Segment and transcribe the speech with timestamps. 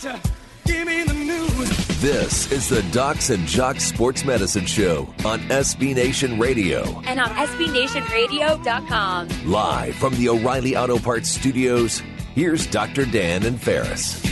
[0.00, 0.20] doctor,
[0.64, 2.00] give me the news.
[2.00, 7.00] This is the Docs and Jocks Sports Medicine Show on SB Nation Radio.
[7.04, 9.28] And on SBNationRadio.com.
[9.50, 12.02] Live from the O'Reilly Auto Parts Studios,
[12.34, 13.04] here's Dr.
[13.06, 14.27] Dan and Ferris.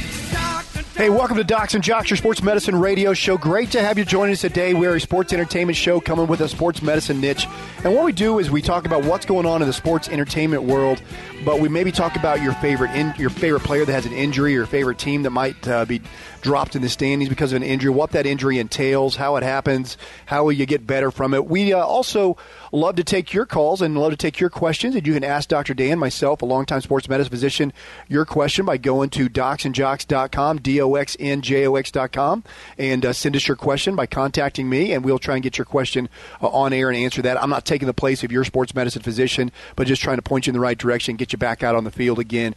[0.97, 3.37] Hey, welcome to Docs and Jocks, your sports medicine radio show.
[3.37, 4.73] Great to have you join us today.
[4.73, 7.47] We're a sports entertainment show coming with a sports medicine niche.
[7.85, 10.63] And what we do is we talk about what's going on in the sports entertainment
[10.63, 11.03] world,
[11.45, 14.55] but we maybe talk about your favorite in, your favorite player that has an injury,
[14.55, 16.01] your favorite team that might uh, be
[16.41, 19.99] dropped in the standings because of an injury, what that injury entails, how it happens,
[20.25, 21.45] how will you get better from it.
[21.45, 22.39] We uh, also
[22.73, 24.95] love to take your calls and love to take your questions.
[24.95, 25.75] And you can ask Dr.
[25.75, 27.73] Dan, myself, a longtime sports medicine physician,
[28.09, 32.45] your question by going to docsandjocks.com, D-O-X-N-J-O-X.com,
[32.79, 35.65] and uh, send us your question by contacting me, and we'll try and get your
[35.65, 36.09] question
[36.43, 37.43] uh, on air and answer that.
[37.43, 40.47] I'm not taking the place of your sports medicine physician, but just trying to point
[40.47, 42.55] you in the right direction, get you back out on the field again.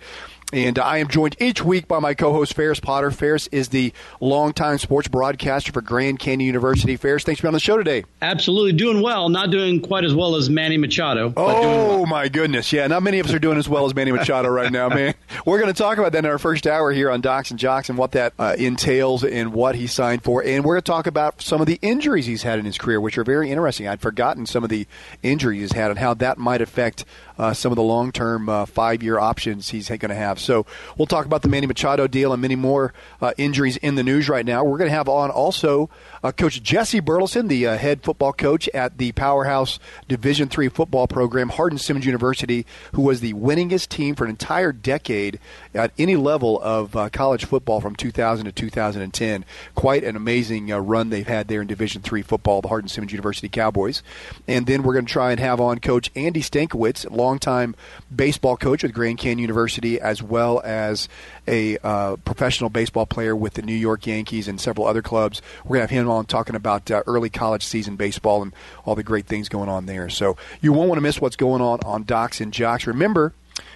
[0.51, 3.11] And I am joined each week by my co-host Ferris Potter.
[3.11, 6.95] Ferris is the longtime sports broadcaster for Grand Canyon University.
[6.95, 8.03] Ferris, thanks for being on the show today.
[8.19, 9.29] Absolutely, doing well.
[9.29, 11.31] Not doing quite as well as Manny Machado.
[11.37, 12.05] Oh well.
[12.07, 12.87] my goodness, yeah.
[12.87, 15.13] Not many of us are doing as well as Manny Machado right now, man.
[15.45, 17.89] We're going to talk about that in our first hour here on Docs and Jocks
[17.89, 20.43] and what that uh, entails and what he signed for.
[20.43, 22.99] And we're going to talk about some of the injuries he's had in his career,
[22.99, 23.87] which are very interesting.
[23.87, 24.87] I'd forgotten some of the
[25.21, 27.05] injuries he's had and how that might affect
[27.39, 30.39] uh, some of the long-term uh, five-year options he's going to have.
[30.39, 30.65] So
[30.97, 34.29] we'll talk about the Manny Machado deal and many more uh, injuries in the news
[34.29, 34.63] right now.
[34.63, 35.89] We're going to have on also
[36.23, 41.07] uh, Coach Jesse Burleson, the uh, head football coach at the powerhouse Division three football
[41.07, 45.39] program, Hardin Simmons University, who was the winningest team for an entire decade
[45.73, 49.45] at any level of uh, college football from 2000 to 2010.
[49.75, 53.49] Quite an amazing run they've had there in Division three football, the Hardin Simmons University
[53.49, 54.03] Cowboys.
[54.47, 57.75] And then we're going to try and have on Coach Andy Stankiewicz, longtime
[58.13, 61.07] baseball coach with Grand Canyon University, as well as
[61.47, 65.41] a uh, professional baseball player with the New York Yankees and several other clubs.
[65.63, 68.53] We're going to have him on talking about uh, early college season baseball and
[68.85, 70.09] all the great things going on there.
[70.09, 72.87] So you won't want to miss what's going on on Docs and Jocks.
[72.87, 73.33] Remember,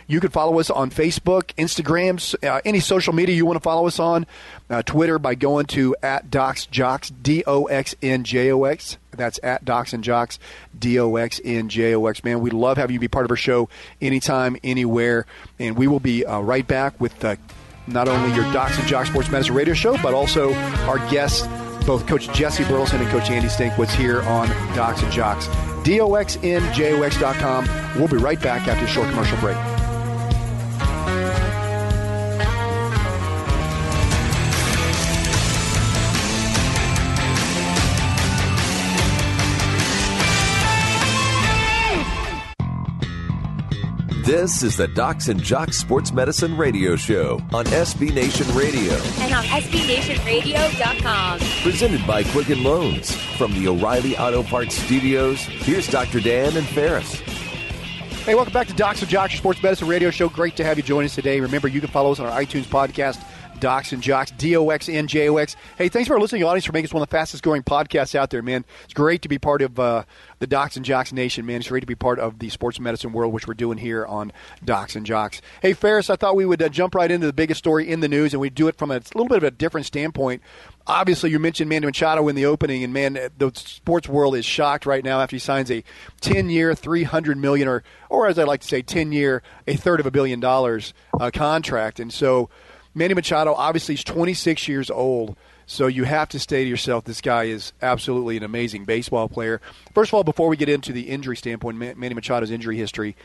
[0.08, 3.88] you can follow us on Facebook, Instagram, uh, any social media you want to follow
[3.88, 4.26] us on.
[4.70, 8.98] Uh, Twitter by going to at Docs Jocks, D O X N J O X.
[9.12, 10.40] That's at Docs and Jocks,
[10.78, 12.24] D O X N J O X.
[12.24, 13.70] Man, we love having you be part of our show
[14.02, 15.26] anytime, anywhere.
[15.60, 17.36] And we will be uh, right back with uh,
[17.88, 20.54] not only your Docs and Jocks Sports Medicine radio show, but also
[20.88, 21.46] our guests,
[21.86, 25.48] both Coach Jesse Burleson and Coach Andy Stankiewicz here on Docs and Jocks.
[25.84, 27.68] D-O-X-N-J-O-X.com.
[27.98, 29.58] We'll be right back after a short commercial break.
[44.24, 48.94] This is the Docs and Jocks Sports Medicine Radio Show on SB Nation Radio.
[49.20, 51.40] And on SBNationRadio.com.
[51.62, 53.14] Presented by Quicken Loans.
[53.38, 56.22] From the O'Reilly Auto Parts Studios, here's Dr.
[56.22, 57.20] Dan and Ferris.
[58.24, 60.30] Hey, welcome back to Docs and Jocks, your sports medicine radio show.
[60.30, 61.42] Great to have you join us today.
[61.42, 63.22] Remember, you can follow us on our iTunes podcast
[63.64, 65.56] Docs and Jocks, D O X N J O X.
[65.78, 68.30] Hey, thanks for listening audience for making us one of the fastest growing podcasts out
[68.30, 68.66] there, man.
[68.84, 70.04] It's great to be part of uh,
[70.40, 71.62] the Docs and Jocks Nation, man.
[71.62, 74.34] It's great to be part of the sports medicine world, which we're doing here on
[74.66, 75.42] Docs and Jocks.
[75.62, 78.10] Hey, Ferris, I thought we would uh, jump right into the biggest story in the
[78.10, 80.42] news, and we do it from a, little bit of a different standpoint
[80.86, 84.86] obviously you mentioned Manny Machado in the opening, and man, the sports world is shocked
[84.86, 85.84] right now after he signs a
[86.22, 90.06] ten-year, three hundred million, or or as I like to say, ten-year, a third of
[90.06, 92.50] a billion dollars uh, contract, and so
[92.96, 95.36] Manny Machado, obviously, he's 26 years old.
[95.66, 99.62] So you have to say to yourself, this guy is absolutely an amazing baseball player.
[99.94, 103.16] First of all, before we get into the injury standpoint, Manny Machado's injury history,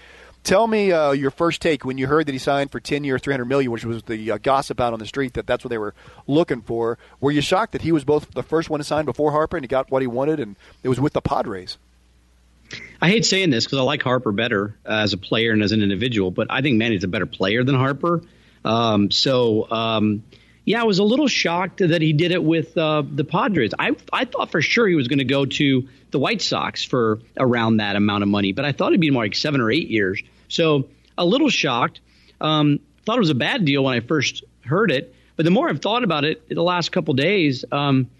[0.44, 3.20] tell me uh, your first take when you heard that he signed for 10 years,
[3.22, 5.78] 300 million, which was the uh, gossip out on the street that that's what they
[5.78, 5.94] were
[6.26, 6.96] looking for.
[7.20, 9.64] Were you shocked that he was both the first one to sign before Harper and
[9.64, 11.76] he got what he wanted, and it was with the Padres?
[13.00, 15.82] I hate saying this because I like Harper better as a player and as an
[15.82, 18.22] individual, but I think Manny's a better player than Harper.
[18.68, 20.22] Um, so, um,
[20.64, 23.72] yeah, I was a little shocked that he did it with uh, the Padres.
[23.78, 27.20] I I thought for sure he was going to go to the White Sox for
[27.38, 29.88] around that amount of money, but I thought it'd be more like seven or eight
[29.88, 30.22] years.
[30.48, 32.00] So a little shocked.
[32.40, 35.70] Um, thought it was a bad deal when I first heard it, but the more
[35.70, 38.10] I've thought about it the last couple days, um,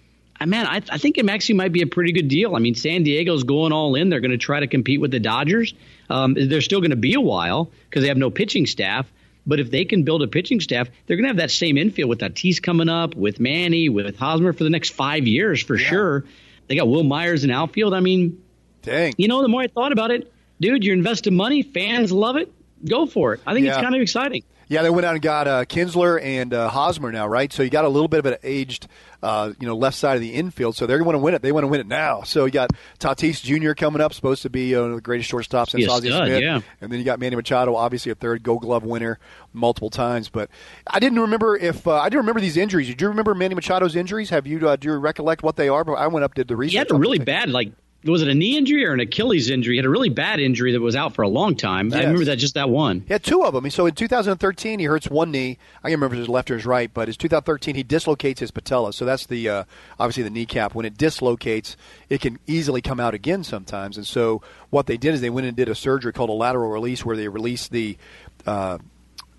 [0.41, 2.57] I, man, I, I think it actually might be a pretty good deal.
[2.57, 4.09] I mean, San Diego's going all in.
[4.09, 5.75] They're going to try to compete with the Dodgers.
[6.09, 9.07] Um, they're still going to be a while because they have no pitching staff.
[9.49, 12.11] But if they can build a pitching staff, they're going to have that same infield
[12.11, 15.89] with Tatis coming up, with Manny, with Hosmer for the next five years for yeah.
[15.89, 16.25] sure.
[16.67, 17.95] They got Wil Myers in outfield.
[17.95, 18.43] I mean,
[18.83, 19.15] dang.
[19.17, 20.31] You know, the more I thought about it,
[20.61, 21.63] dude, you're investing money.
[21.63, 22.53] Fans love it.
[22.87, 23.41] Go for it.
[23.47, 23.73] I think yeah.
[23.73, 24.45] it's kind of exciting.
[24.69, 27.51] Yeah, they went out and got uh, Kinsler and uh, Hosmer now, right?
[27.53, 28.87] So you got a little bit of an aged,
[29.23, 30.77] uh, you know, left side of the infield.
[30.77, 31.41] So they want to win it.
[31.43, 32.23] They want to win it now.
[32.23, 33.73] So you got Tatis Jr.
[33.73, 36.43] coming up, supposed to be uh, the greatest shortstop since Ozzie Smith.
[36.43, 36.61] yeah.
[36.81, 39.19] And then you got Manny Machado, obviously a third Gold Glove winner
[39.55, 40.29] multiple times.
[40.29, 40.51] But
[40.87, 42.89] I didn't remember if uh, I didn't remember these injuries.
[42.89, 44.31] Did you remember Manny Machado's injuries?
[44.31, 45.83] Have you uh, do you recollect what they are?
[45.83, 46.73] But I went up did the research.
[46.73, 47.73] He had a really bad, like,
[48.05, 49.75] was it a knee injury or an Achilles injury?
[49.75, 51.93] He had a really bad injury that was out for a long time.
[51.93, 53.01] I remember that just that one.
[53.01, 53.69] He had two of them.
[53.71, 55.59] So in 2013, he hurts one knee.
[55.83, 57.83] I can't remember if it was his left or his right, but in 2013 he
[57.83, 58.93] dislocates his patella.
[58.93, 59.65] So that's the uh,
[59.99, 60.77] obviously the kneecap.
[60.77, 61.77] When it dislocates,
[62.09, 63.97] it can easily come out again sometimes.
[63.97, 66.71] And so what they did is they went and did a surgery called a lateral
[66.71, 67.99] release, where they release the
[68.47, 68.79] uh,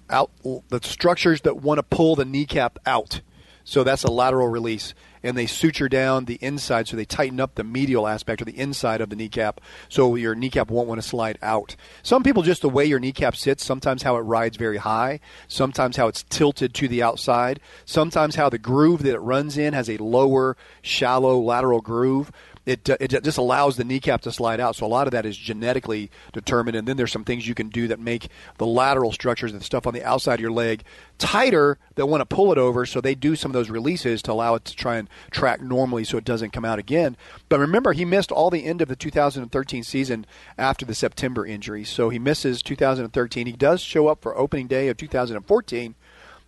[0.10, 3.22] out the structures that want to pull the kneecap out.
[3.64, 4.94] So that's a lateral release.
[5.24, 8.58] And they suture down the inside, so they tighten up the medial aspect or the
[8.58, 11.76] inside of the kneecap, so your kneecap won't want to slide out.
[12.04, 15.98] Some people, just the way your kneecap sits, sometimes how it rides very high, sometimes
[15.98, 19.90] how it's tilted to the outside, sometimes how the groove that it runs in has
[19.90, 22.32] a lower, shallow lateral groove
[22.70, 24.76] it, uh, it just allows the kneecap to slide out.
[24.76, 27.70] So a lot of that is genetically determined, and then there's some things you can
[27.70, 28.28] do that make
[28.60, 30.84] the lateral structures and stuff on the outside of your leg
[31.18, 32.86] tighter that want to pull it over.
[32.86, 36.04] So they do some of those releases to allow it to try and track normally,
[36.04, 37.18] so it doesn't come out again.
[37.50, 41.84] But remember, he missed all the end of the 2013 season after the September injury,
[41.84, 43.48] so he misses 2013.
[43.48, 45.96] He does show up for opening day of 2014.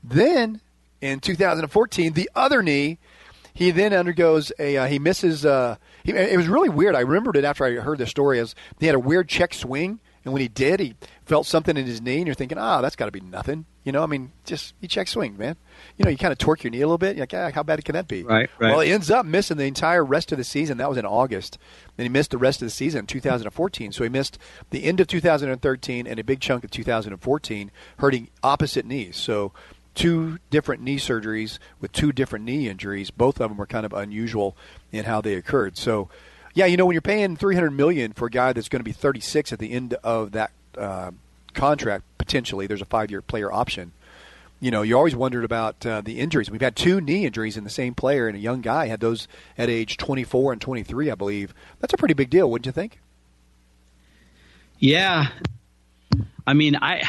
[0.04, 0.62] Then
[1.02, 3.00] in 2014, the other knee
[3.54, 6.96] he then undergoes a uh, he misses uh, he, it was really weird.
[6.96, 10.00] I remembered it after i heard the story as he had a weird check swing
[10.24, 10.96] and when he did he
[11.26, 13.66] felt something in his knee and you're thinking ah that's got to be nothing.
[13.84, 15.56] You know i mean just you check swing man.
[15.98, 17.64] You know you kind of torque your knee a little bit you're like ah, how
[17.64, 18.24] bad can that be?
[18.24, 18.72] Right, right.
[18.72, 20.78] well he ends up missing the entire rest of the season.
[20.78, 21.58] That was in august.
[21.98, 24.38] And he missed the rest of the season in 2014 so he missed
[24.70, 29.18] the end of 2013 and a big chunk of 2014 hurting opposite knees.
[29.18, 29.52] So
[29.96, 33.12] two different knee surgeries with two different knee injuries.
[33.12, 34.56] Both of them were kind of unusual
[34.92, 35.78] in how they occurred.
[35.78, 36.10] So,
[36.54, 38.92] yeah, you know, when you're paying 300 million for a guy that's going to be
[38.92, 41.12] 36 at the end of that uh,
[41.54, 43.92] contract, potentially, there's a five-year player option.
[44.60, 46.52] You know, you always wondered about uh, the injuries.
[46.52, 49.28] We've had two knee injuries in the same player, and a young guy had those
[49.58, 51.54] at age 24 and 23, I believe.
[51.80, 53.00] That's a pretty big deal, wouldn't you think?
[54.78, 55.30] Yeah.
[56.46, 57.04] I mean, I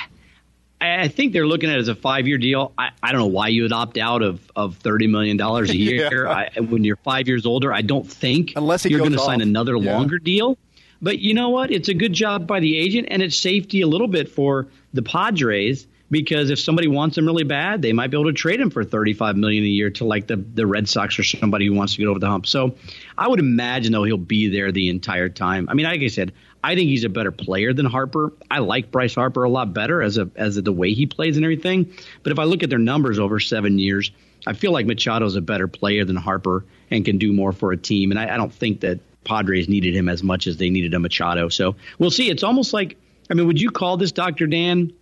[0.82, 2.72] I think they're looking at it as a five year deal.
[2.76, 5.76] I, I don't know why you would opt out of, of thirty million dollars a
[5.78, 6.48] year Yeah.
[6.56, 7.72] I, when you're five years older.
[7.72, 9.96] I don't think Unless you're going to sign another Yeah.
[9.96, 10.58] longer deal.
[11.00, 11.70] But you know what?
[11.72, 15.02] It's a good job by the agent, and it's safety a little bit for the
[15.02, 18.68] Padres because if somebody wants him really bad, they might be able to trade him
[18.68, 21.72] for thirty five million a year to like the the Red Sox or somebody who
[21.72, 22.46] wants to get over the hump.
[22.46, 22.76] So
[23.16, 25.68] I would imagine though he'll be there the entire time.
[25.70, 26.32] I mean, like I said,
[26.62, 28.34] I think he's a better player than Harper.
[28.50, 31.36] I like Bryce Harper a lot better as a as a, the way he plays
[31.36, 31.94] and everything.
[32.22, 34.12] But if I look at their numbers over seven years,
[34.46, 37.76] I feel like Machado's a better player than Harper and can do more for a
[37.78, 38.10] team.
[38.10, 40.98] And I, I don't think that Padres needed him as much as they needed a
[40.98, 41.48] Machado.
[41.48, 42.28] So we'll see.
[42.28, 42.98] It's almost like
[43.30, 44.46] I mean, would you call this Dr.
[44.46, 44.92] Dan?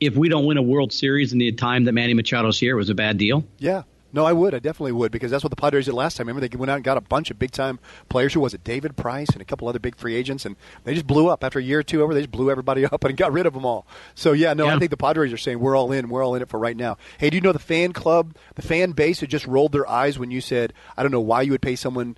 [0.00, 2.78] If we don't win a World Series in the time that Manny Machado's here, it
[2.78, 3.44] was a bad deal.
[3.58, 3.82] Yeah.
[4.12, 4.54] No, I would.
[4.54, 6.26] I definitely would because that's what the Padres did last time.
[6.26, 7.78] Remember, they went out and got a bunch of big time
[8.08, 8.32] players.
[8.32, 8.64] Who was it?
[8.64, 11.58] David Price and a couple other big free agents, and they just blew up after
[11.58, 12.14] a year or two over.
[12.14, 13.86] They just blew everybody up and got rid of them all.
[14.14, 16.08] So yeah, no, I think the Padres are saying we're all in.
[16.08, 16.96] We're all in it for right now.
[17.18, 20.18] Hey, do you know the fan club, the fan base, had just rolled their eyes
[20.18, 22.16] when you said, "I don't know why you would pay someone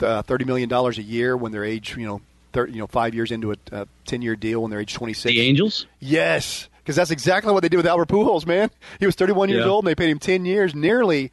[0.00, 2.22] uh, thirty million dollars a year when they're age, you know,
[2.54, 5.12] 30, you know, five years into a uh, ten year deal when they're age twenty
[5.12, 5.86] six." The Angels?
[6.00, 8.70] Yes, because that's exactly what they did with Albert Pujols, man.
[9.00, 9.70] He was 31 years Yeah.
[9.72, 11.32] old, and they paid him 10 years, nearly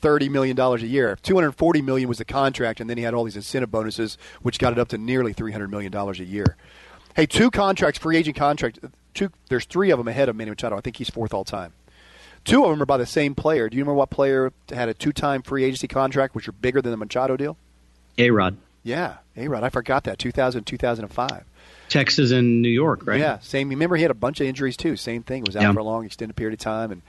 [0.00, 1.18] 30 million dollars a year.
[1.22, 4.72] 240 million was the contract, and then he had all these incentive bonuses, which got
[4.72, 6.56] it up to nearly 300 million dollars a year.
[7.14, 8.78] Hey, two contracts, free agent contract.
[9.12, 10.76] Two, there's three of them ahead of Manny Machado.
[10.76, 11.74] I think he's fourth all time.
[12.44, 13.68] Two of them are by the same player.
[13.68, 16.90] Do you remember what player had a two-time free agency contract, which are bigger than
[16.92, 17.56] the Machado deal?
[18.16, 18.56] A Rod.
[18.82, 19.62] Yeah, A-Rod.
[19.64, 20.18] I forgot that.
[20.18, 21.44] 2000, 2005.
[21.88, 23.20] Texas and New York, right?
[23.20, 23.68] Yeah, same.
[23.68, 24.96] Remember, he had a bunch of injuries too.
[24.96, 25.44] Same thing.
[25.46, 25.72] Was out Yeah.
[25.72, 27.02] for a long, extended period of time, and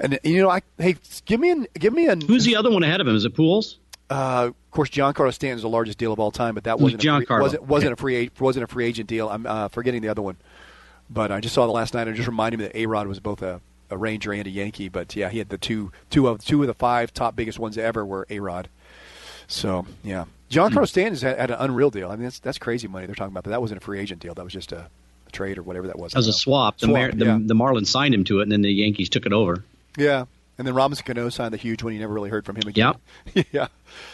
[0.00, 2.20] and you know, I hey, give me an give me an.
[2.20, 3.14] Who's the other one ahead of him?
[3.16, 3.78] Is it Pools?
[4.10, 6.78] Uh, of course, John Giancarlo Stanton is the largest deal of all time, but that
[6.78, 7.40] wasn't a free, Giancarlo?
[7.40, 8.00] wasn't wasn't Okay.
[8.00, 9.28] a free wasn't a free agent deal.
[9.28, 10.36] I'm uh, forgetting the other one,
[11.08, 13.06] but I just saw the last night and it just reminded me that A Rod
[13.06, 14.88] was both a, a Ranger and a Yankee.
[14.88, 17.78] But yeah, he had the two two of two of the five top biggest ones
[17.78, 18.68] ever were A Rod.
[19.46, 20.84] So yeah, Giancarlo Hmm.
[20.84, 22.10] Stanton had, had an unreal deal.
[22.10, 24.20] I mean, that's that's crazy money they're talking about, but that wasn't a free agent
[24.20, 24.34] deal.
[24.34, 24.88] That was just a,
[25.26, 26.12] a trade or whatever that was.
[26.12, 26.78] That was a swap.
[26.78, 27.38] The, Swap, Mar- the, yeah.
[27.40, 29.64] the Marlins signed him to it, and then the Yankees took it over.
[29.96, 30.26] Yeah.
[30.58, 31.94] And then Robinson Cano signed the huge one.
[31.94, 32.94] You never really heard from him again.
[33.34, 33.46] Yep.
[33.52, 33.68] yeah.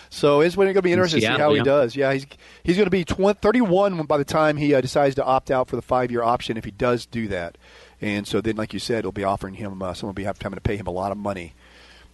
[0.09, 1.97] So it's going to be interesting to see Seattle, how he does.
[1.97, 2.27] Yeah, he's
[2.63, 5.69] he's going to be 20, 31 by the time he uh, decides to opt out
[5.69, 7.59] for the five year option if he does do that.
[8.01, 9.83] And so then, like you said, it'll be offering him.
[9.83, 11.55] Uh, someone will be having to pay him a lot of money,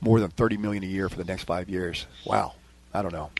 [0.00, 2.06] more than thirty million a year for the next five years.
[2.24, 2.54] Wow,
[2.94, 3.30] I don't know.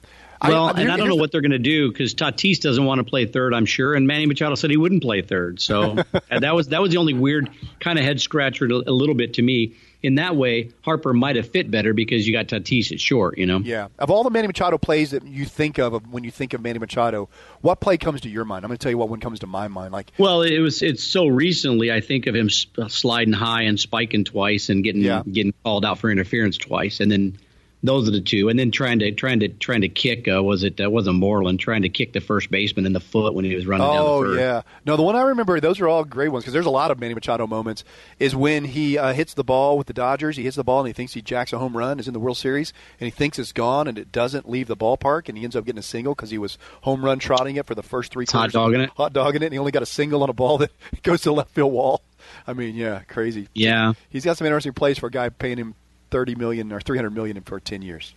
[0.42, 2.98] Well, I, and I don't know what they're going to do because Tatis doesn't want
[2.98, 5.60] to play third, I'm sure, and Manny Machado said he wouldn't play third.
[5.60, 5.94] So
[6.30, 7.50] that was that was the only weird
[7.80, 9.74] kind of head scratcher a little bit to me
[10.04, 13.46] in that way, Harper might have fit better because you got Tatis at short, you
[13.46, 13.60] know?
[13.60, 13.88] Yeah.
[13.98, 16.78] Of all the Manny Machado plays that you think of, when you think of Manny
[16.78, 17.30] Machado,
[17.62, 18.66] what play comes to your mind?
[18.66, 19.92] I'm going to tell you what one comes to my mind.
[19.92, 21.90] Like, well, it was it's so recently.
[21.90, 25.22] I think of him sliding high and spiking twice and getting yeah.
[25.22, 27.38] getting called out for interference twice, and then
[27.84, 30.26] those are the two, and then trying to trying to trying to kick.
[30.26, 33.34] Uh, was it uh, wasn't Moreland trying to kick the first baseman in the foot
[33.34, 33.86] when he was running?
[33.86, 35.60] Oh down the yeah, no, the one I remember.
[35.60, 37.84] Those are all great ones because there's a lot of Manny Machado moments.
[38.18, 40.36] Is when he uh, hits the ball with the Dodgers.
[40.36, 42.00] He hits the ball and he thinks he jacks a home run.
[42.00, 44.76] Is in the World Series and he thinks it's gone and it doesn't leave the
[44.76, 47.66] ballpark and he ends up getting a single because he was home run trotting it
[47.66, 48.24] for the first three.
[48.30, 48.90] Hot dogging it.
[48.96, 49.46] Hot dogging it.
[49.46, 50.70] And he only got a single on a ball that
[51.02, 52.02] goes to the left field wall.
[52.46, 53.48] I mean, yeah, crazy.
[53.52, 55.74] Yeah, he's got some interesting plays for a guy paying him
[56.14, 58.14] thirty million or three hundred million for ten years.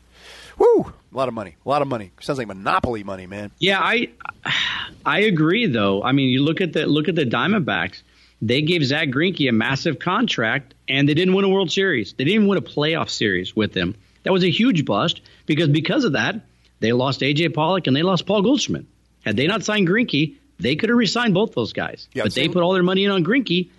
[0.59, 0.93] Woo!
[1.11, 1.55] A lot of money.
[1.65, 2.11] A lot of money.
[2.19, 3.49] Sounds like monopoly money, man.
[3.57, 4.09] Yeah, I
[5.03, 6.03] I agree though.
[6.03, 8.03] I mean, you look at the look at the Diamondbacks.
[8.39, 12.13] They gave Zack Greinke a massive contract, and they didn't win a World Series.
[12.13, 13.95] They didn't even win a playoff series with him.
[14.21, 16.35] That was a huge bust because because of that,
[16.79, 18.85] they lost AJ Pollock and they lost Paul Goldschmidt.
[19.25, 22.07] Had they not signed Greinke, they could have resigned both those guys.
[22.13, 23.69] Yeah, but they put all their money in on Greinke,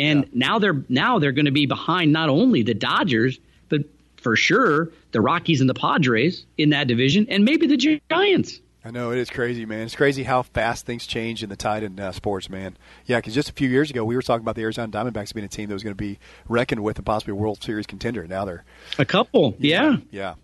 [0.00, 0.30] and yeah.
[0.32, 3.38] now they're now they're going to be behind not only the Dodgers
[3.68, 3.82] but
[4.16, 8.60] for sure the Rockies and the Padres in that division, and maybe the Giants.
[8.82, 9.82] I know it is crazy, man.
[9.82, 12.78] It's crazy how fast things change in the tide in uh, sports, man.
[13.04, 15.44] Yeah, because just a few years ago we were talking about the Arizona Diamondbacks being
[15.44, 18.26] a team that was going to be reckoned with and possibly a World Series contender.
[18.26, 18.64] Now they're
[18.98, 20.34] a couple, yeah, yeah.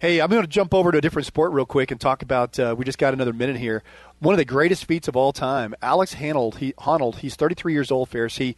[0.00, 2.58] Hey, I'm going to jump over to a different sport real quick and talk about.
[2.58, 3.82] Uh, we just got another minute here.
[4.18, 6.56] One of the greatest feats of all time, Alex Honnold.
[6.56, 7.16] He Honnold.
[7.16, 8.08] He's 33 years old.
[8.08, 8.36] Ferris.
[8.36, 8.56] He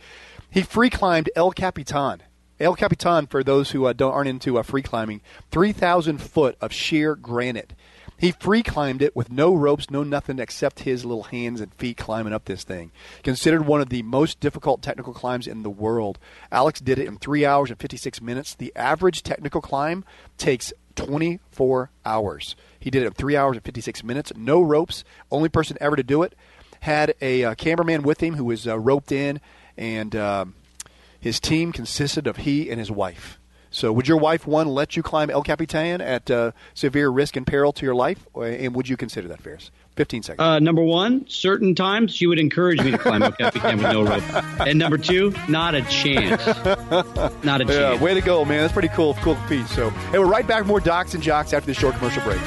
[0.50, 2.22] he free climbed El Capitan.
[2.58, 6.72] El Capitan, for those who uh, don't aren't into uh, free climbing, 3,000 foot of
[6.72, 7.74] sheer granite.
[8.18, 11.98] He free climbed it with no ropes, no nothing except his little hands and feet
[11.98, 12.90] climbing up this thing.
[13.22, 16.18] Considered one of the most difficult technical climbs in the world.
[16.50, 18.54] Alex did it in 3 hours and 56 minutes.
[18.54, 20.02] The average technical climb
[20.38, 22.56] takes 24 hours.
[22.80, 24.32] He did it in 3 hours and 56 minutes.
[24.34, 25.04] No ropes.
[25.30, 26.34] Only person ever to do it.
[26.80, 29.40] Had a uh, cameraman with him who was uh, roped in
[29.76, 30.54] and um,
[31.20, 33.38] his team consisted of he and his wife.
[33.70, 37.46] So, would your wife one let you climb El Capitan at uh, severe risk and
[37.46, 39.70] peril to your life, and would you consider that, Ferris?
[39.96, 40.40] Fifteen seconds.
[40.40, 44.02] Uh, number one, certain times she would encourage me to climb El Capitan with no
[44.02, 44.22] rope,
[44.60, 46.46] and number two, not a chance.
[47.44, 47.70] Not a chance.
[47.70, 48.62] Yeah, way to go, man!
[48.62, 49.70] That's pretty cool, cool piece.
[49.72, 50.64] So, hey, we're right back.
[50.64, 52.40] More docs and jocks after this short commercial break.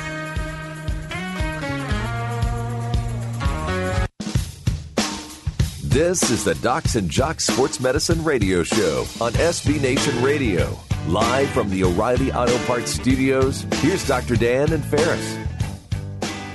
[5.89, 10.79] This is the Docs and Jocks Sports Medicine Radio Show on SB Nation Radio.
[11.08, 14.36] Live from the O'Reilly Auto Parts Studios, here's Dr.
[14.36, 15.36] Dan and Ferris.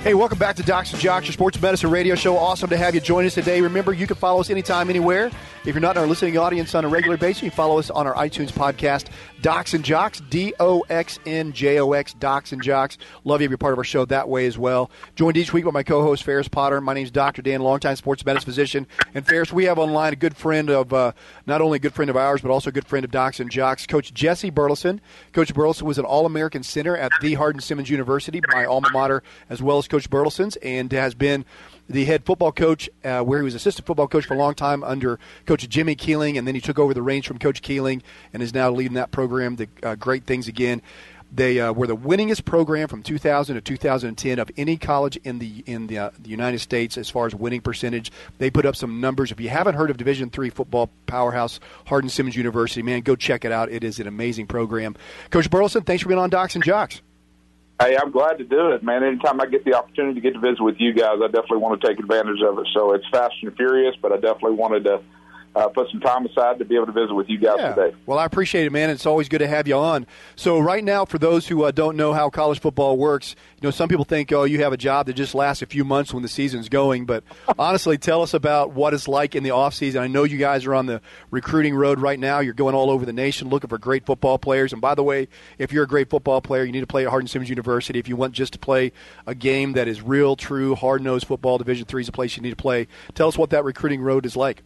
[0.05, 2.37] Hey, welcome back to Docs and Jocks, your sports medicine radio show.
[2.37, 3.59] Awesome to have you join us today.
[3.59, 5.31] Remember, you can follow us anytime, anywhere.
[5.65, 7.89] If you're not in our listening audience on a regular basis, you can follow us
[7.89, 9.07] on our iTunes podcast,
[9.41, 12.99] Docs and Jocks, D O X N J O X, Docs and Jocks.
[13.23, 14.91] Love you to be part of our show that way as well.
[15.15, 16.79] Joined each week by my co host, Ferris Potter.
[16.81, 17.41] My name is Dr.
[17.41, 18.85] Dan, longtime sports medicine physician.
[19.15, 21.13] And Ferris, we have online a good friend of, uh,
[21.47, 23.49] not only a good friend of ours, but also a good friend of Docs and
[23.49, 25.01] Jocks, Coach Jesse Burleson.
[25.33, 29.23] Coach Burleson was an All American center at the Hardin Simmons University, my alma mater,
[29.49, 31.45] as well as Coach Burleson's, and has been
[31.89, 34.83] the head football coach, uh, where he was assistant football coach for a long time
[34.83, 38.01] under Coach Jimmy Keeling, and then he took over the reins from Coach Keeling
[38.33, 40.81] and is now leading that program to uh, great things again.
[41.31, 45.63] They uh, were the winningest program from 2000 to 2010 of any college in the
[45.65, 48.11] in the, uh, the, United States as far as winning percentage.
[48.37, 49.31] They put up some numbers.
[49.31, 53.43] If you haven't heard of Division three football powerhouse Hardin Simmons University, man, go check
[53.43, 53.69] it out.
[53.69, 54.95] It is an amazing program.
[55.29, 57.01] Coach Burleson, thanks for being on Docs and Jocks.
[57.81, 59.03] Hey, I'm glad to do it, man.
[59.03, 61.81] Anytime I get the opportunity to get to visit with you guys, I definitely want
[61.81, 62.67] to take advantage of it.
[62.73, 65.01] So it's fast and furious, but I definitely wanted to
[65.55, 67.73] uh, put some time aside to be able to visit with you guys yeah.
[67.73, 67.95] today.
[68.05, 68.89] Well, I appreciate it, man.
[68.89, 70.05] It's always good to have you on.
[70.35, 73.71] So, right now, for those who uh, don't know how college football works, you know,
[73.71, 76.23] some people think, oh, you have a job that just lasts a few months when
[76.23, 77.05] the season's going.
[77.05, 77.23] But
[77.59, 80.03] honestly, tell us about what it's like in the off season.
[80.03, 82.39] I know you guys are on the recruiting road right now.
[82.39, 84.73] You're going all over the nation looking for great football players.
[84.73, 87.09] And by the way, if you're a great football player, you need to play at
[87.09, 87.97] Hardin Simmons University.
[87.97, 88.91] If you want just to play
[89.25, 92.43] a game that is real, true, hard nosed football, Division Three is a place you
[92.43, 92.87] need to play.
[93.13, 94.63] Tell us what that recruiting road is like.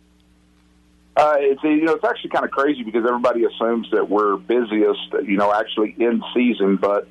[1.20, 5.14] Uh, it's you know it's actually kind of crazy because everybody assumes that we're busiest
[5.26, 7.08] you know actually in season, but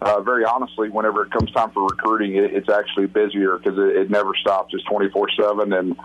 [0.00, 3.96] uh, very honestly, whenever it comes time for recruiting, it, it's actually busier because it,
[3.96, 4.72] it never stops.
[4.74, 5.96] It's twenty four seven, and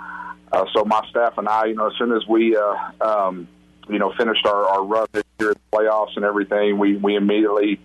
[0.51, 3.47] Uh, so my staff and I, you know, as soon as we, uh, um,
[3.89, 7.79] you know, finished our, our run this year the playoffs and everything, we we immediately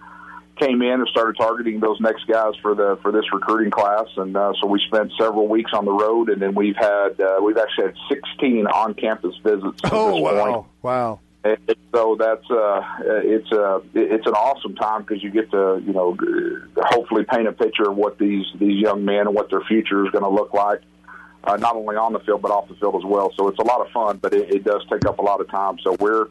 [0.61, 4.37] came in and started targeting those next guys for the for this recruiting class, and
[4.37, 7.57] uh, so we spent several weeks on the road, and then we've had uh, we've
[7.57, 9.81] actually had 16 on-campus visits.
[9.85, 10.67] Oh wow, point.
[10.83, 11.21] wow.
[11.43, 12.83] And so that's uh,
[13.25, 16.17] it's uh, it's an awesome time because you get to you know
[16.77, 20.13] hopefully paint a picture of what these these young men and what their future is
[20.13, 20.81] going to look like,
[21.45, 23.33] uh, not only on the field but off the field as well.
[23.37, 25.49] So it's a lot of fun, but it, it does take up a lot of
[25.49, 25.79] time.
[25.83, 26.27] So we're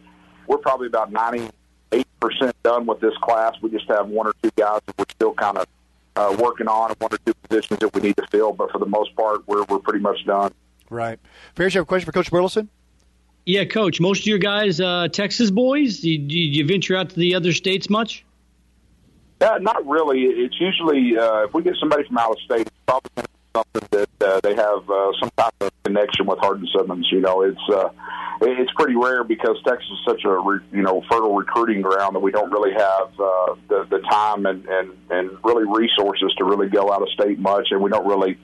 [0.45, 1.50] we're probably about ninety
[1.91, 3.55] eight percent done with this class.
[3.62, 5.67] We just have one or two guys that we're still kind of
[6.15, 8.53] uh, working on, and one or two positions that we need to fill.
[8.53, 10.53] But for the most part, we're we're pretty much done.
[10.89, 11.19] Right.
[11.55, 12.69] Ferris, you have a question for Coach Burleson?
[13.46, 14.01] Yeah, Coach.
[14.01, 16.00] Most of your guys, uh, Texas boys.
[16.01, 18.25] Do you, do you venture out to the other states much?
[19.41, 20.24] Uh, not really.
[20.24, 23.28] It's usually uh, if we get somebody from out of state, it's probably gonna be
[23.56, 27.08] something that uh, they have uh, some type of connection with Hardin Simmons.
[27.12, 27.89] You know, it's uh,
[28.41, 32.20] it's pretty rare because Texas is such a re, you know fertile recruiting ground that
[32.20, 36.70] we don't really have uh, the the time and and and really resources to really
[36.70, 38.38] go out of state much, and we don't really.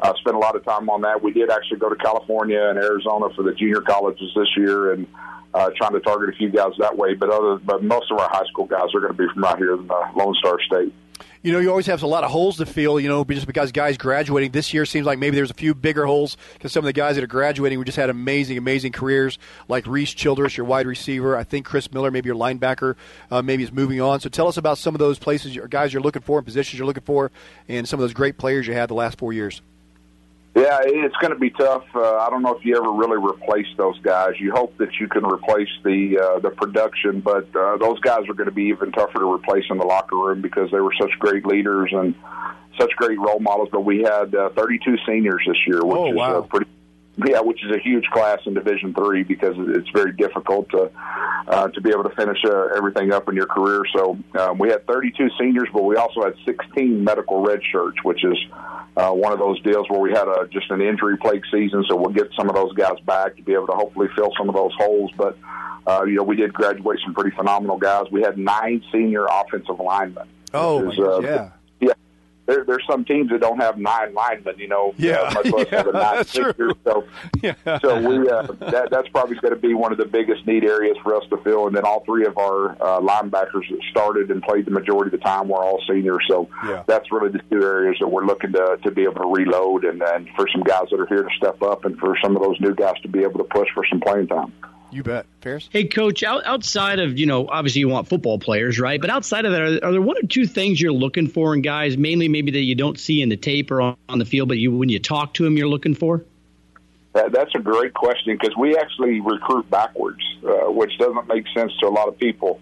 [0.00, 1.20] Uh, spend a lot of time on that.
[1.20, 5.08] We did actually go to California and Arizona for the junior colleges this year, and
[5.54, 7.14] uh, trying to target a few guys that way.
[7.14, 9.58] But other, but most of our high school guys are going to be from right
[9.58, 10.92] here in uh, Lone Star State.
[11.42, 13.70] You know, you always have a lot of holes to fill, you know, just because
[13.70, 14.50] guys graduating.
[14.50, 17.14] This year seems like maybe there's a few bigger holes because some of the guys
[17.14, 21.36] that are graduating, we just had amazing, amazing careers, like Reese Childress, your wide receiver.
[21.36, 22.96] I think Chris Miller, maybe your linebacker,
[23.30, 24.18] uh, maybe is moving on.
[24.20, 26.86] So tell us about some of those places, guys you're looking for, and positions you're
[26.86, 27.30] looking for,
[27.68, 29.62] and some of those great players you had the last four years.
[30.58, 31.84] Yeah, it's going to be tough.
[31.94, 34.32] Uh, I don't know if you ever really replace those guys.
[34.40, 38.34] You hope that you can replace the uh, the production, but uh, those guys are
[38.34, 41.12] going to be even tougher to replace in the locker room because they were such
[41.20, 42.14] great leaders and
[42.78, 43.68] such great role models.
[43.70, 46.66] But we had uh, 32 seniors this year, which Oh, is uh, pretty.
[47.26, 50.90] Yeah, which is a huge class in Division Three because it's very difficult to
[51.48, 53.82] uh, to be able to finish uh, everything up in your career.
[53.96, 58.24] So um, we had 32 seniors, but we also had 16 medical red shirts, which
[58.24, 58.36] is
[58.96, 61.84] uh, one of those deals where we had a, just an injury plague season.
[61.88, 64.48] So we'll get some of those guys back to be able to hopefully fill some
[64.48, 65.10] of those holes.
[65.16, 65.36] But
[65.86, 68.06] uh, you know, we did graduate some pretty phenomenal guys.
[68.12, 70.28] We had nine senior offensive linemen.
[70.52, 71.50] Oh, is, gosh, yeah.
[72.48, 75.66] There, there's some teams that don't have nine linemen, you know, Yeah, uh, much less
[75.70, 76.70] yeah, have a nine senior.
[76.82, 77.04] So,
[77.42, 77.54] Yeah.
[77.80, 80.96] so we uh, that that's probably going to be one of the biggest need areas
[81.02, 81.66] for us to fill.
[81.66, 85.20] And then all three of our uh, linebackers that started and played the majority of
[85.20, 86.24] the time were all seniors.
[86.26, 86.84] So Yeah.
[86.86, 90.02] that's really the two areas that we're looking to to be able to reload and,
[90.02, 92.58] and for some guys that are here to step up and for some of those
[92.60, 94.52] new guys to be able to push for some playing time.
[94.90, 95.26] You bet.
[95.42, 95.68] Ferris?
[95.70, 96.22] Hey, Coach.
[96.22, 99.00] Out, outside of you know, obviously you want football players, right?
[99.00, 101.62] But outside of that, are, are there one or two things you're looking for in
[101.62, 101.96] guys?
[101.96, 104.58] Mainly, maybe that you don't see in the tape or on, on the field, but
[104.58, 106.24] you when you talk to them, you're looking for.
[107.12, 111.72] That, that's a great question because we actually recruit backwards, uh, which doesn't make sense
[111.80, 112.60] to a lot of people.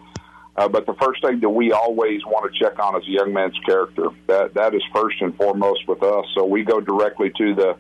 [0.56, 3.32] Uh, but the first thing that we always want to check on is a young
[3.32, 4.08] man's character.
[4.26, 6.24] That that is first and foremost with us.
[6.34, 7.76] So we go directly to the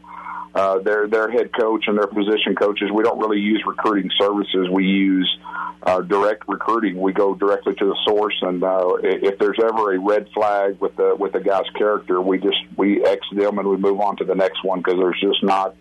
[0.56, 2.90] uh, their their head coach and their position coaches.
[2.92, 4.68] We don't really use recruiting services.
[4.70, 5.38] We use
[5.82, 6.98] uh, direct recruiting.
[6.98, 10.96] We go directly to the source, and uh, if there's ever a red flag with
[10.96, 14.24] the with the guy's character, we just we X them and we move on to
[14.24, 15.76] the next one because there's just not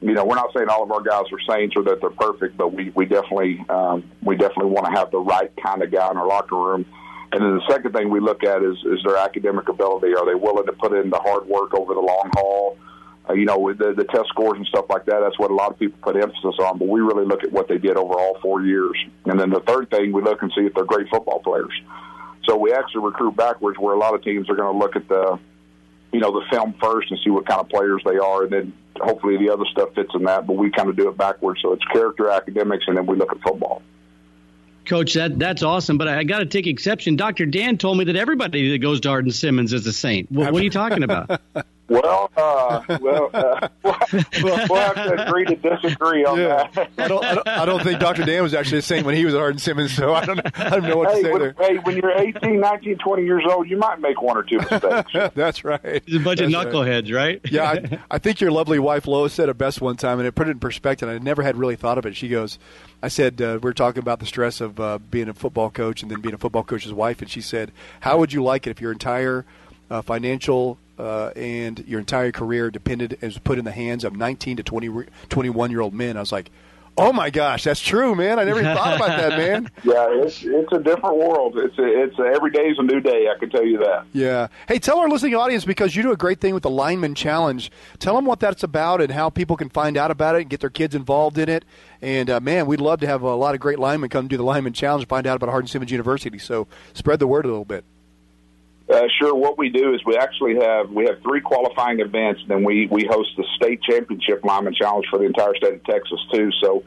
[0.00, 2.56] you know, we're not saying all of our guys are saints or that they're perfect,
[2.56, 6.10] but we, we definitely um, we definitely want to have the right kind of guy
[6.10, 6.86] in our locker room.
[7.32, 10.14] And then the second thing we look at is is their academic ability.
[10.14, 12.78] Are they willing to put in the hard work over the long haul?
[13.28, 15.70] Uh, you know, the, the test scores and stuff like that, that's what a lot
[15.70, 16.78] of people put emphasis on.
[16.78, 18.96] But we really look at what they did over all four years.
[19.24, 21.72] And then the third thing, we look and see if they're great football players.
[22.48, 25.08] So we actually recruit backwards, where a lot of teams are going to look at
[25.08, 25.38] the
[26.12, 28.72] you know, the film first and see what kind of players they are, and then
[28.96, 30.46] hopefully the other stuff fits in that.
[30.46, 33.32] But we kind of do it backwards, so it's character, academics, and then we look
[33.32, 33.82] at football.
[34.86, 37.16] Coach, that that's awesome, but I, I got to take exception.
[37.16, 37.44] Dr.
[37.44, 40.30] Dan told me that everybody that goes to Hardin Simmons is a saint.
[40.30, 41.40] What, what are you talking about?
[41.88, 46.68] Well, uh, well, uh, we'll, we'll have to agree to disagree on Yeah.
[46.74, 46.90] that.
[46.98, 47.48] I don't, I don't.
[47.48, 48.24] I don't think Dr.
[48.24, 50.40] Dan was actually a saint when he was at Hardin Simmons, so I don't.
[50.58, 51.54] I don't know what to say when, there.
[51.60, 55.12] hey, when you're 18, 19, 20 years old, you might make one or two mistakes.
[55.34, 55.80] That's right.
[55.84, 56.74] It's a bunch of That's right.
[56.74, 57.40] knuckleheads, right?
[57.50, 60.32] yeah, I, I think your lovely wife Lois said it best one time, and it
[60.34, 61.08] put it in perspective.
[61.08, 62.16] I never had really thought of it.
[62.16, 62.58] She goes,
[63.00, 66.02] "I said uh, we are talking about the stress of uh, being a football coach
[66.02, 67.70] and then being a football coach's wife," and she said,
[68.00, 69.44] "How would you like it if your entire
[69.88, 74.16] uh, financial uh, and your entire career depended and was put in the hands of
[74.16, 76.50] 19 to 20, 21 year old men?" I was like.
[76.98, 78.38] Oh my gosh, that's true, man.
[78.38, 79.70] I never even thought about that, man.
[79.84, 81.58] Yeah, it's it's a different world.
[81.58, 83.28] It's a, it's a, every day is a new day.
[83.28, 84.06] I can tell you that.
[84.14, 84.48] Yeah.
[84.66, 87.70] Hey, tell our listening audience because you do a great thing with the Lineman Challenge.
[87.98, 90.60] Tell them what that's about and how people can find out about it and get
[90.60, 91.66] their kids involved in it.
[92.00, 94.42] And uh, man, we'd love to have a lot of great linemen come do the
[94.42, 96.38] Lineman Challenge and find out about Hardin Simmons University.
[96.38, 97.84] So spread the word a little bit.
[98.88, 99.34] Uh, sure.
[99.34, 102.86] What we do is we actually have we have three qualifying events, and then we
[102.86, 106.50] we host the state championship lineman challenge for the entire state of Texas too.
[106.62, 106.84] So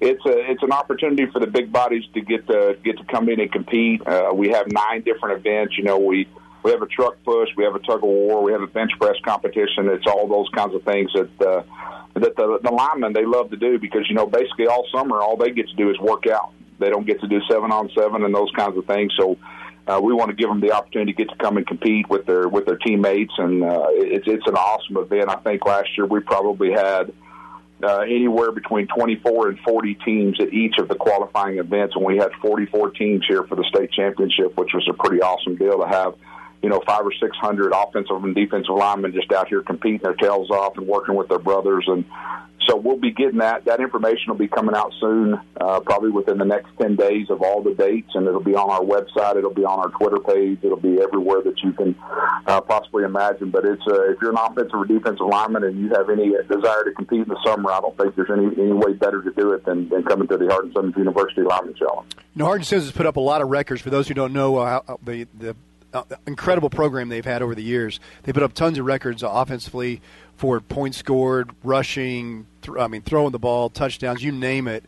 [0.00, 3.28] it's a it's an opportunity for the big bodies to get to get to come
[3.28, 4.06] in and compete.
[4.06, 5.76] Uh, we have nine different events.
[5.76, 6.28] You know, we
[6.62, 8.92] we have a truck push, we have a tug of war, we have a bench
[9.00, 9.88] press competition.
[9.88, 11.62] It's all those kinds of things that uh,
[12.14, 15.36] that the, the linemen they love to do because you know basically all summer all
[15.36, 16.52] they get to do is work out.
[16.78, 19.12] They don't get to do seven on seven and those kinds of things.
[19.18, 19.38] So
[19.86, 22.24] uh, we want to give them the opportunity to get to come and compete with
[22.26, 25.28] their with their teammates, and uh, it's it's an awesome event.
[25.28, 27.12] I think last year we probably had
[27.82, 32.16] uh, anywhere between 24 and 40 teams at each of the qualifying events, and we
[32.16, 35.88] had 44 teams here for the state championship, which was a pretty awesome deal to
[35.88, 36.14] have.
[36.62, 40.14] You know, five or six hundred offensive and defensive linemen just out here competing their
[40.14, 42.04] tails off and working with their brothers, and
[42.68, 43.64] so we'll be getting that.
[43.64, 47.42] That information will be coming out soon, uh, probably within the next 10 days of
[47.42, 49.36] all the dates, and it'll be on our website.
[49.36, 50.58] It'll be on our Twitter page.
[50.62, 51.94] It'll be everywhere that you can
[52.46, 53.50] uh, possibly imagine.
[53.50, 56.84] But it's uh, if you're an offensive or defensive lineman and you have any desire
[56.84, 59.52] to compete in the summer, I don't think there's any, any way better to do
[59.52, 62.12] it than, than coming to the Hardin Simmons University Lineman Challenge.
[62.34, 63.82] You know, Hardin Simmons has put up a lot of records.
[63.82, 65.56] For those who don't know, uh, how, the the
[65.92, 68.00] uh, incredible program they've had over the years.
[68.22, 70.00] They put up tons of records offensively
[70.36, 74.84] for points scored, rushing, th- I mean, throwing the ball, touchdowns, you name it.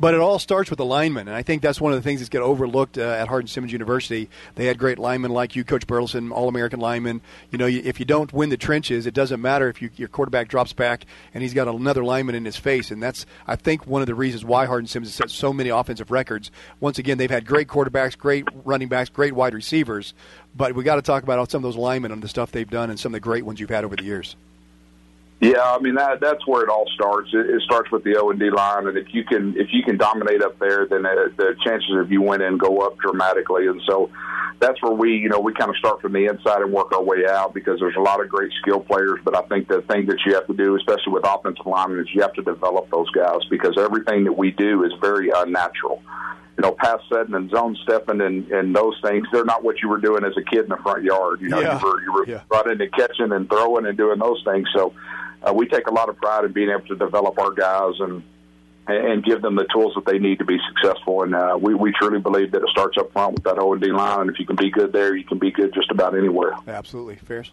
[0.00, 2.20] But it all starts with the linemen, and I think that's one of the things
[2.20, 4.30] that's get overlooked uh, at Hardin Simmons University.
[4.54, 7.20] They had great linemen like you, Coach Burleson, All-American lineman.
[7.50, 10.46] You know, if you don't win the trenches, it doesn't matter if you, your quarterback
[10.46, 14.00] drops back and he's got another lineman in his face, and that's I think one
[14.00, 16.52] of the reasons why Hardin Simmons has set so many offensive records.
[16.78, 20.14] Once again, they've had great quarterbacks, great running backs, great wide receivers,
[20.58, 22.90] but we got to talk about some of those linemen and the stuff they've done
[22.90, 24.36] and some of the great ones you've had over the years.
[25.40, 27.30] Yeah, I mean that that's where it all starts.
[27.32, 29.84] It, it starts with the O and D line, and if you can if you
[29.84, 33.68] can dominate up there, then uh, the chances of you winning go up dramatically.
[33.68, 34.10] And so
[34.58, 37.02] that's where we you know we kind of start from the inside and work our
[37.02, 39.20] way out because there's a lot of great skill players.
[39.24, 42.08] But I think the thing that you have to do, especially with offensive linemen, is
[42.12, 46.02] you have to develop those guys because everything that we do is very unnatural
[46.58, 49.88] you know, pass setting and zone stepping and, and those things, they're not what you
[49.88, 51.40] were doing as a kid in the front yard.
[51.40, 51.78] You know, Yeah.
[51.80, 52.40] you were you were Yeah.
[52.50, 54.68] running and catching and throwing and doing those things.
[54.74, 54.92] So
[55.46, 58.22] uh, we take a lot of pride in being able to develop our guys and
[58.88, 61.22] and give them the tools that they need to be successful.
[61.22, 63.80] And uh, we we truly believe that it starts up front with that O and
[63.80, 64.22] D line.
[64.22, 66.54] And if you can be good there, you can be good just about anywhere.
[66.66, 67.52] Absolutely, Ferris.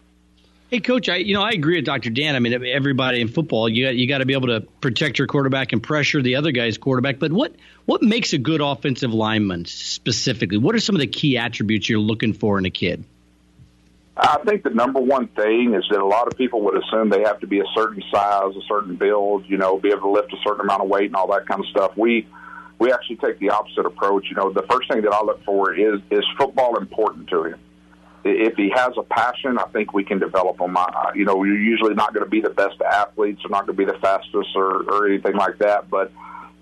[0.68, 2.10] Hey, coach, I you know I agree with Dr.
[2.10, 2.34] Dan.
[2.34, 5.28] I mean, everybody in football, you got you got to be able to protect your
[5.28, 7.20] quarterback and pressure the other guy's quarterback.
[7.20, 10.58] But what what makes a good offensive lineman specifically?
[10.58, 13.04] What are some of the key attributes you're looking for in a kid?
[14.16, 17.20] I think the number one thing is that a lot of people would assume they
[17.20, 20.32] have to be a certain size, a certain build, you know, be able to lift
[20.32, 21.96] a certain amount of weight and all that kind of stuff.
[21.96, 22.26] We
[22.80, 24.26] we actually take the opposite approach.
[24.30, 27.60] You know, the first thing that I look for is is football important to him.
[28.28, 30.76] If he has a passion, I think we can develop him.
[30.76, 33.76] I, you know, you're usually not going to be the best athletes, or not going
[33.76, 35.88] to be the fastest, or, or anything like that.
[35.88, 36.12] But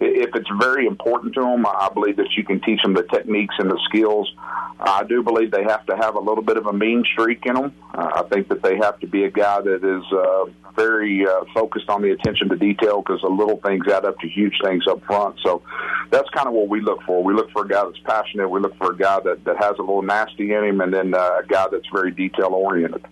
[0.01, 3.55] if it's very important to them, I believe that you can teach them the techniques
[3.59, 4.33] and the skills.
[4.81, 7.55] I do believe they have to have a little bit of a mean streak in
[7.55, 7.73] them.
[7.95, 11.45] Uh, I think that they have to be a guy that is uh, very uh,
[11.55, 14.85] focused on the attention to detail because the little things add up to huge things
[14.89, 15.39] up front.
[15.43, 15.63] So
[16.11, 17.23] that's kind of what we look for.
[17.23, 18.49] We look for a guy that's passionate.
[18.49, 21.15] We look for a guy that, that has a little nasty in him, and then
[21.15, 23.05] uh, a guy that's very detail oriented.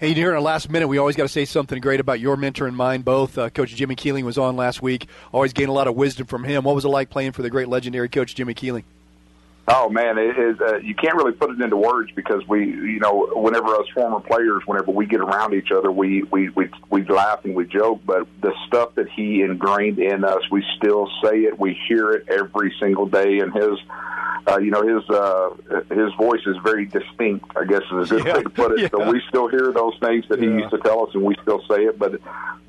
[0.00, 2.34] Hey, here in the last minute, we always got to say something great about your
[2.38, 3.36] mentor and mine both.
[3.36, 5.06] Uh, Coach Jimmy Keeling was on last week.
[5.30, 6.64] Always gain a lot of wisdom from him.
[6.64, 8.84] What was it like playing for the great legendary Coach Jimmy Keeling?
[9.68, 10.60] Oh man, it is.
[10.60, 14.18] Uh, you can't really put it into words because we, you know, whenever us former
[14.18, 18.00] players, whenever we get around each other, we we we we laugh and we joke.
[18.04, 21.58] But the stuff that he ingrained in us, we still say it.
[21.58, 23.78] We hear it every single day, and his.
[24.48, 25.50] Uh, you know his uh,
[25.94, 27.44] his voice is very distinct.
[27.56, 28.36] I guess is a good Yeah.
[28.38, 28.80] way to put it.
[28.80, 28.88] Yeah.
[28.90, 31.62] So we still hear those things that he used to tell us, and we still
[31.70, 31.98] say it.
[31.98, 32.14] But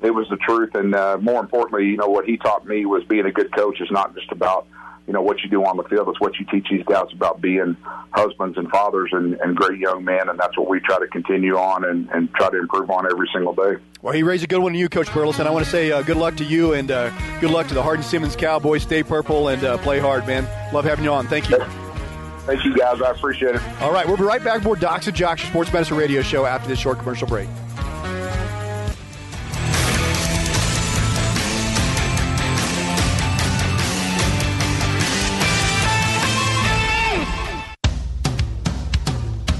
[0.02, 3.02] it was the truth, and uh, more importantly, you know what he taught me was
[3.04, 4.66] being a good coach is not just about
[5.06, 6.08] you know what you do on the field.
[6.08, 7.76] It's what you teach these guys about being
[8.12, 11.56] husbands and fathers and, and great young men, and that's what we try to continue
[11.56, 13.82] on and, and try to improve on every single day.
[14.00, 15.46] Well, he raised a good one to you, Coach Burleson.
[15.46, 17.10] I want to say uh, good luck to you and uh,
[17.40, 18.82] good luck to the Hardin Simmons Cowboys.
[18.82, 20.44] Stay purple and uh, play hard, man.
[20.72, 21.26] Love having you on.
[21.26, 21.58] Thank you.
[22.46, 23.00] Thank you, guys.
[23.00, 23.62] I appreciate it.
[23.80, 24.64] All right, we'll be right back.
[24.64, 27.48] More Docs and Jocks, sports medicine radio show after this short commercial break.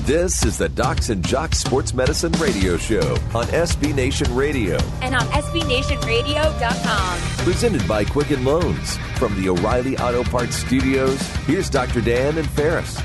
[0.05, 4.77] This is the Docs and Jocks Sports Medicine Radio Show on SB Nation Radio.
[5.01, 7.45] And on SBNationRadio.com.
[7.45, 8.97] Presented by Quicken Loans.
[9.17, 12.01] From the O'Reilly Auto Parts Studios, here's Dr.
[12.01, 12.99] Dan and Ferris.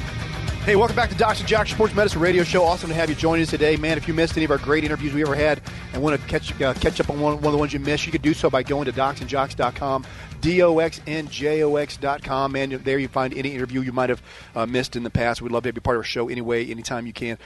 [0.65, 2.63] Hey, welcome back to Docs and Jocks Sports Medicine Radio Show.
[2.63, 3.77] Awesome to have you join us today.
[3.77, 5.61] Man, if you missed any of our great interviews we ever had
[5.93, 8.05] and want to catch uh, catch up on one, one of the ones you missed,
[8.05, 10.05] you could do so by going to docsandjocks.com,
[10.41, 12.51] D-O-X-N-J-O-X.com.
[12.51, 14.21] Man, there you find any interview you might have
[14.55, 15.41] uh, missed in the past.
[15.41, 17.37] We'd love to have you part of our show anyway, anytime you can.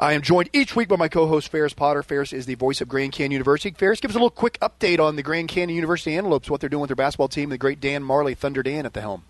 [0.00, 2.04] I am joined each week by my co-host Ferris Potter.
[2.04, 3.74] Ferris is the voice of Grand Canyon University.
[3.76, 6.68] Ferris, give us a little quick update on the Grand Canyon University Antelopes, what they're
[6.68, 9.24] doing with their basketball team, the great Dan Majerle, Thunder Dan at the helm.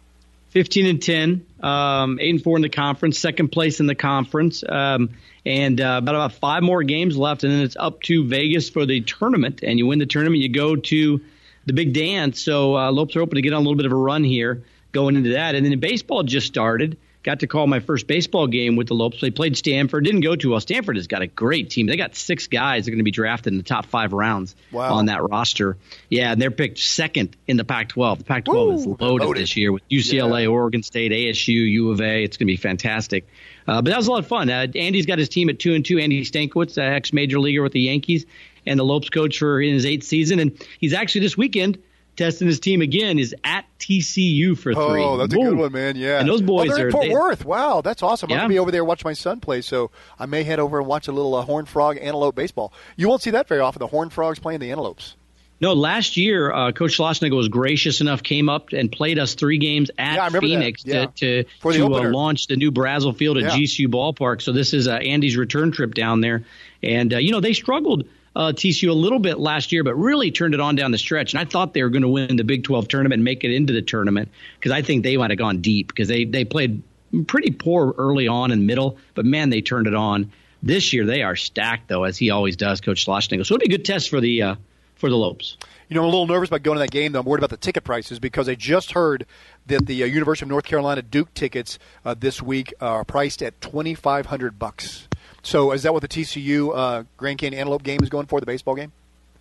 [0.51, 4.63] 15 and 10, um, 8 and 4 in the conference, second place in the conference,
[4.67, 5.11] um,
[5.45, 8.85] and uh, about about five more games left, and then it's up to Vegas for
[8.85, 9.61] the tournament.
[9.63, 11.21] And you win the tournament, you go to
[11.69, 12.41] the big dance.
[12.43, 14.65] So uh, Lopes are hoping to get on a little bit of a run here
[14.93, 15.55] going into that.
[15.55, 16.97] And then the baseball just started.
[17.25, 19.21] Got to call my first baseball game with the Lopes.
[19.21, 20.05] They played Stanford.
[20.05, 20.61] Didn't go too well.
[20.61, 21.87] Stanford has got a great team.
[21.87, 24.55] They got six guys that are going to be drafted in the top five rounds
[24.71, 24.95] Wow.
[24.95, 25.77] on that roster.
[26.09, 28.19] Yeah, and they're picked second in the Pac-12.
[28.19, 29.43] The Pac-12 is loaded, loaded.
[29.43, 32.23] this year with UCLA, Oregon State, ASU, U of A.
[32.23, 33.27] It's going to be fantastic.
[33.67, 34.49] Uh, but that was a lot of fun.
[34.49, 35.99] Uh, Andy's got his team at two and two.
[35.99, 38.25] Andy Stankiewicz, uh, ex major leaguer with the Yankees,
[38.69, 40.39] and the Lopes coach for in his eighth season.
[40.39, 41.79] And he's actually this weekend
[42.17, 43.19] testing his team again.
[43.19, 45.03] Is at TCU for three.
[45.03, 45.97] Oh, that's a good one, man.
[45.97, 46.21] Yeah.
[46.21, 47.45] And those boys oh, are in Fort they- Worth.
[47.45, 48.31] Wow, that's awesome.
[48.33, 50.87] I'm gonna be over there watch my son play, so I may head over and
[50.87, 52.73] watch a little uh, horn frog antelope baseball.
[52.97, 53.81] You won't see that very often.
[53.81, 55.17] The horn frogs playing the antelopes.
[55.61, 59.59] No, last year, uh, Coach Schlossnagle was gracious enough, came up and played us three
[59.59, 60.55] games at Yeah, I remember that.
[60.55, 61.07] Phoenix Yeah.
[61.17, 63.51] to, to, to uh, launch the new Brazell Field at Yeah.
[63.65, 64.41] GCU Ballpark.
[64.41, 66.45] So this is uh, Andy's return trip down there.
[66.81, 68.05] And, uh, you know, they struggled
[68.39, 71.35] uh, TCU a little bit last year, but really turned it on down the stretch.
[71.35, 73.53] And I thought they were going to win the Big 12 tournament and make it
[73.53, 76.83] into the tournament because I think they might have gone deep because they, they played
[77.27, 80.31] pretty poor early on and middle, but man, they turned it on.
[80.63, 83.45] This year they are stacked though, as he always does, Coach Schlossnagle.
[83.45, 84.55] So it'll be a good test for the uh,
[84.95, 85.57] for the Lopes.
[85.89, 87.21] You know, I'm a little nervous about going to that game, though.
[87.21, 89.25] I'm worried about the ticket prices because I just heard
[89.67, 93.61] that the uh, University of North Carolina Duke tickets uh, this week are priced at
[93.61, 95.09] 2,500 bucks.
[95.43, 98.41] So, is that what the TCU uh, Grand Canyon Antelope game is going for?
[98.41, 98.93] The baseball game?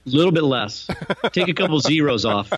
[0.05, 0.87] A little bit less.
[1.33, 2.53] Take a couple zeros off.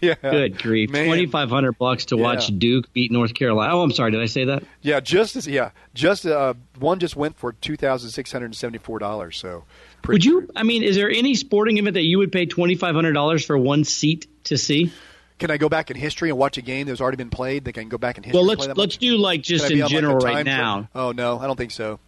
[0.00, 0.14] Yeah.
[0.22, 0.90] Good grief.
[0.90, 3.76] Twenty five hundred bucks to watch Duke beat North Carolina.
[3.76, 4.10] Oh, I'm sorry.
[4.10, 4.62] Did I say that?
[4.80, 8.56] Yeah, just as yeah, just uh, one just went for two thousand six hundred and
[8.56, 9.36] seventy four dollars.
[9.36, 9.64] So,
[10.00, 10.50] pretty Would you?
[10.56, 13.44] I mean, is there any sporting event that you would pay twenty five hundred dollars
[13.44, 14.92] for one seat to see?
[15.38, 17.66] Can I go back in history and watch a game that's already been played?
[17.66, 18.40] They can go back in history.
[18.40, 19.00] Well, and play let's that let's much?
[19.00, 20.88] do like just in like, general time right now.
[20.94, 22.00] Oh no, I don't think so.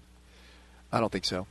[0.93, 1.47] I don't think so.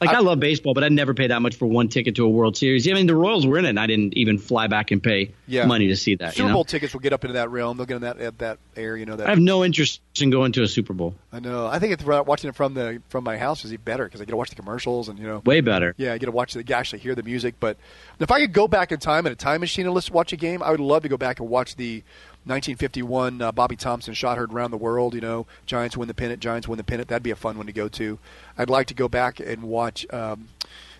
[0.00, 2.24] Like I, I- love baseball, but I'd never pay that much for one ticket to
[2.24, 2.86] a World Series.
[2.88, 5.32] I mean, the Royals were in it, and I didn't even fly back and pay
[5.48, 5.66] Yeah.
[5.66, 6.34] money to see that.
[6.34, 6.54] Super you know?
[6.54, 7.76] Bowl tickets will get up into that realm.
[7.76, 8.96] They'll get in that at that air.
[8.96, 9.26] You know that.
[9.26, 11.16] I have no interest in going to a Super Bowl.
[11.32, 11.66] I know.
[11.66, 14.24] I think it's watching it from the from my house is even better because I
[14.24, 15.42] get to watch the commercials and you know.
[15.44, 15.94] Way better.
[15.96, 17.56] Yeah, I get to watch the actually hear the music.
[17.58, 17.76] But
[18.20, 20.36] if I could go back in time in a time machine and listen, watch a
[20.36, 22.04] game, I would love to go back and watch the
[22.48, 25.14] 1951 uh, Bobby Thomson shot heard around the world.
[25.14, 27.08] You know, Giants win the pennant, Giants win the pennant.
[27.08, 28.18] That'd be a fun one to go to.
[28.56, 30.48] I'd like to go back and watch um,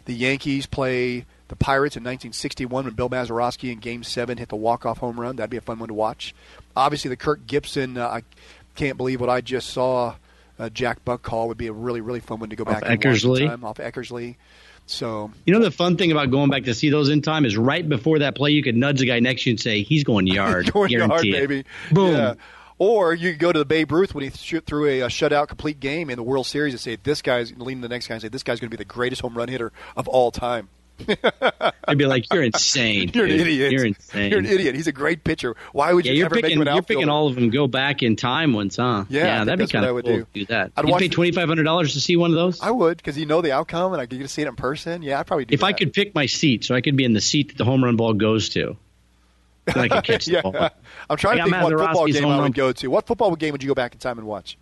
[0.04, 4.56] the Yankees play the Pirates in 1961 when Bill Mazeroski in Game Seven hit the
[4.56, 5.37] walk-off home run.
[5.37, 6.34] That'd be a fun one to watch.
[6.76, 7.96] Obviously, the Kirk Gibson.
[7.96, 8.22] Uh, I
[8.74, 10.14] can't believe what I just saw.
[10.58, 12.82] Uh, Jack Buck call would be a really really fun one to go Off back
[12.84, 13.46] and watch in Eckersley.
[13.46, 14.37] time, off Eckersley.
[14.90, 17.57] So You know the fun thing about going back to see those in time is
[17.57, 20.03] right before that play, you could nudge the guy next to you and say, "He's
[20.03, 21.64] going yard, going yard, it." baby.
[21.92, 22.14] Boom.
[22.14, 22.35] Yeah.
[22.79, 25.48] Or you could go to the Babe Ruth when he shoot through a, a shutout
[25.48, 28.22] complete game in the World Series and say, "This guy's leading the next guy and
[28.22, 30.68] say this guy's going to be the greatest home run hitter of all time."
[31.87, 33.11] I'd be like, "You're insane.
[33.14, 33.72] You're an idiot.
[33.72, 34.30] You're insane.
[34.30, 34.74] You're an idiot.
[34.74, 35.54] He's a great pitcher.
[35.72, 36.48] Why would Yeah, you ever picking.
[36.50, 37.50] make him an You're picking all of them.
[37.50, 39.04] Go back in time once, huh?
[39.08, 40.26] Yeah, I think that'd be kind of cool do.
[40.34, 40.72] do that.
[40.76, 42.61] I'd watch pay twenty five hundred dollars to see one of those.
[42.61, 44.56] I would because you know the outcome and I could get to see it in
[44.56, 45.02] person.
[45.02, 45.54] Yeah, I'd probably do that.
[45.54, 47.64] if I could pick my seat, so I could be in the seat that the
[47.64, 48.76] home run ball goes to,
[49.66, 50.70] then I could catch the yeah, ball.
[51.11, 52.88] I'm trying I to think what football game I run- would go to.
[52.88, 54.58] What football game would you go back in time and watch?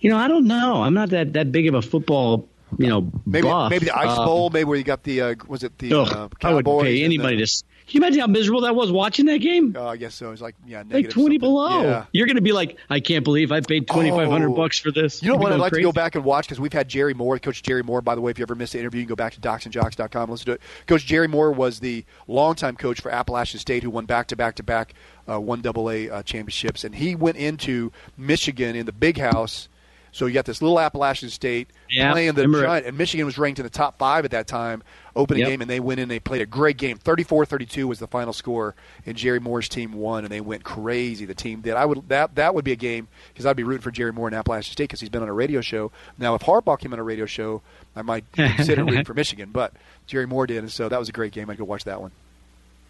[0.00, 0.82] You know, I don't know.
[0.82, 2.48] I'm not that that big of a football.
[2.78, 3.70] You know, Maybe buff.
[3.70, 6.08] maybe the Ice Uh, Bowl, maybe where you got the uh, was it the ugh,
[6.12, 7.62] uh, I wouldn't pay anybody the- to.
[7.86, 9.76] Can you imagine how miserable that was watching that game?
[9.78, 10.32] Oh, I guess so.
[10.32, 11.38] It's like yeah, like twenty something.
[11.38, 11.82] below.
[11.84, 12.04] Yeah.
[12.10, 14.54] You're going to be like, I can't believe I paid twenty five hundred Oh.
[14.54, 15.22] bucks for this.
[15.22, 15.82] You know You'd what I'd like crazy.
[15.84, 18.00] to go back and watch because we've had Jerry Moore, Coach Jerry Moore.
[18.02, 20.28] By the way, if you ever missed the interview, you can go back to docsandjocks.com.
[20.30, 20.60] Listen to it.
[20.88, 24.56] Coach Jerry Moore was the longtime coach for Appalachian State, who won back to back
[24.56, 24.94] to back
[25.26, 29.68] one double A uh, championships, and he went into Michigan in the Big House.
[30.16, 33.58] So you got this little Appalachian State Yeah, playing the giant, and Michigan was ranked
[33.58, 34.82] in the top five at that time,
[35.14, 35.48] opening Yep.
[35.50, 36.08] game, and they went in.
[36.08, 36.96] They played a great game.
[36.96, 38.74] 34-32 was the final score,
[39.04, 41.26] and Jerry Moore's team won, and they went crazy.
[41.26, 41.74] The team did.
[41.74, 44.26] I would that that would be a game because I'd be rooting for Jerry Moore
[44.26, 45.92] in Appalachian State because he's been on a radio show.
[46.16, 47.60] Now, if Harbaugh came on a radio show,
[47.94, 49.74] I might consider rooting for Michigan, but
[50.06, 51.50] Jerry Moore did, and so that was a great game.
[51.50, 52.12] I'd go watch that one.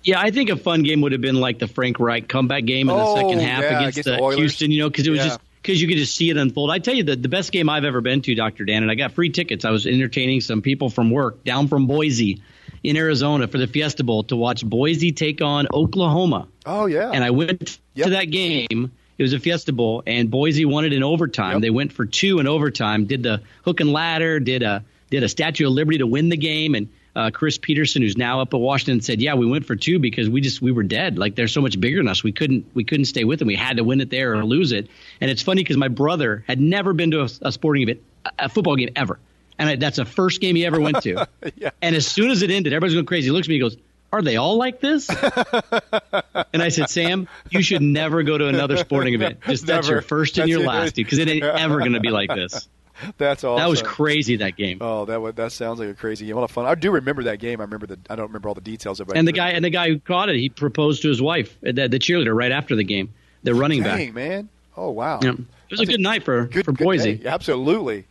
[0.04, 2.88] Yeah, I think a fun game would have been like the Frank Reich comeback game
[2.88, 4.36] in the Oh, second half yeah, against, against the Oilers.
[4.36, 4.70] Houston.
[4.70, 5.24] You know, because it was Yeah.
[5.26, 6.70] just because you could just see it unfold.
[6.70, 8.94] I tell you, the the best game I've ever been to, Doctor Dan, and I
[8.94, 9.64] got free tickets.
[9.64, 12.42] I was entertaining some people from work down from Boise,
[12.82, 16.46] in Arizona, for the Fiesta Bowl to watch Boise take on Oklahoma.
[16.64, 18.04] Oh yeah, And I went Yep.
[18.04, 18.92] to that game.
[19.18, 21.54] It was a Fiesta Bowl, and Boise won it in overtime.
[21.54, 21.62] Yep.
[21.62, 23.06] They went for two in overtime.
[23.06, 24.38] Did the hook and ladder.
[24.38, 26.74] Did a did a Statue of Liberty to win the game.
[26.74, 29.98] And uh, Chris Petersen, who's now up at Washington, said, "Yeah, we went for two
[29.98, 31.18] because we just we were dead.
[31.18, 32.22] Like they're so much bigger than us.
[32.22, 33.48] We couldn't we couldn't stay with them.
[33.48, 34.88] We had to win it there or lose it."
[35.20, 38.02] And it's funny because my brother had never been to a, a sporting event,
[38.38, 39.18] a, football game ever,
[39.58, 41.26] and I, that's the first game he ever went to.
[41.56, 41.70] Yeah.
[41.80, 43.28] And as soon as it ended, everybody's going crazy.
[43.28, 43.76] He looks at me, he goes.
[44.12, 45.08] Are they all like this?
[46.52, 49.40] and I said, Sam, you should never go to another sporting event.
[49.42, 50.66] Just that's your first and That's your it.
[50.66, 52.68] last, dude, because it ain't ever going to be like this.
[53.18, 53.62] that's awesome.
[53.62, 54.78] That was crazy that game.
[54.80, 56.36] Oh, that that sounds like a crazy game.
[56.36, 56.66] What a fun!
[56.66, 57.60] I do remember that game.
[57.60, 57.98] I remember the.
[58.08, 59.16] I don't remember all the details of it.
[59.16, 61.72] and the guy and the guy who caught it, he proposed to his wife, uh,
[61.72, 64.14] the, the cheerleader, right after the game, the running Dang, back.
[64.14, 64.48] man!
[64.76, 65.20] Oh wow!
[65.22, 65.30] Yeah.
[65.30, 67.22] It was a That's good night for Good for Boise.
[67.26, 68.04] Absolutely.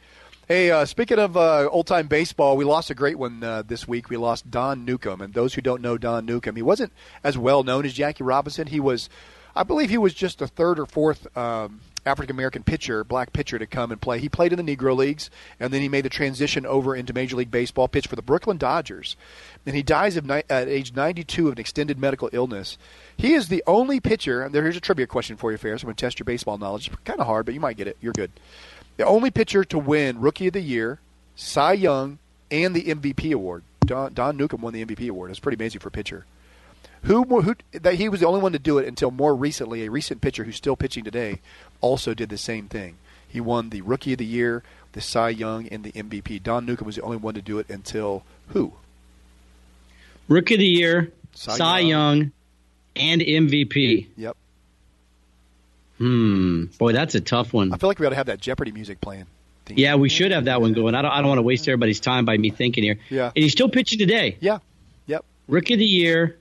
[0.47, 3.87] Hey, uh, speaking of uh, old time baseball, we lost a great one uh, this
[3.87, 4.09] week.
[4.09, 6.93] We lost Don Newcombe, and those who don't know Don Newcombe, he wasn't
[7.23, 8.67] as well known as Jackie Robinson.
[8.67, 9.09] He was,
[9.55, 13.57] I believe, he was just a third or fourth um, African American pitcher, black pitcher,
[13.57, 14.19] to come and play.
[14.19, 17.35] He played in the Negro Leagues, and then he made the transition over into Major
[17.35, 19.15] League Baseball, pitched for the Brooklyn Dodgers,
[19.65, 22.77] and he dies ni- at age 92 of an extended medical illness.
[23.17, 25.81] He is the only pitcher, and here's a trivia question for you, Ferris.
[25.81, 26.87] I'm going to test your baseball knowledge.
[26.87, 27.97] It's kind of hard, but you might get it.
[28.01, 28.31] You're good.
[28.97, 30.99] The only pitcher to win Rookie of the Year,
[31.35, 32.19] Cy Young,
[32.51, 33.63] and the MVP award.
[33.85, 35.31] Don, Don Newcombe won the MVP award.
[35.31, 36.25] It's pretty amazing for a pitcher.
[37.05, 39.85] Who, who that he was the only one to do it until more recently.
[39.85, 41.39] A recent pitcher who's still pitching today
[41.81, 42.97] also did the same thing.
[43.27, 44.63] He won the Rookie of the Year,
[44.93, 46.41] the Cy Young, and the MVP.
[46.41, 48.73] Don Newcombe was the only one to do it until who?
[50.27, 52.17] Rookie of the year, Cy Cy, Young.
[52.17, 52.31] Young.
[52.95, 54.07] and MVP.
[54.17, 54.37] Yep.
[55.97, 56.63] Hmm.
[56.77, 57.71] Boy, that's a tough one.
[57.73, 59.25] I feel like we ought to have that Jeopardy music playing.
[59.69, 60.93] Yeah, we should have that one going.
[60.93, 62.99] I don't, I don't want to waste everybody's time by me thinking here.
[63.09, 63.31] Yeah.
[63.35, 64.37] And he's still pitching today.
[64.39, 64.59] Yeah.
[65.07, 65.25] Yep.
[65.47, 66.37] Rookie of the year.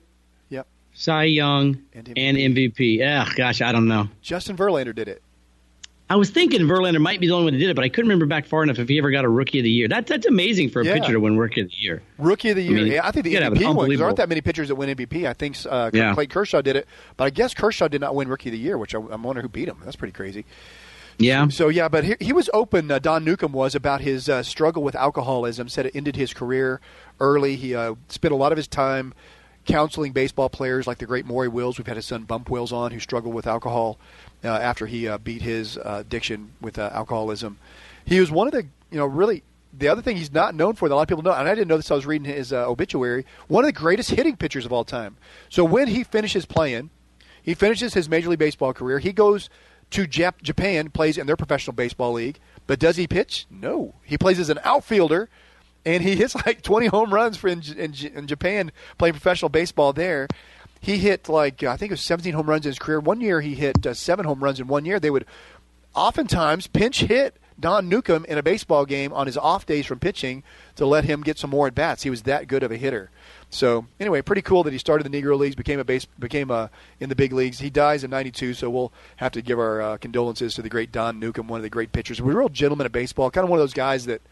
[0.94, 3.00] Cy Young, And and MVP.
[3.00, 3.02] MVP.
[3.28, 4.09] Ugh, gosh, I don't know.
[4.22, 5.22] Justin Verlander did it.
[6.09, 8.09] I was thinking Verlander might be the only one that did it, but I couldn't
[8.11, 9.88] remember back far enough if he ever got a Rookie of the Year.
[9.88, 10.94] That, that's amazing for a Yeah.
[10.94, 12.02] pitcher to win Rookie of the Year.
[12.18, 12.72] Rookie of the year.
[12.76, 13.96] mean, yeah, I think the you gotta have MVP one.
[13.96, 15.26] There aren't that many pitchers that win MVP.
[15.26, 16.12] I think uh, Yeah.
[16.12, 18.76] Clayton Kershaw did it, but I guess Kershaw did not win Rookie of the Year,
[18.76, 19.78] which I, I'm wondering who beat him.
[19.83, 20.44] That's pretty crazy.
[21.18, 21.48] Yeah.
[21.48, 22.90] So yeah, but he, he was open.
[22.90, 25.68] Uh, Don Newcombe was about his uh, struggle with alcoholism.
[25.70, 26.80] Said it ended his career
[27.18, 27.57] early.
[27.57, 29.14] He uh, spent a lot of his time
[29.64, 31.79] counseling baseball players like the great Maury Wills.
[31.79, 33.98] We've had his son Bump Wills on, who struggled with alcohol
[34.44, 37.59] uh, after he uh, beat his uh, addiction with uh, alcoholism.
[38.05, 39.42] He was one of the you know really.
[39.77, 41.55] The other thing he's not known for that a lot of people know, and I
[41.57, 41.90] didn't know this.
[41.90, 43.27] I was reading his uh, obituary.
[43.48, 45.16] One of the greatest hitting pitchers of all time.
[45.48, 46.90] So when he finishes playing,
[47.42, 49.00] he finishes his Major League Baseball career.
[49.00, 49.50] He goes
[49.90, 52.38] to Jap- Japan, plays in their professional baseball league.
[52.66, 53.46] But does he pitch?
[53.50, 53.94] No.
[54.05, 55.29] He plays as an outfielder,
[55.87, 59.92] and he hits like 20 home runs for in, in, in Japan playing professional baseball
[59.92, 60.29] there.
[60.81, 63.01] He hit like I think it was 17 home runs in his career.
[63.01, 65.01] One year he hit uh, seven home runs in one year.
[65.01, 65.25] They would
[65.94, 70.42] oftentimes pinch hit Don Newcombe in a baseball game on his off days from pitching
[70.77, 72.03] to let him get some more at bats.
[72.03, 73.11] He was that good of a hitter.
[73.49, 76.70] So anyway, pretty cool that he started the Negro Leagues, became a base, became a,
[76.99, 77.61] in the big leagues.
[77.61, 80.90] He dies in '92, so we'll have to give our uh, condolences to the great
[80.90, 82.20] Don Newcombe, one of the great pitchers.
[82.20, 84.23] We're a real gentleman of baseball, kind of one of those guys that,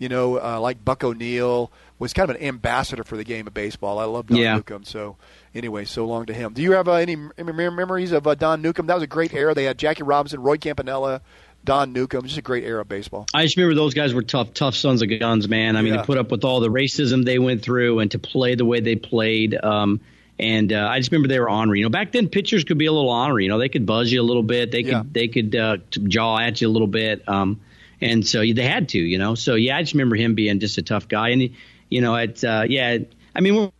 [0.00, 3.54] you know, uh, like Buck O'Neil was kind of an ambassador for the game of
[3.54, 3.98] baseball.
[4.00, 4.56] I love Don Yeah.
[4.56, 4.82] Newcombe.
[4.84, 5.16] So
[5.54, 6.54] anyway, so long to him.
[6.54, 8.86] Do you have uh, any any mem- memories of uh, Don Newcombe?
[8.86, 9.54] That was a great era.
[9.54, 11.20] They had Jackie Robinson, Roy Campanella,
[11.64, 12.24] Don Newcombe.
[12.24, 13.26] Just a great era of baseball.
[13.34, 15.76] I just remember those guys were tough, tough sons of guns, man.
[15.76, 16.00] I mean, Yeah.
[16.00, 18.80] to put up with all the racism they went through and to play the way
[18.80, 19.54] they played.
[19.62, 20.00] Um,
[20.38, 21.80] and uh, I just remember they were ornery.
[21.80, 23.44] You know, back then pitchers could be a little ornery.
[23.44, 24.70] You know, they could buzz you a little bit.
[24.70, 25.02] They could Yeah.
[25.12, 27.28] they could uh, jaw at you a little bit.
[27.28, 27.60] Um,
[28.00, 29.34] and so they had to, you know.
[29.34, 31.30] So yeah, I just remember him being just a tough guy.
[31.30, 31.50] And
[31.88, 32.98] you know, it's uh, yeah.
[33.34, 33.70] I mean, we're,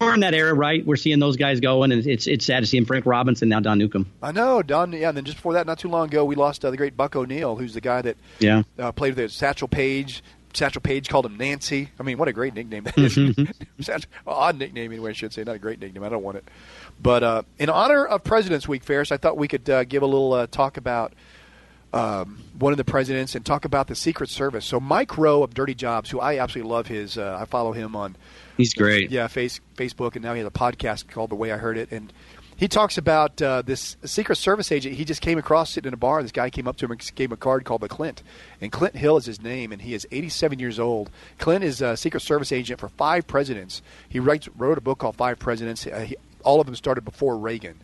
[0.00, 0.84] we're in that era, right?
[0.86, 2.84] We're seeing those guys going, and it's it's sad to see him.
[2.84, 4.06] Frank Robinson now, Don Newcombe.
[4.22, 4.92] I know Don.
[4.92, 6.96] Yeah, and then just before that, not too long ago, we lost uh, the great
[6.96, 8.62] Buck O'Neil, who's the guy that Yeah.
[8.78, 10.22] uh, played with Satchel Paige.
[10.54, 11.90] Satchel Paige called him Nancy.
[12.00, 13.14] I mean, what a great nickname that is.
[13.86, 15.44] Satchel- well, odd nickname anyway, I should say.
[15.44, 16.02] Not a great nickname.
[16.02, 16.44] I don't want it.
[17.00, 20.06] But uh, in honor of President's Week, Ferris, I thought we could uh, give a
[20.06, 21.12] little uh, talk about
[21.92, 24.64] um, one of the presidents and talk about the Secret Service.
[24.64, 27.96] So Mike Rowe of Dirty Jobs, who I absolutely love his, uh, I follow him
[27.96, 28.16] on
[28.56, 29.10] He's great.
[29.10, 31.90] yeah, face, Facebook, and now he has a podcast called The Way I Heard It,
[31.90, 32.12] and
[32.56, 34.96] he talks about uh, this Secret Service agent.
[34.96, 36.20] He just came across sitting in a bar.
[36.22, 38.22] This guy came up to him and gave him a card called the Clint,
[38.60, 41.08] and Clint Hill is his name, and he is 87 years old.
[41.38, 43.80] Clint is a Secret Service agent for five presidents.
[44.08, 45.86] He writes, wrote a book called Five Presidents.
[45.86, 47.80] Uh, he, all of them started before Reagan.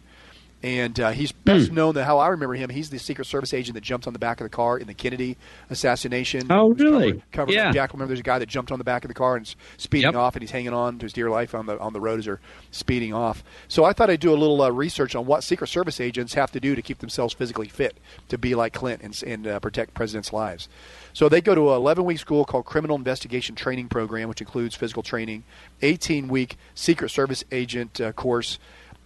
[0.65, 1.75] And uh, he's best Hmm.
[1.75, 2.71] known that how I remember him.
[2.71, 4.95] He's the Secret Service agent that jumped on the back of the car in the
[4.95, 5.37] Kennedy
[5.69, 6.47] assassination.
[6.51, 7.12] Oh, really?
[7.12, 7.71] Covered, covered Yeah.
[7.71, 10.09] Jack, remember there's a guy that jumped on the back of the car and speeding
[10.12, 10.15] Yep.
[10.17, 12.25] off, and he's hanging on to his dear life on the on the road as
[12.25, 12.41] they're
[12.71, 13.45] speeding off.
[13.69, 16.51] So I thought I'd do a little uh, research on what Secret Service agents have
[16.53, 17.99] to do to keep themselves physically fit
[18.31, 20.69] to be like Clint and, and uh, protect presidents' lives.
[21.12, 24.75] So they go to an 11 week school called Criminal Investigation Training Program, which includes
[24.75, 25.45] physical training,
[25.83, 28.59] 18 week Secret Service agent uh, course,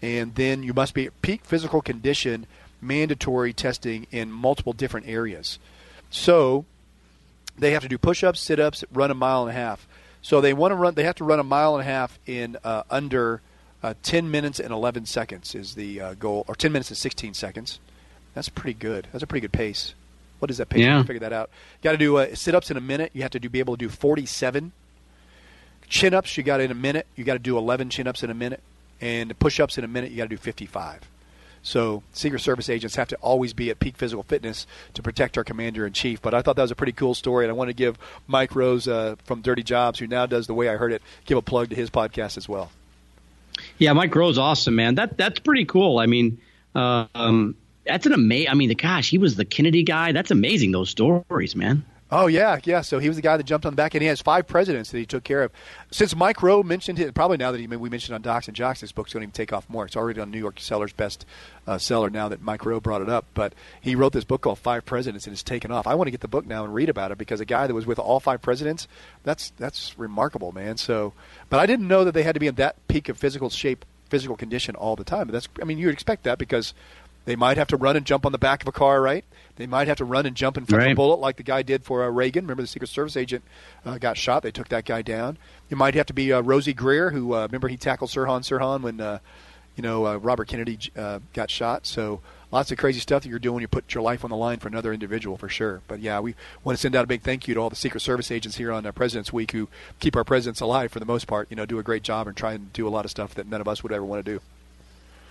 [0.03, 2.47] and then you must be at peak physical condition,
[2.81, 5.59] mandatory testing in multiple different areas.
[6.11, 6.65] So
[7.59, 9.87] they have to do push-ups, sit-ups, run a mile and a half.
[10.23, 10.95] So they want to run.
[10.95, 13.41] They have to run a mile and a half in uh, under
[13.83, 17.35] uh, 10 minutes and 11 seconds is the uh, goal, or 10 minutes and 16
[17.35, 17.79] seconds.
[18.35, 19.09] That's pretty good.
[19.13, 19.95] That's a pretty good pace.
[20.39, 20.83] What is that pace?
[20.83, 21.03] Yeah.
[21.03, 21.51] Figure that out.
[21.83, 23.11] Got to do uh, sit-ups in a minute.
[23.13, 24.73] You have to do be able to do 47
[25.89, 26.37] chin-ups.
[26.37, 27.07] You got in a minute.
[27.17, 28.61] You got to do 11 chin-ups in a minute,
[29.01, 30.11] and push-ups in a minute.
[30.11, 31.01] You got to do 55.
[31.63, 35.45] So Secret Service agents have to always be at peak physical fitness to protect our
[35.45, 36.23] commander in chief.
[36.23, 38.55] But I thought that was a pretty cool story, and I want to give Mike
[38.55, 41.43] Rose uh, from Dirty Jobs, who now does the way I heard it, give a
[41.43, 42.71] plug to his podcast as well.
[43.77, 44.95] Yeah, Mike Rowe's awesome, man.
[44.95, 45.99] That that's pretty cool.
[45.99, 46.41] I mean,
[46.75, 48.51] um, that's an amazing.
[48.51, 50.13] I mean, the gosh, he was the Kennedy guy.
[50.13, 50.71] That's amazing.
[50.73, 51.85] Those stories, man.
[52.11, 52.81] Oh yeah, yeah.
[52.81, 54.91] So he was the guy that jumped on the back, and he has five presidents
[54.91, 55.53] that he took care of.
[55.91, 58.81] Since Mike Rowe mentioned it, probably now that he we mentioned on Docs and Jocks,
[58.81, 59.85] this book's going to even take off more.
[59.85, 61.27] It's already on New York Seller's best
[61.67, 63.27] uh, seller now that Mike Rowe brought it up.
[63.35, 63.53] But
[63.83, 65.87] he wrote this book called Five Presidents, and it's taken off.
[65.87, 67.75] I want to get the book now and read about it because a guy that
[67.75, 68.89] was with all five presidents,
[69.25, 70.79] that's that's remarkable, man.
[70.79, 71.13] So,
[71.51, 73.85] but I didn't know that they had to be in that peak of physical shape,
[74.09, 75.27] physical condition all the time.
[75.27, 76.73] But that's, I mean, you would expect that because
[77.29, 79.22] they might have to run and jump on the back of a car, right?
[79.57, 81.61] They might have to run and jump in front of a bullet like the guy
[81.61, 82.45] did for uh, Reagan.
[82.45, 83.45] Remember the Secret Service agent
[83.85, 84.43] uh, got shot.
[84.43, 85.37] They took that guy down.
[85.68, 88.81] You might have to be uh, Rosey Grier, who uh, remember he tackled Sirhan Sirhan
[88.81, 89.18] when uh,
[89.76, 91.85] you know uh, Robert Kennedy uh, got shot.
[91.85, 94.59] So lots of crazy stuff that you're doing you put your life on the line
[94.59, 95.83] for another individual for sure.
[95.87, 98.01] But yeah, we want to send out a big thank you to all the Secret
[98.01, 99.68] Service agents here on uh, President's Week who
[100.01, 101.49] keep our presidents alive for the most part.
[101.51, 103.47] You know, do a great job and try and do a lot of stuff that
[103.47, 104.41] none of us would ever want to do.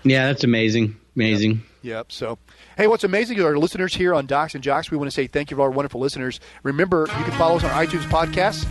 [0.03, 0.95] Yeah, that's amazing.
[1.15, 1.63] Amazing.
[1.87, 2.11] Yep.
[2.11, 2.37] So,
[2.75, 4.91] hey, what's amazing is our listeners here on Docs and Jocks.
[4.91, 6.41] We want to say thank you to our wonderful listeners.
[6.63, 8.65] Remember, you can follow us on iTunes podcasts,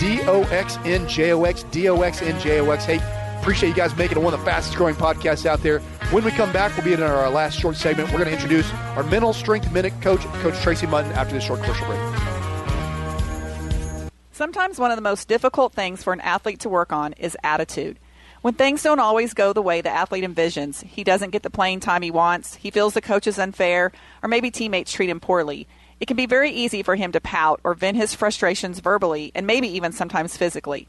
[0.00, 2.84] D O X N J O X, D O X N J O X.
[2.84, 2.98] Hey,
[3.38, 5.78] appreciate you guys making it one of the fastest growing podcasts out there.
[6.10, 8.10] When we come back, we'll be in our last short segment.
[8.10, 11.62] We're going to introduce our mental strength minute coach, Coach Tracy Mutton, after this short
[11.62, 12.00] commercial break.
[14.32, 18.00] Sometimes one of the most difficult things for an athlete to work on is attitude.
[18.42, 21.80] When things don't always go the way the athlete envisions, he doesn't get the playing
[21.80, 25.66] time he wants, he feels the coach is unfair, or maybe teammates treat him poorly.
[25.98, 29.46] It can be very easy for him to pout or vent his frustrations verbally and
[29.46, 30.86] maybe even sometimes physically.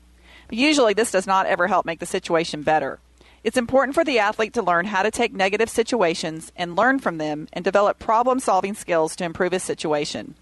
[0.48, 3.00] But usually this does not ever help make the situation better.
[3.44, 7.18] It's important for the athlete to learn how to take negative situations and learn from
[7.18, 10.36] them and develop problem solving skills to improve his situation.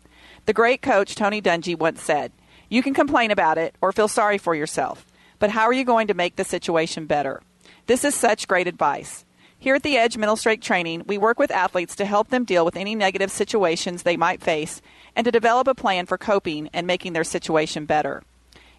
[0.45, 2.31] The great coach Tony Dungy once said,
[2.69, 5.05] You can complain about it or feel sorry for yourself,
[5.39, 7.41] but how are you going to make the situation better?
[7.87, 9.25] This is such great advice.
[9.59, 12.65] Here at the Edge Mental Strength Training, we work with athletes to help them deal
[12.65, 14.81] with any negative situations they might face
[15.15, 18.23] and to develop a plan for coping and making their situation better.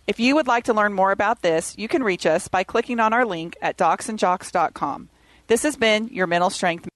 [0.07, 3.01] If you would like to learn more about this, you can reach us by clicking
[3.01, 5.09] on our link at docsandjocks.com.
[5.49, 6.89] This has been your mental strength.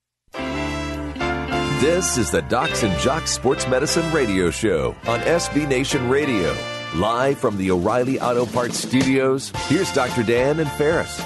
[1.81, 6.55] This is the Docs and Jocks Sports Medicine Radio Show on SB Nation Radio.
[6.97, 10.25] Live from the O'Reilly Auto Parts Studios, here's Dr.
[10.25, 11.21] Dan and Ferris.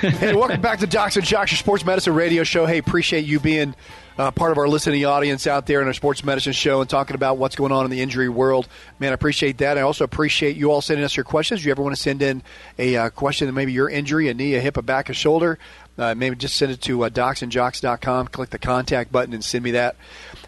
[0.00, 2.64] hey, welcome back to Docs and Jocks, your sports medicine radio show.
[2.64, 3.74] Hey, appreciate you being
[4.18, 7.16] uh, part of our listening audience out there in our sports medicine show and talking
[7.16, 8.68] about what's going on in the injury world.
[9.00, 9.78] Man, I appreciate that.
[9.78, 11.60] I also appreciate you all sending us your questions.
[11.60, 12.44] If you ever want to send in
[12.78, 15.58] a uh, question that maybe your injury, a knee, a hip, a back, a shoulder,
[15.98, 18.28] uh, maybe just send it to uh, docsandjocks.com.
[18.28, 19.96] Click the contact button and send me that.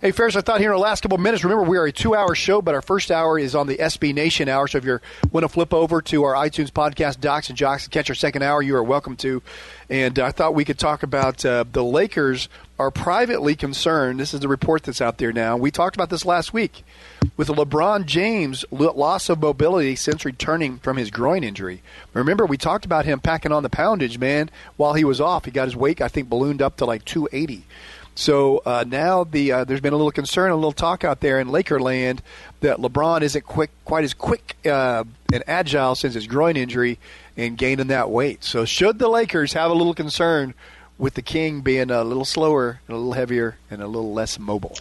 [0.02, 1.92] Hey, Ferris, I thought here in the last couple of minutes, remember we are a
[1.92, 4.66] two hour show, but our first hour is on the SB Nation hour.
[4.66, 4.98] So if you
[5.30, 8.40] want to flip over to our iTunes podcast, Docs and Jocks, and catch our second
[8.40, 9.42] hour, you are welcome to.
[9.90, 12.48] And I thought we could talk about uh, the Lakers
[12.78, 14.20] are privately concerned.
[14.20, 15.58] This is the report that's out there now.
[15.58, 16.82] We talked about this last week
[17.36, 21.82] with LeBron James' loss of mobility since returning from his groin injury.
[22.14, 24.48] Remember, we talked about him packing on the poundage, man,
[24.78, 25.44] while he was off.
[25.44, 27.66] He got his weight, I think, ballooned up to like 280.
[28.20, 31.40] So uh, now the uh, there's been a little concern, a little talk out there
[31.40, 32.20] in Lakerland
[32.60, 36.98] that LeBron isn't quick, quite as quick uh, and agile since his groin injury
[37.38, 38.44] and gaining that weight.
[38.44, 40.52] So should the Lakers have a little concern
[40.98, 44.38] with the King being a little slower, and a little heavier, and a little less
[44.38, 44.76] mobile?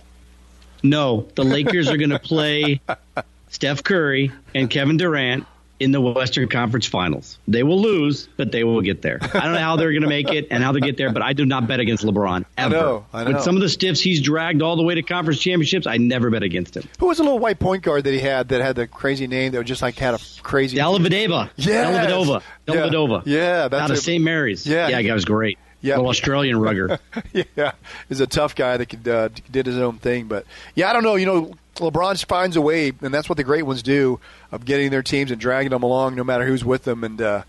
[0.83, 2.81] No, the Lakers are going to play
[3.51, 5.45] Steph Curry and Kevin Durant
[5.79, 7.39] in the Western Conference Finals.
[7.47, 9.19] They will lose, but they will get there.
[9.21, 11.21] I don't know how they're going to make it and how they get there, but
[11.21, 12.75] I do not bet against LeBron ever.
[12.75, 13.31] I know, I know.
[13.33, 16.29] With some of the stiffs he's dragged all the way to conference championships, I never
[16.29, 16.83] bet against him.
[16.99, 19.51] Who was the little white point guard that he had that had the crazy name
[19.53, 21.49] that was just like had a crazy Dellavedova.
[21.55, 22.11] Yes.
[22.11, 22.43] Dellavedova.
[22.67, 23.23] Dellavedova.
[23.25, 24.23] Yeah, yeah that's out of St.
[24.23, 24.65] Mary's.
[24.65, 24.87] Yeah.
[24.87, 25.57] yeah, that guy was great.
[25.81, 25.95] Yeah.
[25.95, 26.99] little Australian rugger.
[27.55, 27.71] yeah,
[28.09, 30.27] is a tough guy that could uh, did his own thing.
[30.27, 31.15] But yeah, I don't know.
[31.15, 34.19] You know, LeBron finds a way, and that's what the great ones do
[34.51, 37.03] of getting their teams and dragging them along, no matter who's with them.
[37.03, 37.43] And uh,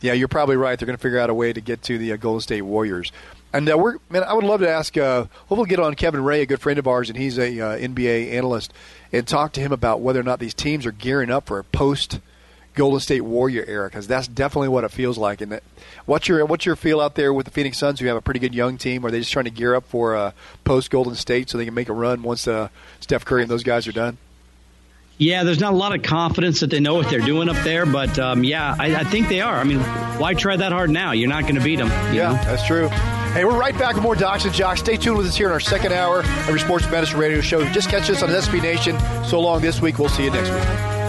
[0.00, 0.78] yeah, you're probably right.
[0.78, 3.12] They're going to figure out a way to get to the uh, Golden State Warriors.
[3.52, 4.96] And uh, we're man, I would love to ask.
[4.96, 7.76] Uh, hopefully, get on Kevin Ray, a good friend of ours, and he's a uh,
[7.78, 8.72] NBA analyst,
[9.12, 11.64] and talk to him about whether or not these teams are gearing up for a
[11.64, 12.20] post
[12.74, 15.40] Golden State Warrior era because that's definitely what it feels like.
[15.40, 15.62] And that,
[16.06, 18.00] what's your what's your feel out there with the Phoenix Suns?
[18.00, 19.04] Who have a pretty good young team?
[19.04, 20.32] Are they just trying to gear up for uh,
[20.64, 22.68] post Golden State so they can make a run once uh,
[23.00, 24.18] Steph Curry and those guys are done?
[25.18, 27.86] Yeah, there's not a lot of confidence that they know what they're doing up there,
[27.86, 29.54] but um, yeah, I, I think they are.
[29.54, 29.78] I mean,
[30.18, 31.12] why try that hard now?
[31.12, 31.88] You're not going to beat them.
[32.12, 32.32] Yeah, know?
[32.32, 32.88] that's true.
[32.88, 34.80] Hey, we're right back with more Docs and Jocks.
[34.80, 37.64] Stay tuned with us here in our second hour of your Sports Medicine Radio Show.
[37.70, 38.98] Just catch us on SB Nation.
[39.24, 39.98] So long this week.
[39.98, 41.01] We'll see you next week.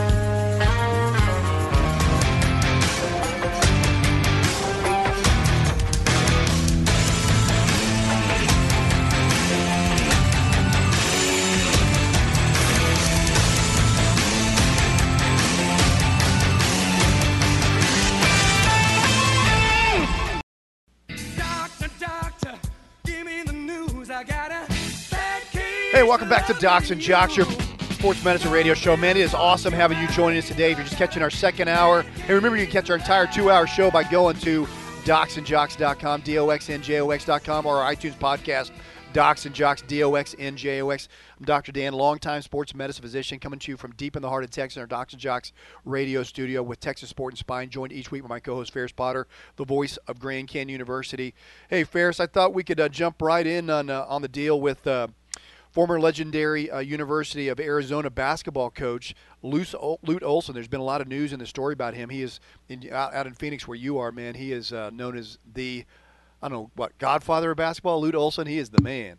[26.03, 27.45] Hey, welcome back to Docs and Jocks, your
[27.91, 28.97] sports medicine radio show.
[28.97, 30.73] Man, it is awesome having you joining us today.
[30.73, 33.67] If you're just catching our second hour, hey, remember you can catch our entire two-hour
[33.67, 34.65] show by going to
[35.05, 38.71] docsandjocks.com, D-O-X-N-J-O-X.com, or our iTunes podcast,
[39.13, 41.07] Docs and Jocks, D-O-X-N-J-O-X.
[41.39, 41.71] I'm Dr.
[41.71, 44.75] Dan, longtime sports medicine physician, coming to you from deep in the heart of Texas
[44.75, 45.53] in our Docs and Jocks
[45.85, 49.25] radio studio with Texas Sport and Spine, joined each week by my co-host Ferris Potter,
[49.55, 51.33] the voice of Grand Canyon University.
[51.69, 54.59] Hey, Ferris, I thought we could uh, jump right in on uh, on the deal
[54.59, 55.07] with uh,
[55.73, 60.53] former legendary uh, University of Arizona basketball coach Luce, Lute Olson.
[60.53, 62.09] There's been a lot of news in the story about him.
[62.09, 64.35] He is in, out, out in Phoenix, where you are, man.
[64.35, 65.83] He is uh, known as the
[66.41, 67.99] I don't know what Godfather of basketball.
[68.01, 68.47] Lute Olson.
[68.47, 69.17] He is the man.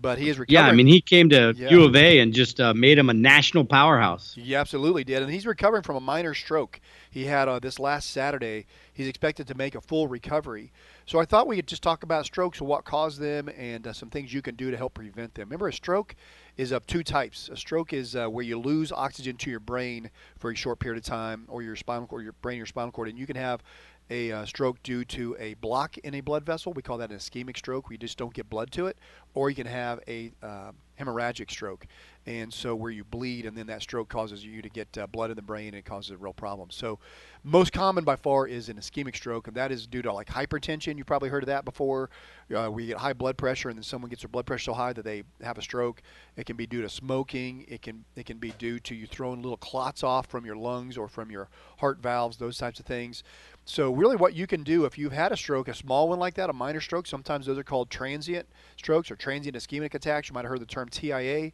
[0.00, 0.66] But he is recovering.
[0.66, 1.70] Yeah, I mean, he came to Yeah.
[1.70, 4.34] U of A and just uh, made him a national powerhouse.
[4.34, 8.10] He absolutely did, and he's recovering from a minor stroke he had uh, this last
[8.10, 8.66] Saturday.
[8.94, 10.72] He's expected to make a full recovery.
[11.04, 13.92] So I thought we could just talk about strokes, and what caused them, and uh,
[13.92, 15.48] some things you can do to help prevent them.
[15.48, 16.14] Remember, a stroke
[16.56, 17.50] is of two types.
[17.52, 20.98] A stroke is uh, where you lose oxygen to your brain for a short period
[20.98, 23.62] of time, or your spinal cord, your brain, your spinal cord, and you can have
[24.10, 26.72] a uh, stroke due to a block in a blood vessel.
[26.72, 27.88] We call that an ischemic stroke.
[27.88, 28.96] We just don't get blood to it,
[29.34, 31.86] or you can have a uh, hemorrhagic stroke,
[32.26, 35.30] and so where you bleed, and then that stroke causes you to get uh, blood
[35.30, 36.70] in the brain, and it causes a real problem.
[36.70, 36.98] So,
[37.42, 40.96] most common by far is an ischemic stroke, and that is due to like hypertension.
[40.96, 42.08] You probably heard of that before.
[42.54, 44.94] Uh, you get high blood pressure, and then someone gets their blood pressure so high
[44.94, 46.00] that they have a stroke.
[46.36, 47.66] It can be due to smoking.
[47.68, 50.96] It can it can be due to you throwing little clots off from your lungs
[50.96, 51.48] or from your
[51.78, 53.22] heart valves, those types of things.
[53.66, 56.34] So really, what you can do if you've had a stroke, a small one like
[56.34, 58.46] that, a minor stroke, sometimes those are called transient
[58.76, 60.28] strokes or transient ischemic attacks.
[60.28, 61.52] You might have heard the term TIA.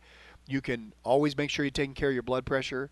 [0.51, 2.91] You can always make sure you're taking care of your blood pressure.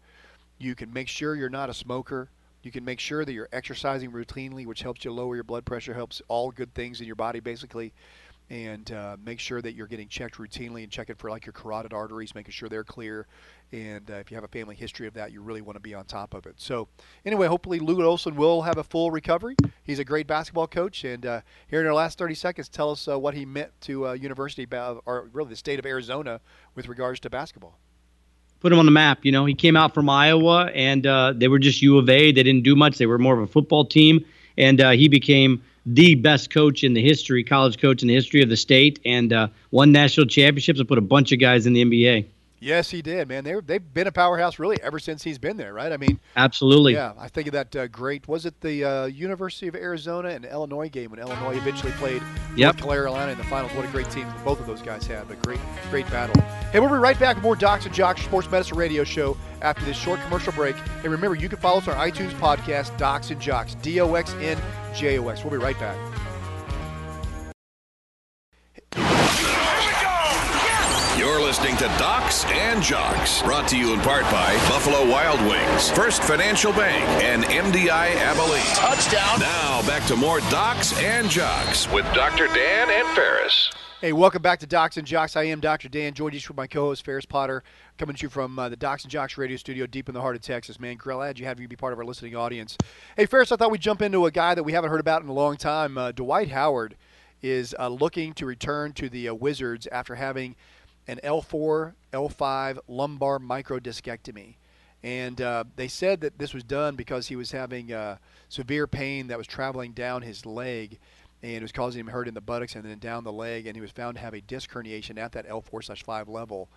[0.59, 2.29] You can make sure you're not a smoker.
[2.63, 5.93] You can make sure that you're exercising routinely, which helps you lower your blood pressure,
[5.93, 7.93] helps all good things in your body basically.
[8.49, 11.53] And uh, make sure that you're getting checked routinely and check it for like your
[11.53, 13.27] carotid arteries, making sure they're clear.
[13.71, 15.95] And uh, if you have a family history of that, you really want to be
[15.95, 16.55] on top of it.
[16.57, 16.89] So,
[17.27, 19.57] anyway, hopefully Lou Olson will have a full recovery.
[19.83, 21.05] He's a great basketball coach.
[21.05, 24.09] And uh, here in our last 30 seconds, tell us uh, what he meant to
[24.09, 26.41] uh, University, or really the state of Arizona,
[26.75, 27.79] with regards to basketball.
[28.61, 29.21] Put him on the map.
[29.23, 32.33] You know, he came out from Iowa, and uh, they were just U of A.
[32.33, 32.97] They didn't do much.
[32.99, 34.25] They were more of a football team,
[34.57, 38.43] and uh, he became the best coach in the history, college coach in the history
[38.43, 41.73] of the state, and uh, won national championships and put a bunch of guys in
[41.73, 42.27] the NBA.
[42.61, 43.45] Yes, he did, man.
[43.45, 45.93] They were, they've been a powerhouse really ever since he's been there, right?
[45.93, 46.95] I mean, Absolutely.
[46.95, 48.27] yeah, I think of that uh, great.
[48.27, 52.23] Was it the uh, University of Arizona and Illinois game when Illinois eventually played
[52.57, 52.81] Yep.
[52.81, 53.73] North Carolina in the finals?
[53.75, 55.29] What a great team both of those guys had.
[55.29, 56.41] But great, great battle.
[56.73, 59.85] Hey, we'll be right back with more Docs and Jocks Sports Medicine Radio Show after
[59.85, 60.75] this short commercial break.
[61.05, 64.35] And remember, you can follow us on iTunes podcast, Docs and Jocks, D O X
[64.41, 64.59] N
[64.95, 65.45] J O X.
[65.45, 65.97] We'll be right back.
[71.59, 76.23] Listening to Docs and Jocks, brought to you in part by Buffalo Wild Wings, First
[76.23, 78.63] Financial Bank, and MDI Abilene.
[78.77, 79.41] Touchdown.
[79.41, 82.47] Now back to more Docs and Jocks with Dr.
[82.47, 83.73] Dan and Ferris.
[84.01, 85.35] Hey, welcome back to Docs and Jocks.
[85.35, 85.89] I am Dr.
[85.89, 87.65] Dan, joined each with my co-host Ferris Potter,
[87.97, 90.37] coming to you from uh, the Docs and Jocks radio studio deep in the heart
[90.37, 90.79] of Texas.
[90.79, 92.77] Man, glad you have you be part of our listening audience.
[93.17, 95.29] Hey, Ferris, I thought we'd jump into a guy that we haven't heard about in
[95.29, 95.99] a long time.
[95.99, 96.95] Uh, Dwight Howard
[97.43, 100.55] is uh, looking to return to the uh, Wizards after having
[101.09, 104.57] an L4, L5 lumbar microdiscectomy.
[105.03, 109.29] And uh, they said that this was done because he was having uh, severe pain
[109.29, 110.99] that was traveling down his leg
[111.43, 113.67] and it was causing him hurt in the buttocks and then down the leg.
[113.67, 116.69] And he was found to have a disc herniation at that L4 slash 5 level.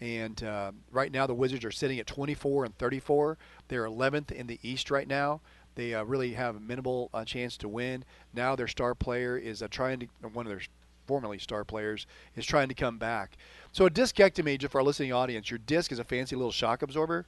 [0.00, 3.38] And uh, right now, the Wizards are sitting at 24 and 34.
[3.68, 5.40] They're 11th in the East right now.
[5.74, 8.04] They uh, really have a minimal uh, chance to win.
[8.34, 10.62] Now their star player is uh, trying to, one of their
[11.10, 12.06] formerly star players,
[12.36, 13.36] is trying to come back.
[13.72, 16.82] So a discectomy, just for our listening audience, your disc is a fancy little shock
[16.82, 17.26] absorber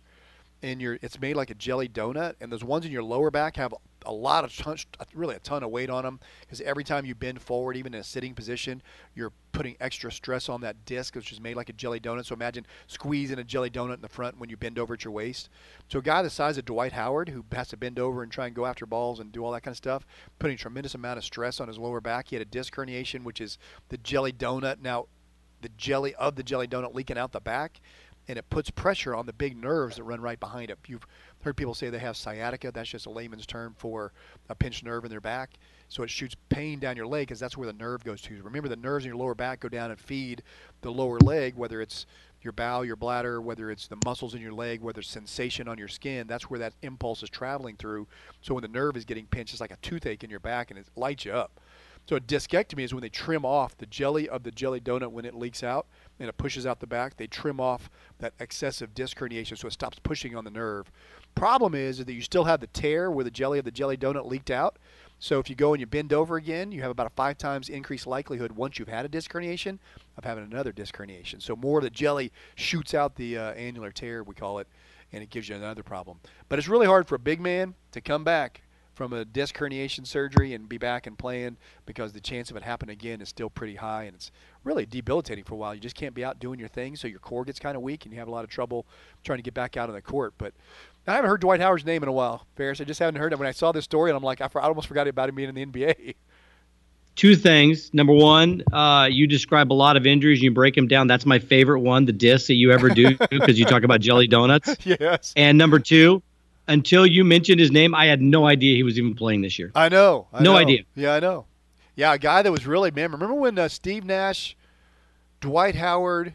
[0.62, 3.56] and your it's made like a jelly donut and those ones in your lower back
[3.56, 3.74] have
[4.06, 7.40] a lot of really a ton of weight on them because every time you bend
[7.40, 8.82] forward even in a sitting position
[9.14, 12.24] you're putting extra stress on that disc which is made like a jelly donut.
[12.24, 15.12] So imagine squeezing a jelly donut in the front when you bend over at your
[15.12, 15.48] waist.
[15.88, 18.46] So a guy the size of dwight howard who has to bend over and try
[18.46, 20.06] and go after balls and do all that kind of stuff
[20.38, 22.28] putting tremendous amount of stress on his lower back.
[22.28, 23.58] He had a disc herniation which is
[23.88, 25.06] the jelly donut now
[25.60, 27.80] the jelly of the jelly donut leaking out the back
[28.28, 30.78] and it puts pressure on the big nerves that run right behind it.
[30.86, 31.06] You've
[31.42, 32.70] heard people say they have sciatica.
[32.72, 34.12] That's just a layman's term for
[34.48, 35.58] a pinched nerve in their back.
[35.88, 38.42] So it shoots pain down your leg because that's where the nerve goes to.
[38.42, 40.42] Remember, the nerves in your lower back go down and feed
[40.80, 42.06] the lower leg, whether it's
[42.40, 45.78] your bowel, your bladder, whether it's the muscles in your leg, whether it's sensation on
[45.78, 46.26] your skin.
[46.26, 48.06] That's where that impulse is traveling through.
[48.40, 50.78] So when the nerve is getting pinched, it's like a toothache in your back and
[50.78, 51.60] it lights you up.
[52.08, 55.24] So a discectomy is when they trim off the jelly of the jelly donut when
[55.24, 55.86] it leaks out
[56.22, 57.16] and it pushes out the back.
[57.16, 60.88] They trim off that excessive disc herniation so it stops pushing on the nerve.
[61.34, 63.96] Problem is, is that you still have the tear where the jelly of the jelly
[63.96, 64.78] donut leaked out.
[65.18, 67.68] So if you go and you bend over again, you have about a five times
[67.68, 69.80] increased likelihood once you've had a disc herniation
[70.16, 71.42] of having another disc herniation.
[71.42, 74.68] So more of the jelly shoots out the uh, annular tear, we call it,
[75.12, 76.20] and it gives you another problem.
[76.48, 78.62] But it's really hard for a big man to come back
[78.94, 81.56] from a disc herniation surgery and be back and playing
[81.86, 84.30] because the chance of it happening again is still pretty high and it's
[84.64, 85.74] really debilitating for a while.
[85.74, 88.04] You just can't be out doing your thing, so your core gets kind of weak
[88.04, 88.86] and you have a lot of trouble
[89.24, 90.34] trying to get back out on the court.
[90.38, 90.54] But
[91.06, 92.80] I haven't heard Dwight Howard's name in a while, Ferris.
[92.80, 93.38] I just haven't heard it.
[93.38, 95.54] When I saw this story, and I'm like, I, almost forgot about him being in
[95.54, 96.14] the NBA.
[97.14, 97.92] Two things.
[97.92, 101.08] Number one, uh, you describe a lot of injuries and you break them down.
[101.08, 104.26] That's my favorite one, the disc that you ever do, because you talk about jelly
[104.26, 104.76] donuts.
[104.84, 105.34] Yes.
[105.36, 106.22] And number two,
[106.68, 109.72] until you mentioned his name, I had no idea he was even playing this year.
[109.74, 110.26] I know.
[110.32, 110.58] I no know.
[110.58, 110.84] idea.
[110.94, 111.44] Yeah, I know.
[111.94, 113.12] Yeah, a guy that was really man.
[113.12, 114.56] Remember when uh, Steve Nash,
[115.40, 116.34] Dwight Howard,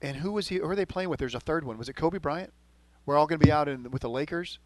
[0.00, 0.56] and who was he?
[0.56, 1.18] Who are they playing with?
[1.18, 1.78] There's a third one.
[1.78, 2.52] Was it Kobe Bryant?
[3.04, 4.58] We're all going to be out in with the Lakers.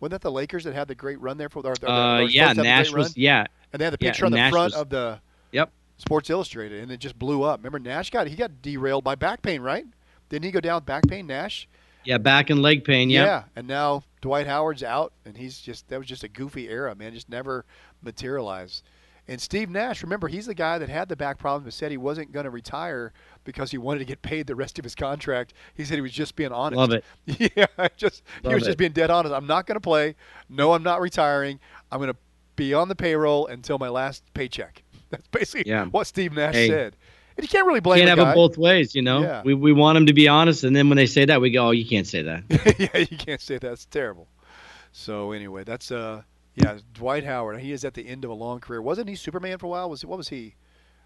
[0.00, 1.60] Wasn't that the Lakers that had the great run there for?
[1.60, 3.16] Or, or, uh, yeah, Nash was.
[3.16, 5.20] Yeah, and they had the picture yeah, on the Nash front was, of the.
[5.52, 5.70] Yep.
[5.98, 7.58] Sports Illustrated, and it just blew up.
[7.58, 9.84] Remember Nash got he got derailed by back pain, right?
[10.30, 11.68] Didn't he go down with back pain, Nash?
[12.04, 13.10] Yeah, back and leg pain.
[13.10, 13.24] Yeah.
[13.24, 16.94] Yeah, and now Dwight Howard's out, and he's just that was just a goofy era,
[16.94, 17.12] man.
[17.12, 17.66] Just never
[18.02, 18.82] materialized.
[19.30, 21.96] And Steve Nash, remember, he's the guy that had the back problem, but said he
[21.96, 23.12] wasn't going to retire
[23.44, 25.54] because he wanted to get paid the rest of his contract.
[25.74, 26.76] He said he was just being honest.
[26.78, 27.04] Love it.
[27.56, 27.66] Yeah,
[27.96, 28.66] just Love he was it.
[28.66, 29.32] just being dead honest.
[29.32, 30.16] I'm not going to play.
[30.48, 31.60] No, I'm not retiring.
[31.92, 32.18] I'm going to
[32.56, 34.82] be on the payroll until my last paycheck.
[35.10, 35.86] That's basically Yeah.
[35.86, 36.66] what Steve Nash Hey.
[36.68, 36.96] said.
[37.36, 38.32] And you can't really blame Can't have guy.
[38.32, 39.22] it both ways, you know.
[39.22, 39.42] Yeah.
[39.44, 41.68] We we want him to be honest, and then when they say that, we go,
[41.68, 42.42] "Oh, you can't say that."
[42.78, 44.26] yeah, you can't say that's terrible.
[44.92, 46.22] So anyway, that's uh
[46.54, 47.60] yeah, Dwight Howard.
[47.60, 48.82] He is at the end of a long career.
[48.82, 49.90] Wasn't he Superman for a while?
[49.90, 50.54] Was what was he?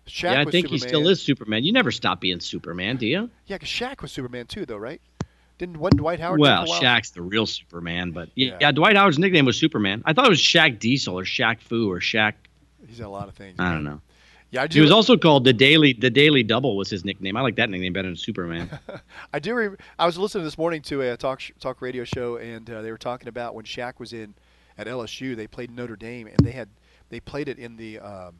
[0.06, 1.64] Shaq yeah, I think he still is Superman.
[1.64, 3.30] You never stop being Superman, do you?
[3.46, 5.00] Yeah, because Shaq was Superman too, though, right?
[5.56, 6.40] Didn't wasn't Dwight Howard?
[6.40, 6.82] well, there a while?
[6.82, 8.56] Shaq's the real Superman, but yeah, Yeah.
[8.60, 10.02] yeah, Dwight Howard's nickname was Superman.
[10.04, 12.34] I thought it was Shaq Diesel or Shaq Fu or Shaq.
[12.86, 13.54] He's in a lot of things.
[13.58, 13.72] I man.
[13.74, 14.00] don't know.
[14.50, 14.74] Yeah, I do.
[14.78, 15.94] He was also called the Daily.
[15.94, 17.36] The Daily Double was his nickname.
[17.36, 18.68] I like that nickname better than Superman.
[19.32, 19.54] I do.
[19.54, 22.82] Re- I was listening this morning to a talk sh- talk radio show, and uh,
[22.82, 24.34] they were talking about when Shaq was in
[24.78, 25.36] at LSU.
[25.36, 26.68] They played Notre Dame, and they had
[27.10, 28.36] they played it in the um,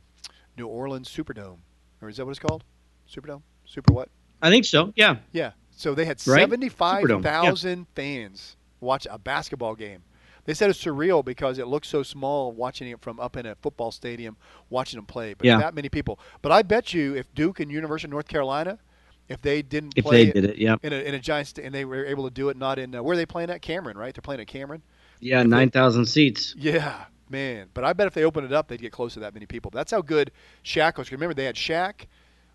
[0.57, 1.59] New Orleans Superdome,
[2.01, 2.65] or is that what it's called?
[3.11, 4.09] Superdome, Super what?
[4.43, 4.93] I think so.
[4.97, 5.17] Yeah.
[5.33, 5.53] Yeah.
[5.71, 6.41] So they had Right?
[6.41, 10.03] seventy-five thousand fans watch a basketball game.
[10.47, 13.55] They said it's surreal because it looks so small watching it from up in a
[13.57, 14.37] football stadium,
[14.69, 15.33] watching them play.
[15.35, 15.59] But Yeah.
[15.59, 16.19] that many people.
[16.43, 18.79] But I bet you, if Duke and University of North Carolina,
[19.27, 20.77] if they didn't If play they did it, yeah.
[20.83, 22.95] in a in a giant st- and they were able to do it not in
[22.95, 24.15] uh, where are they playing at Cameron, right?
[24.15, 24.83] They're playing at Cameron.
[25.25, 26.55] Yeah, nine thousand seats.
[26.59, 27.69] Yeah, man.
[27.73, 29.71] But I bet if they opened it up, they'd get close to that many people.
[29.73, 30.31] That's how good
[30.65, 31.11] Shaq was.
[31.11, 32.07] Remember, they had Shaq,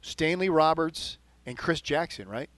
[0.01, 2.49] Stanley Roberts, and Chris Jackson, right?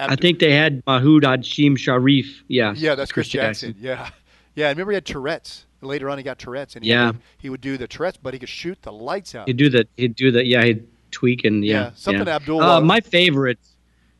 [0.00, 2.42] I think they had Mahood Hashim Sharif.
[2.48, 3.76] Yeah, Yeah, that's Chris, Jackson.
[3.78, 4.10] Yeah,
[4.56, 4.66] yeah.
[4.66, 5.66] I remember he had Tourette's.
[5.80, 7.08] Later on, he got Tourette's, and he Yeah.
[7.08, 9.46] would, he would do the Tourette's, but he could shoot the lights out.
[9.48, 12.36] He'd do the he'd do the yeah he'd tweak and yeah, Yeah, something yeah.
[12.36, 13.58] Abdul- Uh, my favorite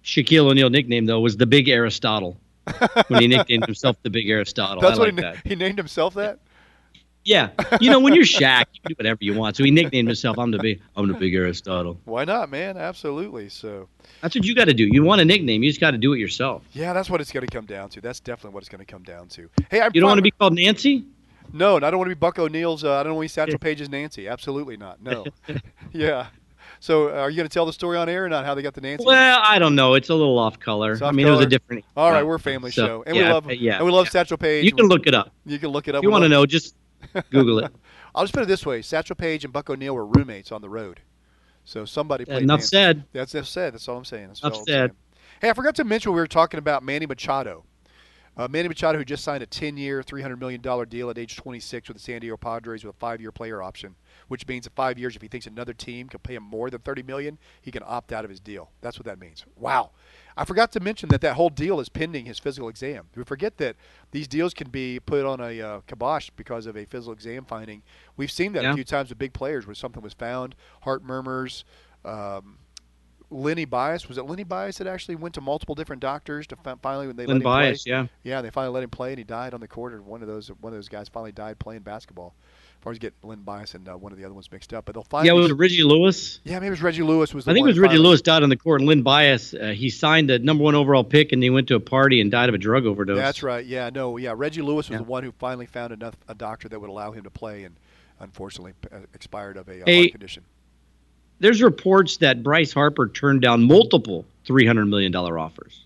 [0.04, 2.36] Shaquille O'Neal nickname though was the Big Aristotle
[3.08, 4.80] when he nicknamed himself the Big Aristotle.
[4.80, 5.46] That's I what like he, that.
[5.46, 6.38] he named himself that.
[7.24, 7.50] Yeah,
[7.80, 9.56] you know when you're Shaq, you can do whatever you want.
[9.56, 12.00] So he nicknamed himself I'm the big I'm the Big Aristotle.
[12.04, 12.76] Why not, man?
[12.76, 13.48] Absolutely.
[13.48, 13.88] So,
[14.20, 14.88] That's what you got to do.
[14.90, 16.64] You want a nickname, you just got to do it yourself.
[16.72, 18.00] yeah, that's what it's going to come down to.
[18.00, 19.48] That's definitely what it's going to come down to.
[19.70, 21.04] Hey, I'm You don't want to be called Nancy.
[21.52, 22.82] No, and I don't want to be Buck O'Neil's.
[22.82, 24.26] Uh, I don't want to be Satchel Paige's Nancy.
[24.26, 25.02] Absolutely not.
[25.02, 25.24] No.
[25.92, 26.28] yeah.
[26.82, 28.44] So, are you going to tell the story on air or not?
[28.44, 29.04] How they got the Nancy?
[29.04, 29.94] Well, I don't know.
[29.94, 30.94] It's a little off color.
[30.94, 31.84] It's I off mean, it was a different.
[31.96, 34.06] All right, we're a family so, show, and yeah, we love yeah, and we love
[34.06, 34.10] yeah.
[34.10, 34.64] Satchel Paige.
[34.64, 35.30] You can look it up.
[35.46, 36.00] You can look it up.
[36.00, 36.74] If you want to know, just
[37.30, 37.72] Google it.
[38.16, 40.68] I'll just put it this way: Satchel Paige and Buck O'Neil were roommates on the
[40.68, 40.98] road.
[41.64, 42.42] So somebody played.
[42.42, 42.76] Enough Nancy.
[42.76, 43.04] said.
[43.12, 43.74] That's enough said.
[43.74, 44.26] That's all I'm saying.
[44.26, 44.66] That's Enough said.
[44.66, 44.90] saying.
[45.40, 47.64] Hey, I forgot to mention we were talking about Manny Machado.
[48.34, 51.98] Uh, Manny Machado, who just signed a 10-year, $300 million deal at age 26 with
[51.98, 53.94] the San Diego Padres with a five-year player option,
[54.28, 56.80] which means in five years, if he thinks another team can pay him more than
[56.80, 58.70] 30 million, he can opt out of his deal.
[58.80, 59.44] That's what that means.
[59.56, 59.90] Wow.
[60.34, 63.08] I forgot to mention that that whole deal is pending his physical exam.
[63.14, 63.76] We forget that
[64.12, 67.82] these deals can be put on a uh, kibosh because of a physical exam finding.
[68.16, 71.66] We've seen that a few times with big players where something was found, heart murmurs,
[72.02, 72.56] um,
[73.32, 77.06] Lenny Bias was it Lenny Bias that actually went to multiple different doctors to finally
[77.06, 77.90] when they Lynn let him Bias, play.
[77.92, 78.06] yeah.
[78.22, 79.92] yeah, they finally let him play and he died on the court.
[79.94, 82.34] And one of those one of those guys finally died playing basketball.
[82.80, 84.86] As far as get Len Bias and uh, one of the other ones mixed up,
[84.86, 85.24] but they'll find.
[85.24, 86.40] Yeah, it was Reggie Lewis?
[86.42, 87.44] yeah, maybe it was Reggie Lewis was.
[87.44, 88.80] The I think it was Reggie finally- Lewis died on the court.
[88.80, 91.76] And Len Bias, uh, he signed the number one overall pick, and he went to
[91.76, 93.16] a party and died of a drug overdose.
[93.18, 93.64] That's right.
[93.64, 94.34] Yeah, no, yeah.
[94.36, 94.98] Reggie Lewis was Yeah.
[94.98, 97.76] the one who finally found enough a doctor that would allow him to play, and
[98.18, 100.42] unfortunately uh, expired of a uh, Hey, heart condition.
[101.38, 105.84] There's reports that Bryce Harper turned down multiple three hundred million dollar offers.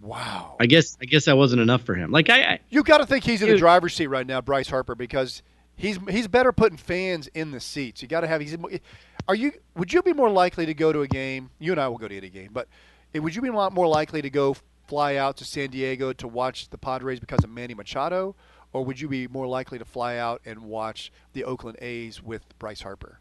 [0.00, 0.56] Wow.
[0.58, 2.10] I guess I guess that wasn't enough for him.
[2.10, 4.68] Like I, I You got to think he's in the driver's seat right now, Bryce
[4.68, 5.42] Harper, because
[5.76, 8.02] he's he's better putting fans in the seats.
[8.02, 8.40] You got to have.
[8.40, 8.56] He's.
[9.28, 9.52] Are you?
[9.76, 11.50] Would you be more likely to go to a game?
[11.60, 12.68] You and I will go to any game, but
[13.14, 14.56] would you be a lot more likely to go
[14.88, 18.34] fly out to San Diego to watch the Padres because of Manny Machado,
[18.72, 22.42] or would you be more likely to fly out and watch the Oakland A's with
[22.58, 23.20] Bryce Harper?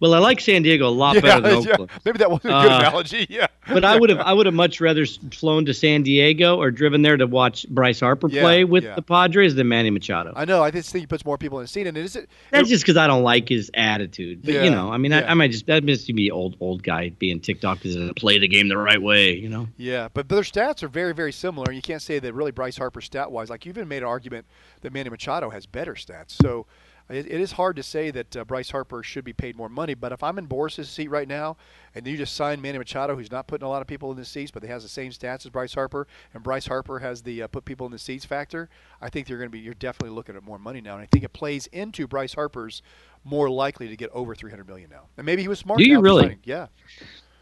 [0.00, 2.70] Well, I like San Diego a lot better than yeah, maybe that wasn't a good
[2.72, 3.26] Uh, analogy.
[3.28, 6.70] Yeah, But I would have I would have much rather flown to San Diego or
[6.70, 8.94] driven there to watch Bryce Harper Yeah, play with yeah.
[8.94, 10.32] the Padres than Manny Machado.
[10.36, 10.62] I know.
[10.62, 12.30] I just think he puts more people in the seat, and it is it.
[12.52, 14.42] That's just because I don't like his attitude.
[14.44, 15.18] But Yeah, you know, I mean, yeah.
[15.26, 17.98] I, I might just that must be old old guy being ticked off because he
[18.00, 19.32] doesn't play the game the right way.
[19.34, 19.66] You know.
[19.76, 21.64] Yeah, but their stats are very, very similar.
[21.66, 23.50] and You can't say that really Bryce Harper stat wise.
[23.50, 24.46] Like you even made an argument
[24.82, 26.40] that Manny Machado has better stats.
[26.40, 26.66] So
[27.08, 29.94] it, it is hard to say that uh, Bryce Harper should be paid more money.
[29.94, 31.56] But if I'm in Boras's seat right now,
[31.94, 34.24] and you just sign Manny Machado, who's not putting a lot of people in the
[34.24, 37.42] seats, but he has the same stats as Bryce Harper, and Bryce Harper has the
[37.42, 38.68] uh, put people in the seats factor,
[39.00, 41.06] I think you're going to be you're definitely looking at more money now, and I
[41.06, 42.82] think it plays into Bryce Harper's
[43.24, 45.04] more likely to get over 300 million now.
[45.16, 45.78] And maybe he was smart.
[45.78, 46.22] Do you really?
[46.22, 46.40] signing.
[46.44, 46.66] Yeah.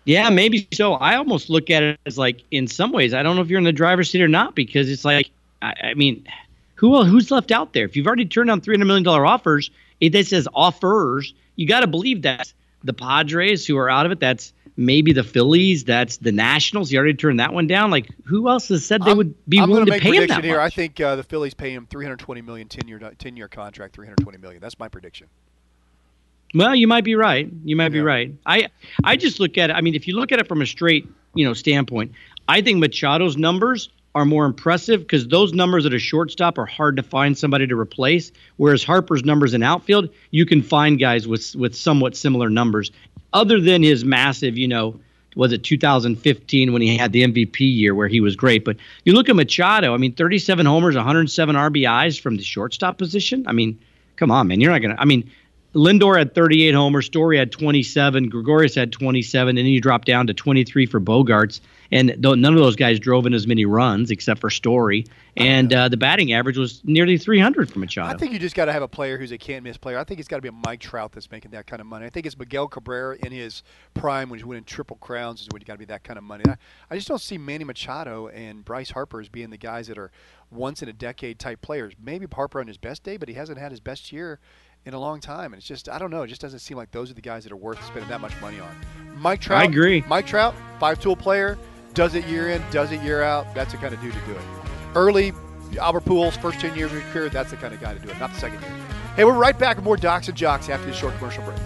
[0.04, 0.94] Yeah, maybe so.
[0.94, 3.58] I almost look at it as like, in some ways, I don't know if you're
[3.58, 5.30] in the driver's seat or not because it's like,
[5.62, 6.24] I, I mean,
[6.76, 7.84] who el- who's left out there?
[7.84, 9.70] If you've already turned down three hundred million dollar offers,
[10.00, 11.34] it that says offers.
[11.56, 12.52] You got to believe that
[12.84, 14.20] the Padres who are out of it.
[14.20, 15.84] That's maybe the Phillies.
[15.84, 16.92] That's the Nationals.
[16.92, 17.90] You already turned that one down.
[17.90, 20.18] Like, who else has said they I'm- would be I'm willing make pay a him
[20.20, 20.60] prediction that here.
[20.60, 24.38] I think uh, the Phillies pay him 320 million 10 year 10 year contract, 320
[24.38, 24.60] million.
[24.60, 25.28] That's my prediction.
[26.54, 27.50] Well, you might be right.
[27.64, 28.32] You might be right.
[28.46, 28.68] I
[29.02, 29.72] I just look at it.
[29.74, 32.12] I mean, if you look at it from a straight, you know, standpoint,
[32.48, 36.96] I think Machado's numbers are more impressive because those numbers at a shortstop are hard
[36.96, 38.32] to find somebody to replace.
[38.56, 42.90] Whereas Harper's numbers in outfield, you can find guys with with somewhat similar numbers.
[43.34, 44.98] Other than his massive, you know,
[45.36, 48.64] was it 2015 when he had the MVP year where he was great?
[48.64, 49.92] But you look at Machado.
[49.92, 53.44] I mean, 37 homers, 107 RBIs from the shortstop position.
[53.46, 53.78] I mean,
[54.16, 54.62] come on, man.
[54.62, 54.96] You're not gonna.
[54.98, 55.30] I mean.
[55.76, 60.26] Lindor had 38 homers, Story had 27, Gregorius had 27, and then you drop down
[60.26, 61.60] to 23 for Bogaerts.
[61.92, 65.04] And th- none of those guys drove in as many runs except for Story.
[65.36, 68.12] And uh, the batting average was nearly 300 for Machado.
[68.12, 69.98] I think you just got to have a player who's a can't miss player.
[69.98, 72.06] I think it's got to be a Mike Trout that's making that kind of money.
[72.06, 73.62] I think it's Miguel Cabrera in his
[73.92, 76.24] prime when he's winning triple crowns is when you got to be that kind of
[76.24, 76.44] money.
[76.48, 76.56] I,
[76.90, 80.10] I just don't see Manny Machado and Bryce Harper as being the guys that are
[80.50, 81.92] once in a decade type players.
[82.02, 84.40] Maybe Harper on his best day, but he hasn't had his best year
[84.86, 85.52] in a long time.
[85.52, 86.22] And it's just I don't know.
[86.22, 88.40] It just doesn't seem like those are the guys that are worth spending that much
[88.40, 88.74] money on.
[89.18, 89.60] Mike Trout.
[89.60, 90.02] I agree.
[90.08, 91.58] Mike Trout, five tool player,
[91.92, 93.54] does it year in, does it year out.
[93.54, 94.42] That's the kind of dude to do it.
[94.94, 95.32] Early,
[95.78, 98.08] Albert Pujols, first 10 years of his career, that's the kind of guy to do
[98.08, 98.70] it, not the second year.
[99.16, 101.58] Hey, we're right back with more Docs and Jocks after this short commercial break.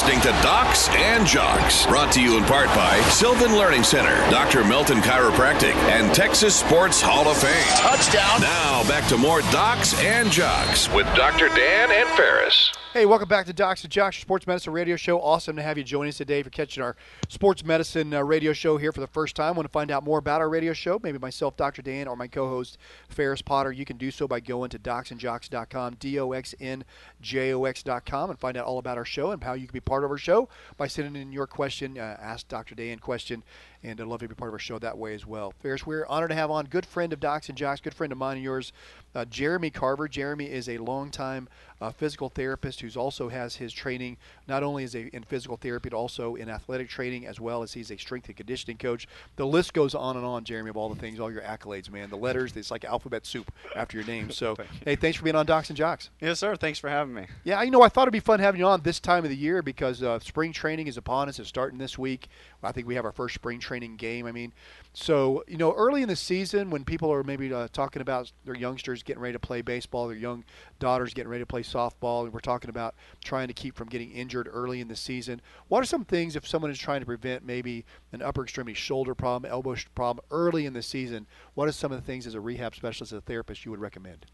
[0.00, 4.64] Listening to Docs and Jocks, brought to you in part by Sylvan Learning Center, Dr.
[4.64, 7.66] Melton Chiropractic, and Texas Sports Hall of Fame.
[7.76, 8.40] Touchdown.
[8.40, 11.48] Now back to more Docs and Jocks with Dr.
[11.48, 12.72] Dan and Ferris.
[12.92, 15.20] Hey, welcome back to Docs and Jocks, sports medicine radio show.
[15.20, 16.96] Awesome to have you join us today for catching our
[17.28, 19.54] sports medicine uh, radio show here for the first time.
[19.54, 20.98] Want to find out more about our radio show?
[21.00, 21.82] Maybe myself, Dr.
[21.82, 22.78] Dan, or my co-host
[23.08, 23.70] Ferris Potter.
[23.70, 29.04] You can do so by going to docsandjocks.com, d-o-x-n-j-o-x.com, and find out all about our
[29.04, 31.96] show and how you can be part of our show by sending in your question,
[31.96, 32.74] uh, ask Dr.
[32.74, 33.44] Dan question,
[33.82, 35.52] and I'd love to be part of our show that way as well.
[35.62, 38.18] Ferris, we're honored to have on good friend of Docs and Jocks, good friend of
[38.18, 38.72] mine and yours,
[39.14, 40.08] uh, Jeremy Carver.
[40.08, 41.48] Jeremy is a longtime
[41.80, 44.16] uh, physical therapist who also has his training
[44.46, 47.72] not only is a, in physical therapy but also in athletic training as well as
[47.72, 49.08] he's a strength and conditioning coach.
[49.36, 52.10] The list goes on and on, Jeremy, of all the things, all your accolades, man.
[52.10, 54.30] The letters, it's like alphabet soup after your name.
[54.40, 54.56] So,
[54.86, 56.08] hey, thanks for being on Docs and Jocks.
[56.18, 56.56] Yes, sir.
[56.56, 57.26] Thanks for having me.
[57.44, 59.36] Yeah, you know, I thought it'd be fun having you on this time of the
[59.36, 61.38] year because uh, spring training is upon us.
[61.38, 62.28] It's starting this week.
[62.62, 64.26] I think we have our first spring training game.
[64.26, 64.52] I mean,
[64.92, 68.54] so you know, early in the season when people are maybe uh, talking about their
[68.54, 70.44] youngsters getting ready to play baseball, their young
[70.78, 72.94] daughters getting ready to play softball, and we're talking about
[73.24, 75.40] trying to keep from getting injured early in the season.
[75.68, 79.14] What are some things if someone is trying to prevent maybe an upper extremity shoulder
[79.14, 81.26] problem, elbow problem early in the season?
[81.54, 83.80] What are some of the things as a rehab specialist, as a therapist, you would
[83.80, 84.26] recommend?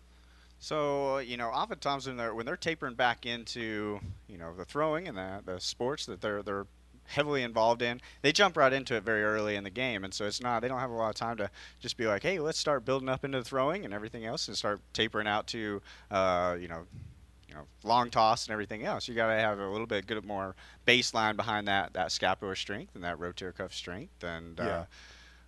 [0.58, 5.08] So you know, oftentimes when they're when they're tapering back into you know the throwing
[5.08, 6.66] and the, the sports that they're they're
[7.08, 10.24] heavily involved in, they jump right into it very early in the game, and so
[10.26, 11.50] it's not they don't have a lot of time to
[11.80, 14.56] just be like, hey, let's start building up into the throwing and everything else, and
[14.56, 15.80] start tapering out to
[16.10, 16.86] uh, you know.
[17.48, 19.06] You know, long toss and everything else.
[19.06, 22.94] You got to have a little bit good more baseline behind that that scapular strength
[22.96, 24.64] and that rotator cuff strength, and Yeah.
[24.66, 24.84] uh,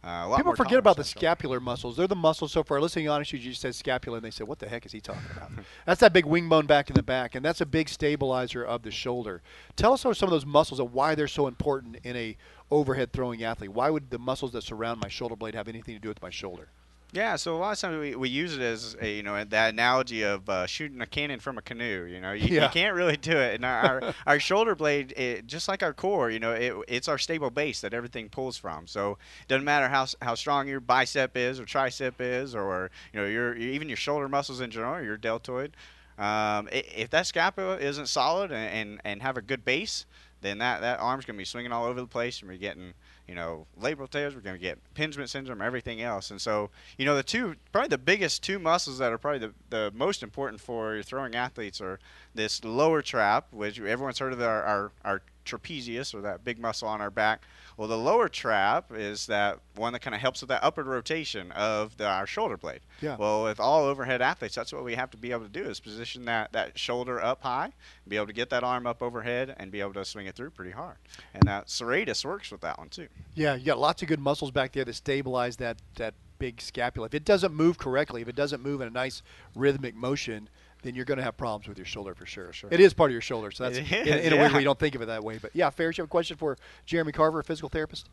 [0.04, 1.96] uh, People forget about the scapular muscles.
[1.96, 2.52] They're the muscles.
[2.52, 4.92] So far, listening on you just said scapula, and they said, "What the heck is
[4.92, 5.50] he talking about?"
[5.86, 8.82] that's that big wing bone back in the back, and that's a big stabilizer of
[8.82, 9.42] the shoulder.
[9.74, 12.36] Tell us some of those muscles and why they're so important in a
[12.70, 13.72] overhead throwing athlete.
[13.72, 16.30] Why would the muscles that surround my shoulder blade have anything to do with my
[16.30, 16.68] shoulder?
[17.10, 19.72] Yeah, so a lot of times we, we use it as a, you know that
[19.72, 22.04] analogy of uh, shooting a cannon from a canoe.
[22.04, 22.64] You know, you, Yeah.
[22.64, 23.54] you can't really do it.
[23.54, 27.08] And our our, our shoulder blade, it, just like our core, you know, it, it's
[27.08, 28.86] our stable base that everything pulls from.
[28.86, 33.20] So it doesn't matter how how strong your bicep is or tricep is, or you
[33.20, 35.74] know your even your shoulder muscles in general, your deltoid.
[36.18, 40.04] Um, if that scapula isn't solid and, and, and have a good base,
[40.40, 42.92] then that, that arm's going to be swinging all over the place and we're getting,
[43.28, 46.30] you know, labral tears, we're going to get impingement syndrome, everything else.
[46.30, 49.54] And so, you know, the two, probably the biggest two muscles that are probably the,
[49.68, 52.00] the most important for your throwing athletes are
[52.34, 56.88] this lower trap, which everyone's heard of our, our, our trapezius or that big muscle
[56.88, 57.42] on our back.
[57.78, 61.52] Well, the lower trap is that one that kind of helps with that upward rotation
[61.52, 62.80] of the, our shoulder blade.
[63.00, 63.16] Yeah.
[63.16, 65.78] Well, with all overhead athletes, that's what we have to be able to do is
[65.78, 67.72] position that, that shoulder up high,
[68.08, 70.50] be able to get that arm up overhead, and be able to swing it through
[70.50, 70.96] pretty hard.
[71.32, 73.06] And that serratus works with that one too.
[73.36, 77.06] Yeah, you got lots of good muscles back there that stabilize that that big scapula.
[77.06, 79.22] If it doesn't move correctly, if it doesn't move in a nice
[79.54, 80.48] rhythmic motion,
[80.82, 82.52] then you're going to have problems with your shoulder for sure.
[82.52, 82.70] Sure.
[82.72, 84.54] It is part of your shoulder, so that's in, in a weird yeah.
[84.54, 85.38] way you don't think of it that way.
[85.38, 86.56] But yeah, Ferris, you have a question for
[86.86, 88.08] Jeremy Carver, a physical therapist?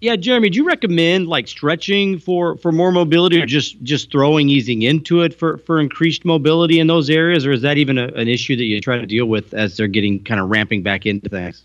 [0.00, 4.48] Yeah, Jeremy, do you recommend like stretching for for more mobility, or just just throwing,
[4.48, 8.06] easing into it for for increased mobility in those areas, or is that even a,
[8.08, 11.04] an issue that you try to deal with as they're getting kind of ramping back
[11.04, 11.64] into things?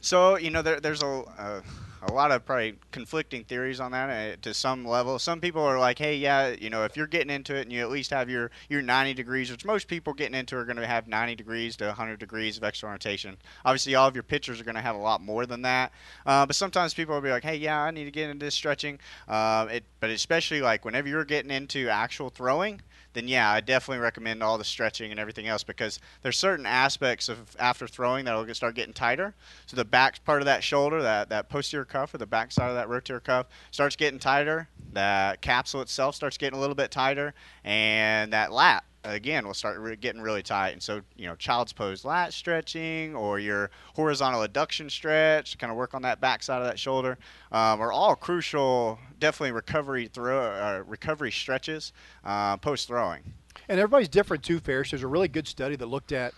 [0.00, 1.60] So you know, there, there's a uh,
[2.06, 5.18] a lot of probably conflicting theories on that uh, to some level.
[5.18, 7.80] Some people are like, hey, yeah, you know, if you're getting into it and you
[7.80, 10.86] at least have your your 90 degrees, which most people getting into are going to
[10.86, 13.36] have 90 degrees to 100 degrees of external rotation.
[13.64, 15.92] Obviously, all of your pitchers are going to have a lot more than that.
[16.26, 18.54] Uh, but sometimes people will be like, hey, yeah, I need to get into this
[18.54, 18.98] stretching.
[19.28, 22.80] Uh, it, but especially like whenever you're getting into actual throwing
[23.14, 27.28] then yeah, I definitely recommend all the stretching and everything else because there's certain aspects
[27.28, 29.34] of after throwing that'll start getting tighter.
[29.66, 32.68] So the back part of that shoulder, that, that posterior cuff or the back side
[32.68, 34.68] of that rotator cuff starts getting tighter.
[34.92, 37.34] That capsule itself starts getting a little bit tighter,
[37.64, 40.70] and that lat again will start re- getting really tight.
[40.70, 45.76] And so you know, child's pose lat stretching or your horizontal adduction stretch kind of
[45.76, 47.18] work on that back side of that shoulder
[47.52, 48.98] um, are all crucial.
[49.20, 51.92] Definitely recovery throw uh, recovery stretches
[52.24, 53.22] uh, post throwing.
[53.68, 54.90] And everybody's different too, Ferris.
[54.90, 56.34] There's a really good study that looked at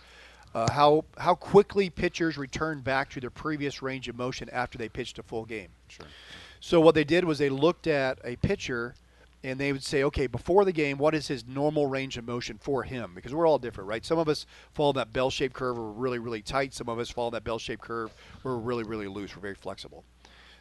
[0.53, 4.89] uh, how how quickly pitchers return back to their previous range of motion after they
[4.89, 5.69] pitched a full game.
[5.87, 6.05] Sure.
[6.59, 8.95] So what they did was they looked at a pitcher
[9.43, 12.57] and they would say, okay, before the game, what is his normal range of motion
[12.57, 13.11] for him?
[13.15, 14.05] Because we're all different, right?
[14.05, 16.73] Some of us fall in that bell-shaped curve, we're really, really tight.
[16.73, 18.11] Some of us fall in that bell-shaped curve,
[18.43, 19.35] we're really, really loose.
[19.35, 20.03] We're very flexible.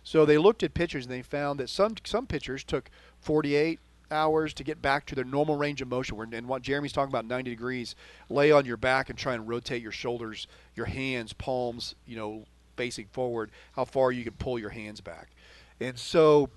[0.03, 2.91] So they looked at pitchers and they found that some some pitchers took
[3.23, 6.33] 48, hours to get back to their normal range of motion.
[6.33, 7.95] And what Jeremy's talking about, 90 degrees,
[8.29, 12.45] lay on your back and try and rotate your shoulders, your hands, palms, you know,
[12.77, 15.29] facing forward, how far you can pull your hands back.
[15.81, 16.51] And so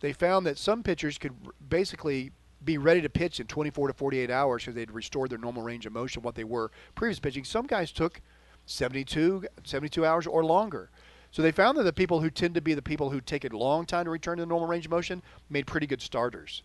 [0.00, 1.32] they found that some pitchers could
[1.68, 2.32] basically
[2.64, 5.86] be ready to pitch in 24 to 48 hours because they'd restored their normal range
[5.86, 7.44] of motion, what they were previous pitching.
[7.44, 8.20] Some guys took
[8.66, 10.90] 72, 72 hours or longer.
[11.30, 13.56] So they found that the people who tend to be the people who take a
[13.56, 16.62] long time to return to the normal range of motion made pretty good starters.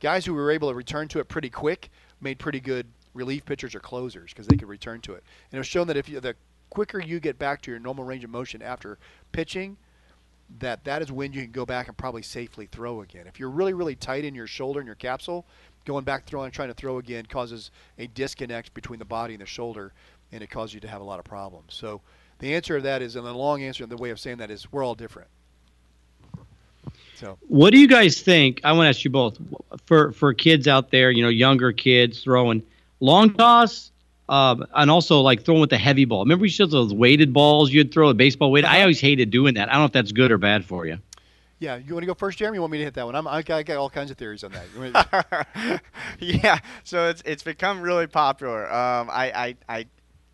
[0.00, 3.74] Guys who were able to return to it pretty quick made pretty good relief pitchers
[3.74, 5.22] or closers because they could return to it.
[5.50, 6.34] And it was shown that if you, the
[6.70, 8.98] quicker you get back to your normal range of motion after
[9.32, 9.76] pitching,
[10.60, 13.26] that that is when you can go back and probably safely throw again.
[13.26, 15.44] If you're really really tight in your shoulder and your capsule,
[15.84, 19.46] going back throwing trying to throw again causes a disconnect between the body and the
[19.46, 19.92] shoulder,
[20.32, 21.74] and it causes you to have a lot of problems.
[21.74, 22.00] So
[22.38, 24.70] the answer to that is, and the long answer, the way of saying that is,
[24.72, 25.28] we're all different.
[27.14, 28.60] So What do you guys think?
[28.64, 29.38] I want to ask you both
[29.86, 32.62] for for kids out there, you know, younger kids throwing
[33.00, 33.92] long toss,
[34.28, 36.24] um, and also like throwing with the heavy ball.
[36.24, 38.64] Remember, you used those weighted balls you'd throw a baseball weight.
[38.64, 39.68] I always hated doing that.
[39.68, 40.98] I don't know if that's good or bad for you.
[41.58, 42.56] yeah, you want to go first, Jeremy?
[42.56, 43.14] You want me to hit that one?
[43.14, 45.78] I'm, I got I got all kinds of theories on that.
[46.20, 48.66] You yeah, so it's it's become really popular.
[48.72, 49.86] Um, I, I, I,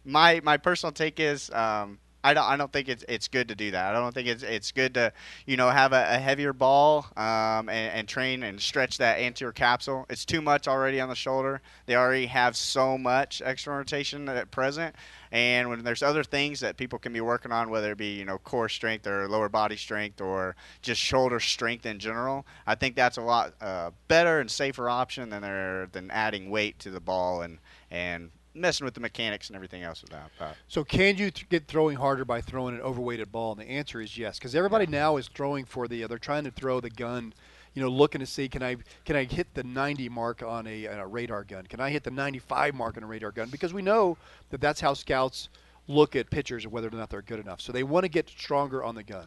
[0.04, 3.54] my my personal take is um, I don't I don't think it's it's good to
[3.54, 3.94] do that.
[3.94, 5.12] I don't think it's it's good to
[5.46, 9.52] you know have a, a heavier ball um, and, and train and stretch that anterior
[9.52, 10.04] capsule.
[10.10, 11.62] It's too much already on the shoulder.
[11.86, 14.94] They already have so much extra rotation at present.
[15.32, 18.24] And when there's other things that people can be working on, whether it be you
[18.26, 22.96] know core strength or lower body strength or just shoulder strength in general, I think
[22.96, 25.42] that's a lot uh, better and safer option than
[25.92, 27.58] than adding weight to the ball and
[27.90, 30.30] and messing with the mechanics and everything else with that.
[30.38, 33.52] But So can you th- get throwing harder by throwing an overweighted ball?
[33.52, 36.04] And the answer is yes, because everybody now is throwing for the.
[36.04, 37.32] Uh, they're trying to throw the gun,
[37.74, 40.88] you know, looking to see can I can I hit the 90 mark on a,
[40.88, 41.66] on a radar gun?
[41.66, 43.48] Can I hit the 95 mark on a radar gun?
[43.48, 44.16] Because we know
[44.50, 45.48] that that's how scouts
[45.88, 47.60] look at pitchers and whether or not they're good enough.
[47.60, 49.26] So they want to get stronger on the gun.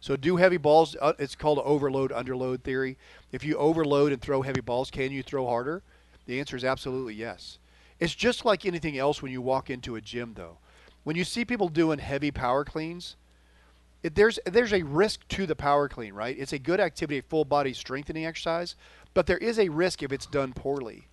[0.00, 0.96] So do heavy balls.
[1.00, 2.98] Uh, it's called overload underload theory.
[3.30, 5.82] If you overload and throw heavy balls, can you throw harder?
[6.26, 7.58] The answer is absolutely yes.
[8.02, 10.58] It's just like anything else when you walk into a gym, though.
[11.04, 13.14] When you see people doing heavy power cleans,
[14.02, 16.36] it, there's there's a risk to the power clean, right?
[16.36, 18.74] It's a good activity, a full body strengthening exercise,
[19.14, 21.06] but there is a risk if it's done poorly.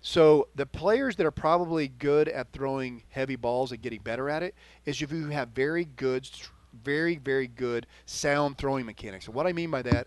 [0.00, 4.42] So the players that are probably good at throwing heavy balls and getting better at
[4.42, 4.54] it
[4.86, 6.26] is if you have very good,
[6.72, 9.26] very very good sound throwing mechanics.
[9.26, 10.06] And what I mean by that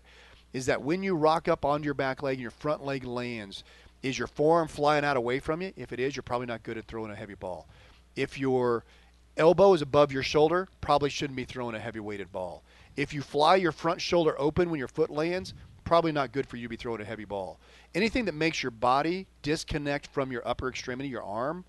[0.52, 3.62] is that when you rock up onto your back leg and your front leg lands,
[4.04, 5.72] is your forearm flying out away from you?
[5.76, 7.66] If it is, you're probably not good at throwing a heavy ball.
[8.16, 8.84] If your
[9.38, 12.62] elbow is above your shoulder, probably shouldn't be throwing a heavy weighted ball.
[12.96, 16.58] If you fly your front shoulder open when your foot lands, probably not good for
[16.58, 17.58] you to be throwing a heavy ball.
[17.94, 21.64] Anything that makes your body disconnect from your upper extremity, your arm,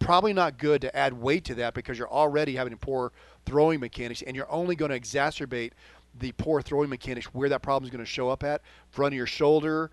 [0.00, 3.12] probably not good to add weight to that because you're already having poor
[3.46, 5.70] throwing mechanics and you're only going to exacerbate
[6.18, 9.16] the poor throwing mechanics where that problem is going to show up at front of
[9.16, 9.90] your shoulder,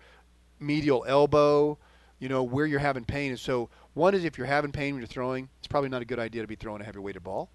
[0.60, 1.78] medial elbow,
[2.18, 3.30] you know, where you're having pain.
[3.30, 6.04] And so, one is if you're having pain when you're throwing, it's probably not a
[6.04, 7.48] good idea to be throwing a heavy weighted ball.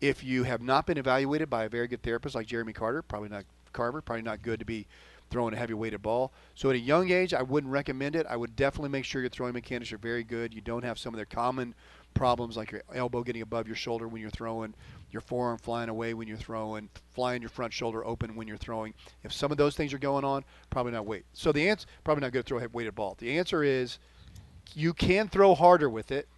[0.00, 3.30] If you have not been evaluated by a very good therapist like Jeremy Carter, probably
[3.30, 4.86] not Carver, probably not good to be
[5.30, 6.32] throwing a heavy weighted ball.
[6.54, 8.26] So at a young age, I wouldn't recommend it.
[8.28, 10.54] I would definitely make sure your throwing mechanics are very good.
[10.54, 11.74] You don't have some of their common
[12.14, 14.74] problems like your elbow getting above your shoulder when you're throwing,
[15.16, 18.92] your forearm flying away when you're throwing, flying your front shoulder open when you're throwing.
[19.24, 21.24] If some of those things are going on, probably not weight.
[21.32, 23.16] So the answer probably not good to throw a weighted ball.
[23.18, 23.98] The answer is
[24.74, 26.28] you can throw harder with it.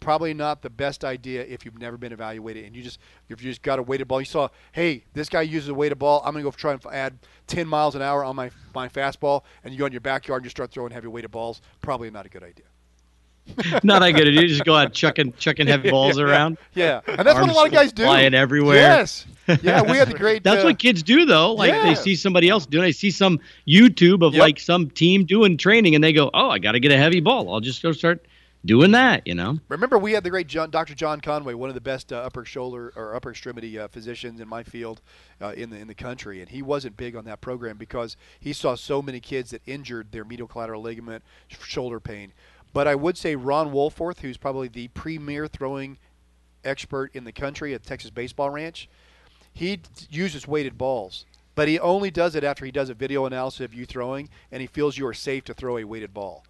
[0.00, 2.98] Probably not the best idea if you've never been evaluated and you just
[3.28, 4.20] if you just got a weighted ball.
[4.20, 6.20] You saw, hey, this guy uses a weighted ball.
[6.24, 9.72] I'm gonna go try and add 10 miles an hour on my my fastball, and
[9.72, 11.62] you go in your backyard and you start throwing heavy weighted balls.
[11.80, 12.66] Probably not a good idea.
[13.82, 14.26] Not that good.
[14.34, 16.58] You just go out chucking chucking heavy balls Yeah, around.
[16.74, 18.02] Yeah, and that's what a lot of guys do.
[18.04, 18.76] Flying everywhere.
[18.76, 19.26] Yes.
[19.62, 20.42] Yeah, we had the great.
[20.42, 21.52] That's uh, what kids do though.
[21.54, 21.84] Like Yeah.
[21.84, 22.84] they see somebody else doing.
[22.84, 22.88] it.
[22.88, 24.40] They see some YouTube of Yep.
[24.40, 27.20] like some team doing training, and they go, "Oh, I got to get a heavy
[27.20, 27.52] ball.
[27.54, 28.26] I'll just go start
[28.64, 29.60] doing that." You know.
[29.68, 30.96] Remember, we had the great John, Dr.
[30.96, 34.48] John Conway, one of the best uh, upper shoulder or upper extremity uh, physicians in
[34.48, 35.00] my field
[35.40, 38.52] uh, in the in the country, and he wasn't big on that program because he
[38.52, 42.32] saw so many kids that injured their medial collateral ligament, sh- shoulder pain.
[42.76, 45.96] But I would say Ron Wolforth, who's probably the premier throwing
[46.62, 48.86] expert in the country at Texas Baseball Ranch,
[49.54, 51.24] he uses weighted balls.
[51.54, 54.60] But he only does it after he does a video analysis of you throwing, and
[54.60, 56.44] he feels you are safe to throw a weighted ball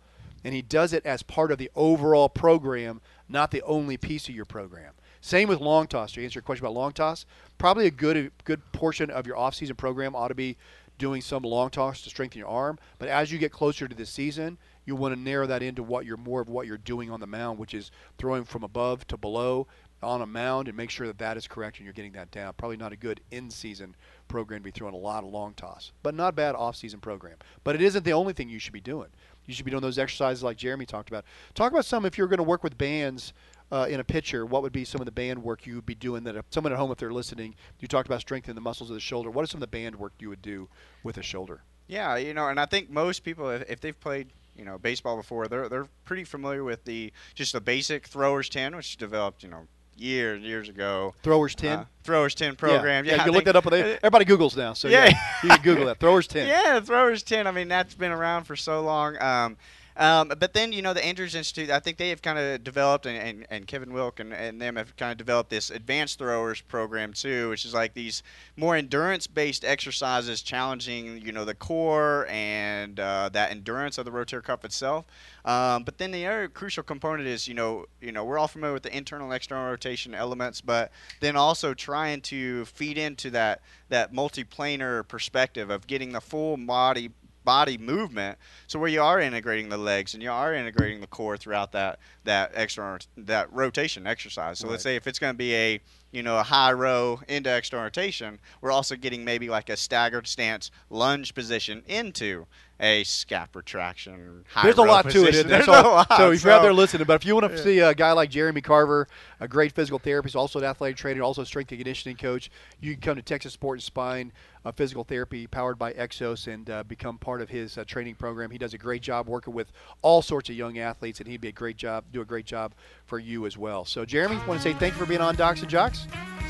[0.46, 4.34] and he does it as part of the overall program, not the only piece of
[4.34, 4.92] your program.
[5.20, 6.12] Same with long toss.
[6.12, 7.26] To answer your question about long toss,
[7.58, 10.56] probably a good good portion of your off-season program ought to be
[10.98, 12.78] doing some long toss to strengthen your arm.
[13.00, 14.56] But as you get closer to the season,
[14.86, 17.26] you want to narrow that into what you're more of what you're doing on the
[17.26, 19.66] mound, which is throwing from above to below
[20.02, 22.52] on a mound, and make sure that that is correct and you're getting that down.
[22.56, 23.96] Probably not a good in-season
[24.28, 27.36] program to be throwing a lot of long toss, but not bad off-season program.
[27.64, 29.08] But it isn't the only thing you should be doing.
[29.46, 31.24] You should be doing those exercises like Jeremy talked about.
[31.54, 33.32] Talk about some if you're going to work with bands
[33.72, 34.44] uh, in a pitcher.
[34.44, 36.72] What would be some of the band work you would be doing that if someone
[36.72, 39.30] at home, if they're listening, you talked about strengthening the muscles of the shoulder.
[39.30, 40.68] What is some of the band work you would do
[41.02, 41.62] with a shoulder?
[41.86, 44.28] Yeah, you know, and I think most people, if they've played
[44.58, 48.74] you know baseball before, they're they're pretty familiar with the just the basic throwers ten,
[48.76, 51.14] which developed you know years years ago.
[51.22, 51.78] Throwers ten.
[51.80, 53.04] Uh, throwers ten program.
[53.04, 53.64] Yeah, Yeah, I you look think- that up.
[53.64, 55.18] With everybody Google's now, so yeah, Yeah.
[55.42, 55.98] you can Google that.
[56.00, 56.46] Throwers ten.
[56.48, 57.46] Yeah, throwers ten.
[57.46, 59.20] I mean, that's been around for so long.
[59.22, 59.56] Um,
[59.96, 61.70] um, but then you know the Andrews Institute.
[61.70, 64.76] I think they have kind of developed, and, and, and Kevin Wilk and, and them
[64.76, 68.22] have kind of developed this advanced throwers program too, which is like these
[68.56, 74.42] more endurance-based exercises, challenging you know the core and uh, that endurance of the rotator
[74.42, 75.06] cuff itself.
[75.44, 78.74] Um, but then the other crucial component is you know you know we're all familiar
[78.74, 83.62] with the internal and external rotation elements, but then also trying to feed into that
[83.88, 87.10] that multiplanar perspective of getting the full body
[87.46, 88.36] body movement.
[88.66, 91.98] So where you are integrating the legs and you are integrating the core throughout that
[92.24, 94.58] that extra that rotation exercise.
[94.58, 95.80] So let's say if it's going to be a
[96.10, 100.26] you know a high row into external rotation we're also getting maybe like a staggered
[100.26, 102.46] stance lunge position into
[102.78, 105.12] a scap retraction high There's a lot to it.
[105.12, 105.28] position.
[105.34, 105.58] Isn't there?
[105.58, 106.16] There's So, a lot.
[106.16, 108.28] so if you're out there listening, but if you want to see a guy like
[108.30, 109.08] Jeremy Carver,
[109.40, 112.50] a great physical therapist, also an athletic trainer, also a strength and conditioning coach,
[112.80, 114.32] you can come to Texas Sport and Spine
[114.64, 118.50] uh, Physical Therapy, powered by Exos, and uh, become part of his uh, training program.
[118.50, 119.72] He does a great job working with
[120.02, 122.74] all sorts of young athletes, and he'd be a great job, do a great job
[123.06, 123.84] for you as well.
[123.84, 126.06] So, Jeremy, want to say thank you for being on Docs and Jocks.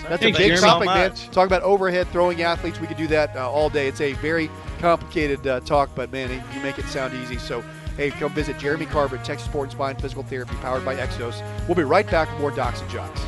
[0.08, 0.60] That's Thanks, a big Jeremy.
[0.60, 1.32] topic, so man.
[1.32, 2.80] Talk about overhead throwing athletes.
[2.80, 3.88] We could do that uh, all day.
[3.88, 7.38] It's a very complicated uh, talk, but man, you make it sound easy.
[7.38, 7.62] So,
[7.96, 11.42] hey, come visit Jeremy Carver at Texas Sport and Spine Physical Therapy, powered by Exos.
[11.66, 13.20] We'll be right back with more Docs and Jocks.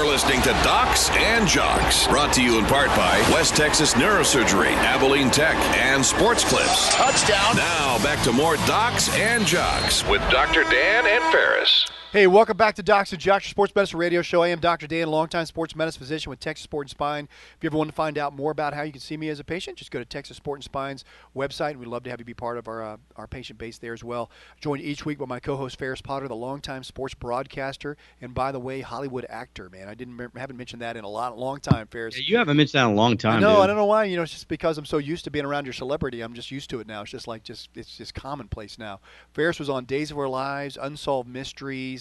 [0.00, 4.72] You're listening to Docs and Jocks, brought to you in part by West Texas Neurosurgery,
[4.76, 6.88] Abilene Tech, and Sports Clips.
[6.94, 7.54] Touchdown.
[7.54, 10.62] Now back to more Docs and Jocks with Dr.
[10.64, 11.86] Dan and Ferris.
[12.12, 14.42] Hey, welcome back to Docs and your sports medicine radio show.
[14.42, 14.88] I am Dr.
[14.88, 17.28] Dan, a longtime sports medicine physician with Texas Sport and Spine.
[17.56, 19.38] If you ever want to find out more about how you can see me as
[19.38, 21.04] a patient, just go to Texas Sport and Spine's
[21.36, 21.76] website.
[21.76, 24.02] We'd love to have you be part of our uh, our patient base there as
[24.02, 24.28] well.
[24.60, 28.58] Joined each week by my co-host Ferris Potter, the longtime sports broadcaster, and by the
[28.58, 29.70] way, Hollywood actor.
[29.70, 32.18] Man, I didn't haven't mentioned that in a lot long time, Ferris.
[32.18, 33.40] Yeah, you haven't mentioned that in a long time.
[33.40, 33.60] No.
[33.60, 34.02] I don't know why.
[34.06, 36.22] You know, it's just because I'm so used to being around your celebrity.
[36.22, 37.02] I'm just used to it now.
[37.02, 38.98] It's just like just it's just commonplace now.
[39.32, 41.99] Ferris was on Days of Our Lives, Unsolved Mysteries,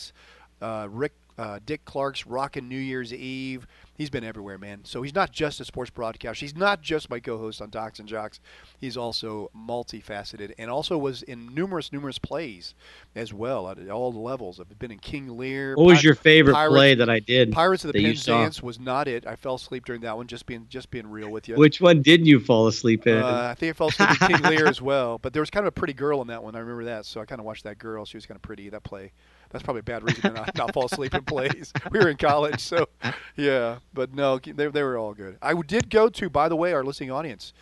[0.62, 3.66] uh, Rick, uh, Dick Clark's Rockin' New Year's Eve.
[3.96, 4.82] He's been everywhere, man.
[4.84, 6.46] So he's not just a sports broadcaster.
[6.46, 8.40] He's not just my co-host on Docs and Jocks.
[8.80, 12.76] He's also multifaceted and also was in numerous, numerous plays
[13.16, 14.60] as well at all the levels.
[14.60, 15.76] I've been in King Lear.
[15.76, 17.52] What was your favorite Pirates- play that I did?
[17.52, 18.38] Pirates of the saw?
[18.38, 19.26] Penzance was not it.
[19.28, 20.28] I fell asleep during that one.
[20.28, 21.56] Just being just being real with you.
[21.56, 23.18] Which one did you fall asleep in?
[23.18, 25.18] Uh, I think I fell asleep in King Lear as well.
[25.18, 26.56] But there was kind of a pretty girl in that one.
[26.56, 27.06] I remember that.
[27.06, 28.06] So I kind of watched that girl.
[28.06, 28.70] She was kind of pretty.
[28.70, 29.12] That play.
[29.50, 31.74] That's probably a bad reason to not, not fall asleep in plays.
[31.92, 32.88] We were in college, so
[33.36, 33.80] yeah.
[33.94, 35.38] But no, they, they were all good.
[35.42, 37.54] I did go to, by the way, our listening audience.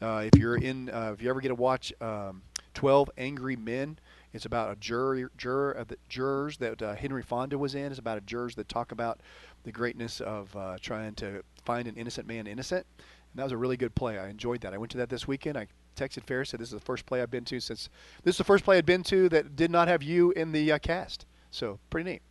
[0.00, 2.42] Uh, if you're in, uh, if you ever get to watch um,
[2.72, 3.98] Twelve Angry Men,
[4.32, 7.86] it's about a jury, juror uh, the jurors that uh, Henry Fonda was in.
[7.86, 9.20] It's about a jurors that talk about
[9.64, 12.86] the greatness of uh, trying to find an innocent man innocent.
[12.98, 14.18] And that was a really good play.
[14.18, 14.74] I enjoyed that.
[14.74, 15.56] I went to that this weekend.
[15.56, 15.66] I
[15.96, 17.88] texted Ferris said this is the first play I've been to since
[18.24, 20.72] this is the first play I'd been to that did not have you in the
[20.72, 21.26] uh, cast.
[21.54, 22.22] So pretty neat.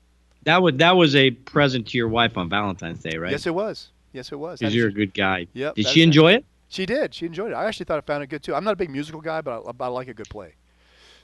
[0.43, 3.31] that was that was a present to your wife on Valentine's Day, right?
[3.31, 3.89] Yes, it was.
[4.11, 4.59] Yes, it was.
[4.59, 5.47] Because you're a good guy.
[5.53, 6.45] Yep, Did she enjoy it?
[6.67, 7.13] She did.
[7.13, 7.55] She enjoyed it.
[7.55, 8.53] I actually thought I found it good too.
[8.53, 10.55] I'm not a big musical guy, but I, but I like a good play.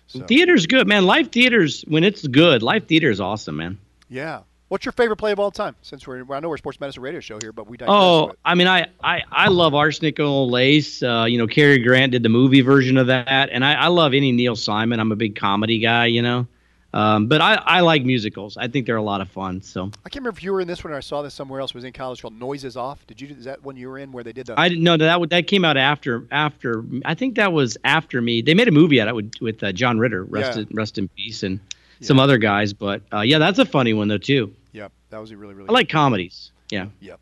[0.07, 1.05] So, Theater's good, man.
[1.05, 2.63] Live theaters when it's good.
[2.63, 3.77] Live theater is awesome, man.
[4.09, 4.41] yeah.
[4.69, 5.75] What's your favorite play of all time?
[5.81, 7.91] Since we're I know we're a sports medicine radio show here, but we digress.
[7.91, 11.01] Oh, I mean, I, I, I love Arsenic and Old Lace.
[11.01, 14.13] Uh, you know, Cary Grant did the movie version of that, and I, I love
[14.13, 14.99] any Neil Simon.
[14.99, 16.45] I'm a big comedy guy, you know.
[16.91, 18.57] Um, but I, I like musicals.
[18.57, 19.61] I think they're a lot of fun.
[19.61, 21.59] So I can't remember if you were in this one or I saw this somewhere
[21.59, 21.71] else.
[21.71, 23.05] It was in college called Noises Off.
[23.05, 23.27] Did you?
[23.27, 24.59] Is that one you were in where they did the?
[24.59, 26.83] I didn't know that that, came out after after.
[27.05, 28.41] I think that was after me.
[28.41, 30.63] They made a movie out of it with, with uh, John Ritter, rest Yeah.
[30.63, 31.59] in, rest in peace, and
[32.01, 32.73] some other guys.
[32.73, 34.53] But uh, yeah, that's a funny one though too.
[34.71, 35.69] Yep, that was a really really.
[35.69, 36.51] I like comedies.
[36.71, 36.87] Yeah.
[37.01, 37.19] Yep.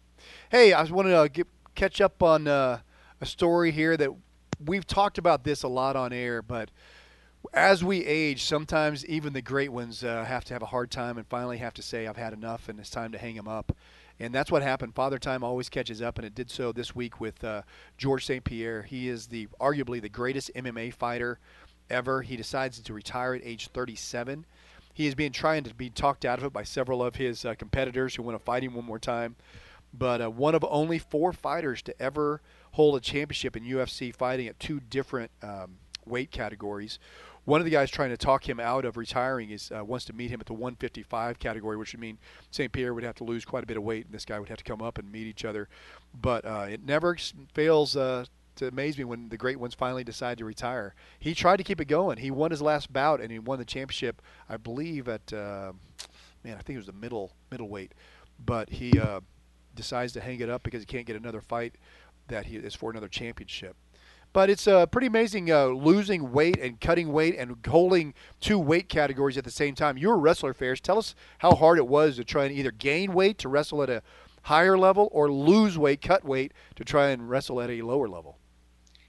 [0.50, 2.80] Hey, I was wanting to get, catch up on uh,
[3.20, 4.12] a story here that
[4.66, 6.70] we've talked about this a lot on air, but
[7.54, 11.18] as we age, sometimes even the great ones uh, have to have a hard time
[11.18, 13.76] and finally have to say, "I've had enough," and it's time to hang them up.
[14.20, 14.96] And that's what happened.
[14.96, 17.62] Father Time always catches up, and it did so this week with uh,
[17.98, 18.44] George St.
[18.44, 18.82] Pierre.
[18.82, 21.40] He is the arguably the greatest MMA fighter
[21.90, 22.24] ever.
[22.24, 24.46] He decides to retire at age 37.
[24.94, 27.54] He is being trying to be talked out of it by several of his uh,
[27.54, 29.36] competitors who want to fight him one more time.
[29.94, 32.42] But uh, one of only four fighters to ever
[32.72, 35.78] hold a championship in UFC fighting at two different um,
[36.08, 36.98] weight categories.
[37.48, 40.14] One of the guys trying to talk him out of retiring is uh, wants to
[40.14, 42.18] meet him at the 155 category, which would mean
[42.52, 42.70] St.
[42.70, 44.58] Pierre would have to lose quite a bit of weight, and this guy would have
[44.58, 45.70] to come up and meet each other.
[46.14, 47.16] But uh, it never
[47.54, 48.26] fails uh,
[48.58, 50.94] to amaze me when the great ones finally decide to retire.
[51.20, 52.18] He tried to keep it going.
[52.18, 55.72] He won his last bout, and he won the championship, I believe, at uh,
[56.44, 57.94] man, I think it was the middle middleweight.
[58.46, 59.22] But he uh,
[59.74, 61.76] decides to hang it up because he can't get another fight
[62.28, 63.78] that he is for another championship.
[64.34, 68.90] But it's uh, pretty amazing uh, losing weight and cutting weight and holding two weight
[68.90, 69.98] categories at the same time.
[69.98, 70.80] You're a wrestler, Ferris.
[70.80, 73.90] Tell us how hard it was to try and either gain weight to wrestle at
[73.90, 74.04] a
[74.44, 78.38] higher level or lose weight, cut weight to try and wrestle at a lower level.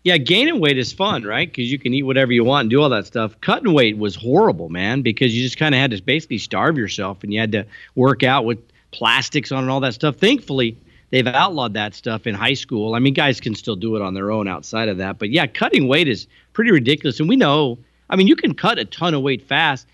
[0.04, 1.48] Yeah, gaining weight is fun, right?
[1.48, 3.38] Because you can eat whatever you want and do all that stuff.
[3.40, 7.22] Cutting weight was horrible, man, because you just kind of had to basically starve yourself
[7.22, 8.58] and you had to work out with
[8.90, 10.16] plastics on and all that stuff.
[10.16, 10.78] Thankfully,
[11.10, 12.94] they've outlawed that stuff in high school.
[12.94, 15.18] I mean, guys can still do it on their own outside of that.
[15.18, 17.20] But yeah, cutting weight is pretty ridiculous.
[17.20, 17.78] And we know,
[18.10, 19.86] I mean, you can cut a ton of weight fast.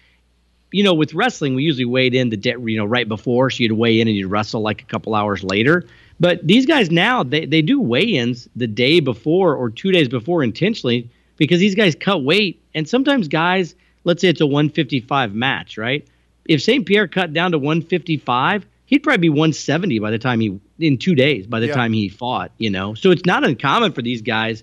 [0.72, 3.62] You know, with wrestling, we usually weighed in the de- you know right before, so
[3.62, 5.86] you'd weigh in and you'd wrestle like a couple hours later.
[6.18, 10.42] But these guys now they they do weigh-ins the day before or two days before
[10.42, 15.78] intentionally because these guys cut weight, and sometimes guys, let's say it's a 155 match,
[15.78, 16.06] right?
[16.46, 16.84] If St.
[16.84, 21.14] Pierre cut down to 155, he'd probably be 170 by the time he in two
[21.14, 21.74] days by the Yeah.
[21.74, 24.62] time he fought you know so it's not uncommon for these guys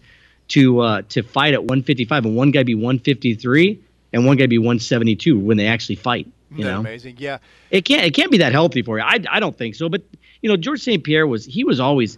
[0.50, 3.80] to uh to fight at 155 and one guy be 153
[4.14, 7.16] and one guy be 172 when they actually fight you know amazing?
[7.18, 7.38] Yeah.
[7.70, 10.02] it can't it can't be that healthy for you i i don't think so but
[10.42, 12.18] you know george st pierre was he was always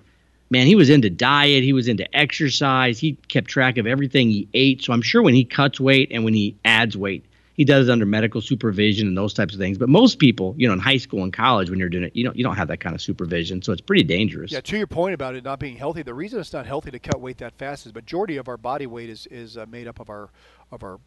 [0.50, 4.48] man he was into diet he was into exercise he kept track of everything he
[4.56, 7.24] ate so i'm sure when he cuts weight and when he adds weight
[7.54, 10.68] he does it under medical supervision and those types of things but most people you
[10.68, 12.68] know in high school and college when you're doing it you don't you don't have
[12.68, 15.60] that kind of supervision so it's pretty dangerous Yeah, to your point about it not
[15.60, 18.48] being healthy, the reason it's not healthy to cut weight that fast is majority of
[18.48, 20.30] our body weight is is uh, made up of our
[20.72, 21.00] of our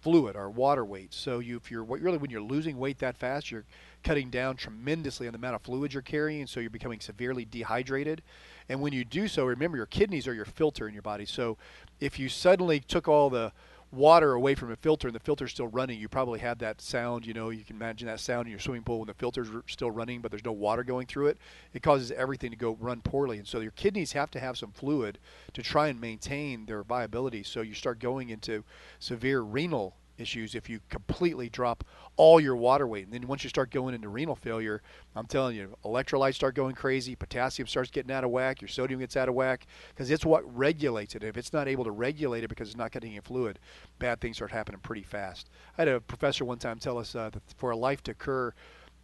[0.00, 1.12] fluid, our water weight.
[1.12, 3.64] So you, if you're really when you're losing weight that fast, you're
[4.02, 8.22] cutting down tremendously on the amount of fluid you're carrying, so you're becoming severely dehydrated.
[8.68, 11.26] And when you do so, remember your kidneys are your filter in your body.
[11.26, 11.58] So
[12.00, 13.52] if you suddenly took all the
[13.92, 17.26] water away from a filter and the filter's still running, you probably have that sound,
[17.26, 19.90] you know, you can imagine that sound in your swimming pool when the filter's still
[19.90, 21.38] running but there's no water going through it.
[21.72, 23.38] It causes everything to go run poorly.
[23.38, 25.18] And so your kidneys have to have some fluid
[25.54, 27.42] to try and maintain their viability.
[27.42, 28.64] So you start going into
[28.98, 31.84] severe renal issues if you completely drop
[32.16, 33.04] all your water weight.
[33.04, 34.82] And then once you start going into renal failure,
[35.16, 39.00] I'm telling you, electrolytes start going crazy, potassium starts getting out of whack, your sodium
[39.00, 41.24] gets out of whack because it's what regulates it.
[41.24, 43.58] If it's not able to regulate it because it's not getting in fluid,
[43.98, 45.48] bad things start happening pretty fast.
[45.78, 48.52] I had a professor one time tell us uh, that for a life to occur,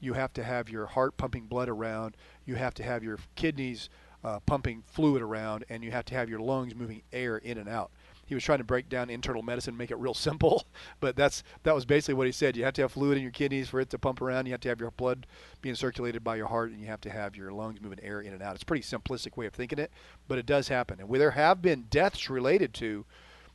[0.00, 3.88] you have to have your heart pumping blood around, you have to have your kidneys
[4.22, 7.68] uh, pumping fluid around, and you have to have your lungs moving air in and
[7.68, 7.90] out
[8.26, 10.66] he was trying to break down internal medicine, make it real simple,
[11.00, 12.56] but that's that was basically what he said.
[12.56, 14.46] You have to have fluid in your kidneys for it to pump around.
[14.46, 15.26] You have to have your blood
[15.62, 18.32] being circulated by your heart, and you have to have your lungs moving air in
[18.32, 18.54] and out.
[18.54, 19.90] It's a pretty simplistic way of thinking it,
[20.28, 21.00] but it does happen.
[21.00, 23.04] And there have been deaths related to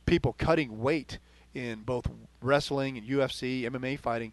[0.06, 1.18] people cutting weight
[1.54, 2.06] in both
[2.40, 4.32] wrestling and UFC, MMA fighting,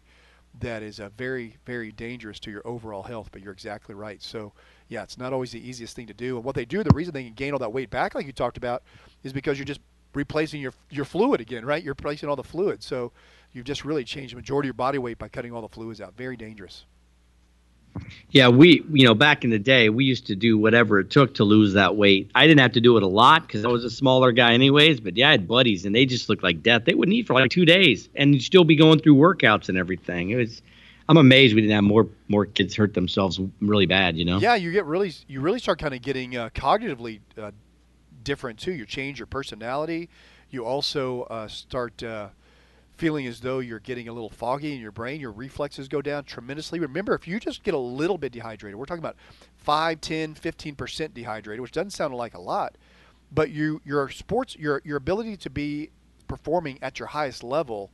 [0.58, 3.28] that is a very, very dangerous to your overall health.
[3.30, 4.20] But you're exactly right.
[4.20, 4.52] So,
[4.88, 6.36] yeah, it's not always the easiest thing to do.
[6.36, 8.32] And what they do, the reason they can gain all that weight back, like you
[8.32, 8.82] talked about,
[9.22, 9.80] is because you're just
[10.14, 11.82] replacing your your fluid again, right?
[11.82, 12.82] You're replacing all the fluid.
[12.82, 13.12] So
[13.52, 16.00] you've just really changed the majority of your body weight by cutting all the fluids
[16.00, 16.16] out.
[16.16, 16.84] Very dangerous.
[18.30, 21.34] Yeah, we, you know, back in the day, we used to do whatever it took
[21.34, 22.30] to lose that weight.
[22.34, 25.00] I didn't have to do it a lot because I was a smaller guy, anyways.
[25.00, 26.84] But yeah, I had buddies, and they just looked like death.
[26.84, 29.76] They wouldn't eat for like two days, and you'd still be going through workouts and
[29.76, 30.30] everything.
[30.30, 30.62] It was,
[31.08, 34.16] I'm amazed we didn't have more more kids hurt themselves really bad.
[34.16, 34.38] You know?
[34.38, 37.50] Yeah, you get really you really start kind of getting uh, cognitively uh,
[38.24, 38.72] different too.
[38.72, 40.08] You change your personality.
[40.50, 42.28] You also uh, start uh,
[42.96, 45.20] feeling as though you're getting a little foggy in your brain.
[45.20, 46.78] Your reflexes go down tremendously.
[46.80, 49.16] Remember, if you just get a little bit dehydrated, we're talking about
[49.56, 52.76] 5, 10, 15% dehydrated, which doesn't sound like a lot,
[53.32, 55.90] but you your sports your your ability to be
[56.28, 57.90] performing at your highest level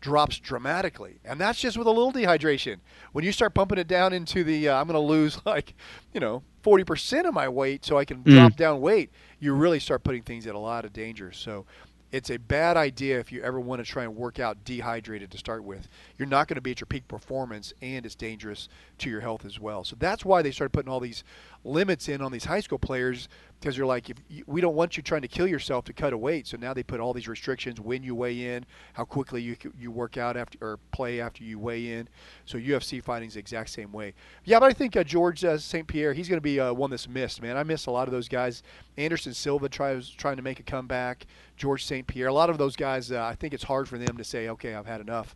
[0.00, 2.76] drops dramatically and that's just with a little dehydration
[3.12, 5.74] when you start pumping it down into the uh, i'm going to lose like
[6.12, 8.32] you know 40% of my weight so i can Mm.
[8.34, 11.64] drop down weight you really start putting things at a lot of danger so
[12.12, 15.36] it's a bad idea if you ever want to try and work out dehydrated to
[15.36, 15.88] start with.
[16.16, 18.68] You're not going to be at your peak performance, and it's dangerous
[18.98, 19.84] to your health as well.
[19.84, 21.24] So that's why they started putting all these
[21.64, 23.28] limits in on these high school players
[23.58, 26.12] because they're like, if you, we don't want you trying to kill yourself to cut
[26.12, 26.46] a weight.
[26.46, 29.90] So now they put all these restrictions: when you weigh in, how quickly you you
[29.90, 32.08] work out after or play after you weigh in.
[32.44, 34.14] So UFC fighting is the exact same way.
[34.44, 35.86] Yeah, but I think uh, George uh, St.
[35.86, 37.42] Pierre, he's going to be uh, one that's missed.
[37.42, 38.62] Man, I miss a lot of those guys.
[38.96, 41.26] Anderson Silva tries trying to make a comeback.
[41.56, 42.06] George St.
[42.06, 43.10] Pierre, a lot of those guys.
[43.10, 45.34] Uh, I think it's hard for them to say, okay, I've had enough.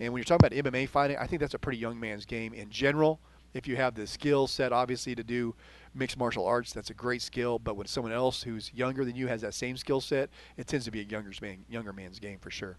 [0.00, 2.52] And when you're talking about MMA fighting, I think that's a pretty young man's game
[2.54, 3.20] in general.
[3.54, 5.54] If you have the skill set, obviously, to do
[5.94, 7.58] mixed martial arts, that's a great skill.
[7.58, 10.86] But when someone else who's younger than you has that same skill set, it tends
[10.86, 12.78] to be a younger man, younger man's game for sure.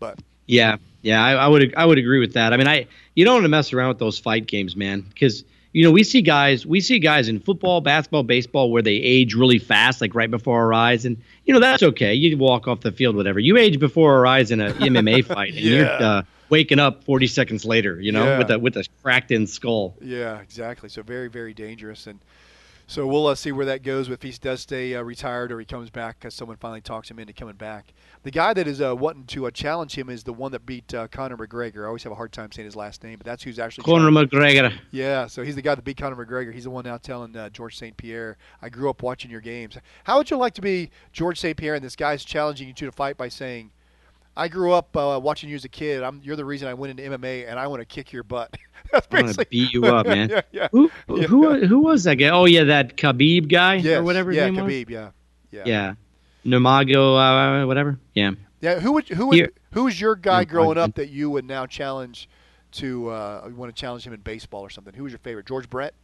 [0.00, 2.52] But yeah, yeah, I, I would I would agree with that.
[2.52, 5.44] I mean, I you don't want to mess around with those fight games, man, because
[5.72, 9.34] you know we see guys we see guys in football, basketball, baseball where they age
[9.34, 12.14] really fast, like right before our eyes, and you know that's okay.
[12.14, 13.38] You walk off the field, whatever.
[13.40, 15.76] You age before our eyes in a MMA fight, and Yeah.
[15.76, 18.38] you're uh, waking up 40 seconds later, you know, Yeah.
[18.38, 19.96] with a with a cracked in skull.
[20.00, 20.88] Yeah, exactly.
[20.88, 22.20] So very, very dangerous, and
[22.86, 24.08] so we'll uh, see where that goes.
[24.08, 27.18] If he does stay uh, retired or he comes back because someone finally talks him
[27.18, 27.92] into coming back.
[28.22, 30.92] The guy that is uh, wanting to uh, challenge him is the one that beat
[30.94, 31.84] uh, Conor McGregor.
[31.84, 33.84] I always have a hard time saying his last name, but that's who's actually.
[33.84, 34.72] Conor McGregor.
[34.90, 36.52] Yeah, so he's the guy that beat Conor McGregor.
[36.52, 37.94] He's the one now telling uh, George St.
[37.96, 41.56] Pierre, "I grew up watching your games." How would you like to be George St.
[41.58, 43.70] Pierre and this guy's challenging you to fight by saying,
[44.38, 46.02] "I grew up uh, watching you as a kid.
[46.02, 48.56] I'm, you're the reason I went into MMA, and I want to kick your butt."
[48.92, 50.30] That's I want to beat you up, man.
[50.30, 50.68] yeah, yeah.
[50.72, 51.24] Who Yeah.
[51.26, 52.28] who who was that guy?
[52.28, 54.72] Oh yeah, that Khabib guy Yes, or whatever yeah, name was.
[54.72, 55.10] Khabib, yeah,
[55.50, 55.94] yeah, Yeah,
[56.46, 57.98] Namago, uh, whatever.
[58.14, 58.30] Yeah.
[58.60, 61.66] Yeah, Who would who would Here- who's your guy growing up that you would now
[61.66, 62.28] challenge
[62.72, 64.94] to uh, you want to challenge him in baseball or something?
[64.94, 65.46] Who was your favorite?
[65.46, 65.94] George Brett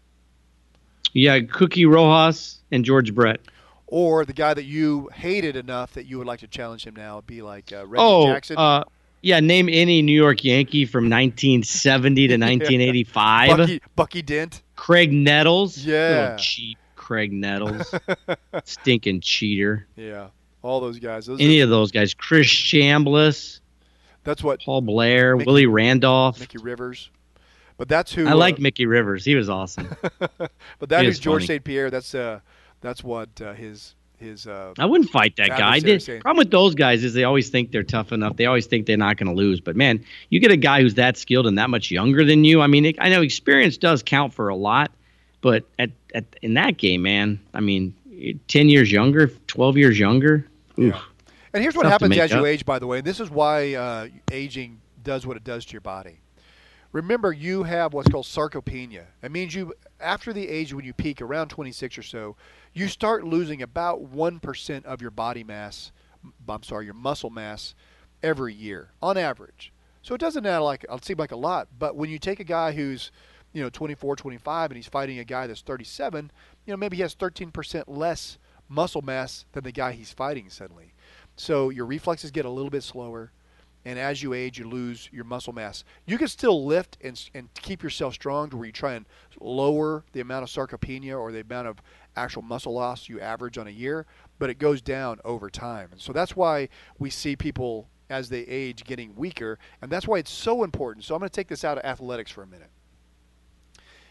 [1.12, 3.40] Yeah, Cookie Rojas and George Brett.
[3.86, 7.20] Or the guy that you hated enough that you would like to challenge him now?
[7.20, 8.84] Be like uh, Reggie oh, Jackson, uh,
[9.20, 9.40] yeah.
[9.40, 13.56] Name any New York Yankee from 1970 to 1985.
[13.56, 14.62] Bucky, Bucky Dent.
[14.76, 15.78] Graig Nettles.
[15.78, 16.36] Yeah.
[16.36, 17.94] Cheap Graig Nettles.
[18.64, 19.86] Stinking cheater.
[19.96, 20.28] Yeah,
[20.62, 21.26] all those guys.
[21.26, 22.14] Those Any are, of those guys.
[22.14, 23.60] Chris Chambliss,
[24.24, 26.40] that's what Paul Blair, Mickey- Willie Randolph.
[26.40, 27.10] Mickey Rivers.
[27.76, 29.24] But that's who I uh, like Mickey Rivers.
[29.24, 29.94] He was awesome.
[30.18, 31.46] but that is George.
[31.46, 31.62] St.
[31.62, 31.90] Pierre.
[31.90, 32.40] That's uh,
[32.84, 34.46] that's what uh, his his.
[34.46, 35.80] Uh, I wouldn't fight that guy.
[35.80, 38.36] The problem with those guys is they always think they're tough enough.
[38.36, 39.60] They always think they're not going to lose.
[39.60, 42.60] But man, you get a guy who's that skilled and that much younger than you.
[42.60, 44.92] I mean, it, I know experience does count for a lot,
[45.40, 47.94] but at, at in that game, man, I mean,
[48.46, 50.46] ten years younger, twelve years younger.
[50.78, 50.94] Oof.
[51.54, 53.00] And here's what happens as you age, by the way.
[53.00, 56.18] This is why uh, aging does what it does to your body.
[56.94, 59.06] Remember, you have what's called sarcopenia.
[59.20, 62.36] It means you, after the age when you peak around 26 or so,
[62.72, 65.90] you start losing about 1% of your body mass,
[66.48, 67.74] I'm sorry, your muscle mass
[68.22, 69.72] every year on average.
[70.02, 72.44] So it doesn't sound like, it seem like a lot, but when you take a
[72.44, 73.10] guy who's,
[73.52, 76.30] you know, 24, 25, and he's fighting a guy that's 37,
[76.64, 78.38] you know, maybe he has 13% less
[78.68, 80.94] muscle mass than the guy he's fighting suddenly.
[81.34, 83.32] So your reflexes get a little bit slower,
[83.84, 85.84] and as you age, you lose your muscle mass.
[86.06, 89.06] You can still lift and, and keep yourself strong to where you try and
[89.40, 91.78] lower the amount of sarcopenia or the amount of
[92.16, 94.06] actual muscle loss you average on a year,
[94.38, 95.88] but it goes down over time.
[95.92, 100.18] And so that's why we see people as they age getting weaker, and that's why
[100.18, 101.04] it's so important.
[101.04, 102.70] So I'm going to take this out of athletics for a minute.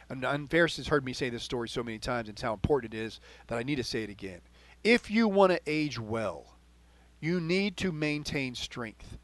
[0.10, 2.94] And, and Ferris has heard me say this story so many times and how important
[2.94, 4.42] it is that I need to say it again.
[4.84, 6.58] If you want to age well,
[7.20, 9.18] you need to maintain strength.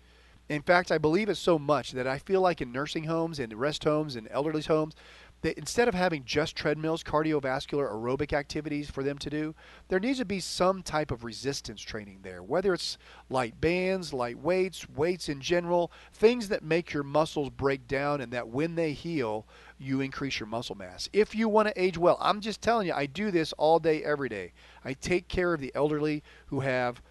[0.50, 3.54] In fact, I believe it so much that I feel like in nursing homes and
[3.54, 4.96] rest homes and elderly homes,
[5.42, 9.56] that instead of having just treadmills, cardiovascular, aerobic activities for them to do,
[9.88, 12.44] there needs to be some type of resistance training there.
[12.44, 12.98] Whether it's
[13.30, 18.34] light bands, light weights, weights in general, things that make your muscles break down and
[18.34, 19.46] that when they heal,
[19.78, 21.08] you increase your muscle mass.
[21.14, 24.04] If you want to age well, I'm just telling you, I do this all day,
[24.04, 24.52] every day.
[24.84, 27.02] I take care of the elderly who have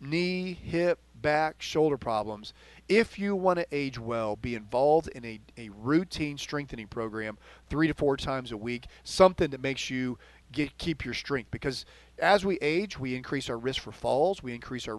[0.00, 2.52] knee, hip, back, shoulder problems.
[2.88, 7.36] If you want to age well, be involved in a, a routine strengthening program
[7.68, 10.18] three to four times a week, something that makes you
[10.52, 11.50] get keep your strength.
[11.50, 11.84] Because
[12.18, 14.96] as we age, we increase our risk for falls, we increase our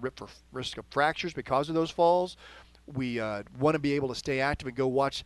[0.51, 2.38] risk of fractures because of those falls.
[2.85, 5.23] We uh, want to be able to stay active and go watch,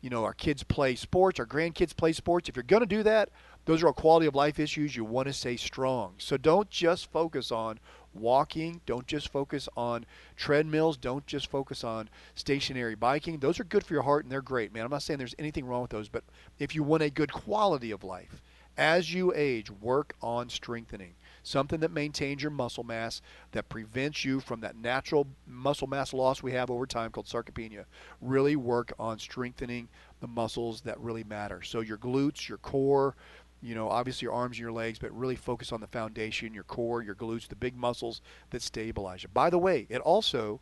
[0.00, 2.48] you know, our kids play sports, our grandkids play sports.
[2.48, 3.30] If you're going to do that,
[3.66, 4.96] those are all quality of life issues.
[4.96, 6.14] You want to stay strong.
[6.18, 7.78] So don't just focus on
[8.14, 8.80] walking.
[8.86, 10.06] Don't just focus on
[10.36, 10.96] treadmills.
[10.96, 13.38] Don't just focus on stationary biking.
[13.38, 14.84] Those are good for your heart and they're great, man.
[14.84, 16.24] I'm not saying there's anything wrong with those, but
[16.58, 18.40] if you want a good quality of life,
[18.78, 21.14] as you age, work on strengthening.
[21.46, 23.22] something that maintains your muscle mass,
[23.52, 27.84] that prevents you from that natural muscle mass loss we have over time called sarcopenia.
[28.20, 29.88] Really work on strengthening
[30.20, 31.62] the muscles that really matter.
[31.62, 33.14] So your glutes, your core,
[33.66, 36.64] you know, obviously your arms and your legs, but really focus on the foundation, your
[36.64, 38.20] core, your glutes, the big muscles
[38.50, 39.28] that stabilize you.
[39.32, 40.60] By the way, it also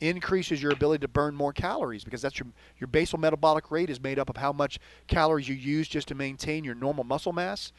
[0.00, 4.00] increases your ability to burn more calories because that's your your basal metabolic rate is
[4.00, 7.72] made up of how much calories you use just to maintain your normal muscle mass.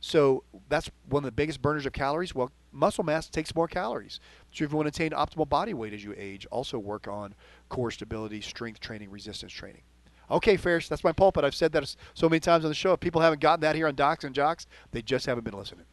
[0.00, 2.34] So that's one of the biggest burners of calories.
[2.34, 4.18] Well, muscle mass takes more calories.
[4.50, 7.34] So if you want to attain optimal body weight as you age, also work on
[7.68, 9.82] core stability, strength training, resistance training.
[10.30, 11.44] Okay, Ferris, that's my pulpit.
[11.44, 12.92] I've said that so many times on the show.
[12.92, 15.84] If people haven't gotten that here on Docs and Jocks, they just haven't been listening.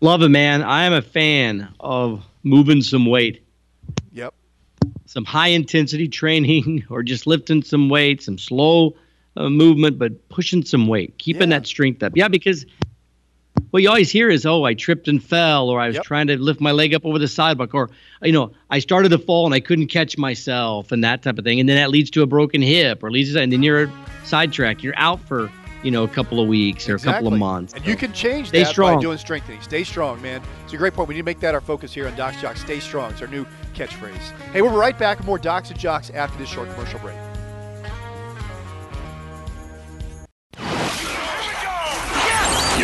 [0.00, 0.62] Love it, man.
[0.62, 3.42] I am a fan of moving some weight.
[4.12, 4.34] Yep.
[5.06, 8.94] Some high intensity training or just lifting some weight, some slow
[9.36, 11.58] uh, movement, but pushing some weight, keeping Yeah.
[11.58, 12.12] that strength up.
[12.14, 12.66] Yeah, because
[13.70, 16.04] what you always hear is, oh, I tripped and fell, or I was Yep.
[16.04, 17.90] trying to lift my leg up over the sidewalk, or,
[18.22, 21.44] you know, I started to fall and I couldn't catch myself and that type of
[21.44, 21.60] thing.
[21.60, 23.90] And then that leads to a broken hip or leads to, and then you're
[24.24, 24.82] sidetracked.
[24.82, 25.50] You're out for,
[25.82, 27.74] you know, a couple of weeks or a couple of months.
[27.74, 29.00] And you can change that by strong.
[29.00, 29.60] doing strengthening.
[29.60, 30.40] Stay strong, man.
[30.64, 31.08] It's a great point.
[31.08, 32.60] We need to make that our focus here on Docs Jocks.
[32.60, 33.12] Stay strong.
[33.12, 34.32] It's our new catchphrase.
[34.52, 37.16] Hey, we'll be right back with more Docs and Jocks after this short commercial break.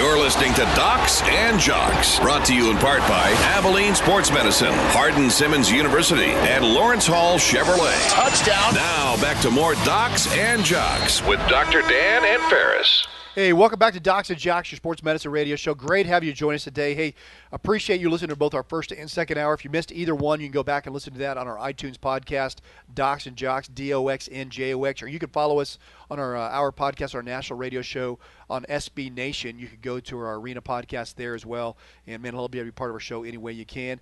[0.02, 4.74] You're listening to Docs and Jocks, brought to you in part by Abilene Sports Medicine,
[4.90, 8.10] Hardin Simmons University, and Lawrence Hall Chevrolet.
[8.10, 8.74] Touchdown.
[8.74, 11.82] Now back to more Docs and Jocks with Dr.
[11.82, 13.06] Dan and Ferris.
[13.34, 15.74] Hey, welcome back to Docs and Jocks, your sports medicine radio show.
[15.74, 16.94] Great to have you join us today.
[16.94, 17.14] Hey,
[17.50, 19.54] appreciate you listening to both our first and second hour.
[19.54, 21.56] If you missed either one, you can go back and listen to that on our
[21.56, 22.56] iTunes podcast,
[22.92, 25.78] Docs and Jocks, D O X N J O X, or you can follow us
[26.10, 28.18] on our uh, our podcast, our national radio show
[28.50, 29.59] on SB Nation.
[29.59, 32.90] You could go to our arena podcast there as well, and man, I'll be part
[32.90, 33.98] of our show any way you can.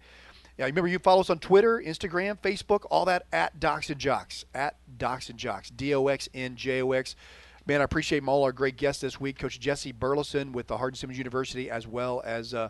[0.59, 4.45] Yeah, remember you follow us on Twitter, Instagram, Facebook, all that at Docs and Jocks,
[4.57, 7.15] at Docs and Jocks, D O X N J O X.
[7.71, 10.97] Man, I appreciate all our great guests this week, Coach Jesse Burleson with the Hardin
[10.97, 12.69] Simmons University, as well as uh,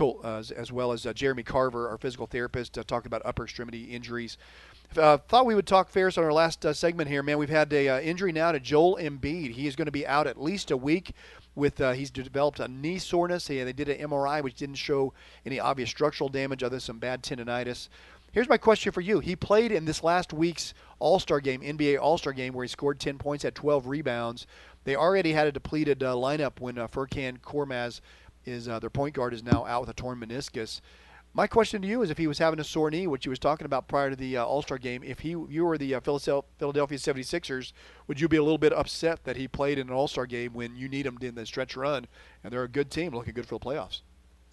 [0.00, 3.44] uh, as, as well as uh, Jeremy Carver, our physical therapist, uh, talking about upper
[3.44, 4.38] extremity injuries.
[4.96, 7.38] Uh, thought we would talk Ferris on our last uh, segment here, man.
[7.38, 9.52] We've had a uh, injury now to Joel Embiid.
[9.52, 11.12] He is going to be out at least a week.
[11.54, 13.46] With he's developed a knee soreness.
[13.48, 15.12] He, they did an MRI, which didn't show
[15.46, 17.88] any obvious structural damage, other than some bad tendonitis.
[18.32, 19.18] Here's my question for you.
[19.18, 22.68] He played in this last week's All Star game, NBA All Star game, where he
[22.68, 24.46] scored 10 points, had 12 rebounds.
[24.84, 28.00] They already had a depleted uh, lineup when uh, Furkan Korkmaz
[28.44, 30.80] is uh, their point guard is now out with a torn meniscus.
[31.34, 33.38] My question to you is if he was having a sore knee, which he was
[33.38, 36.00] talking about prior to the uh, All Star game, if he you were the uh,
[36.00, 37.72] Philadelphia Philadelphia 76ers,
[38.06, 40.52] would you be a little bit upset that he played in an All Star game
[40.52, 42.06] when you need him in the stretch run
[42.44, 44.02] and they're a good team looking good for the playoffs?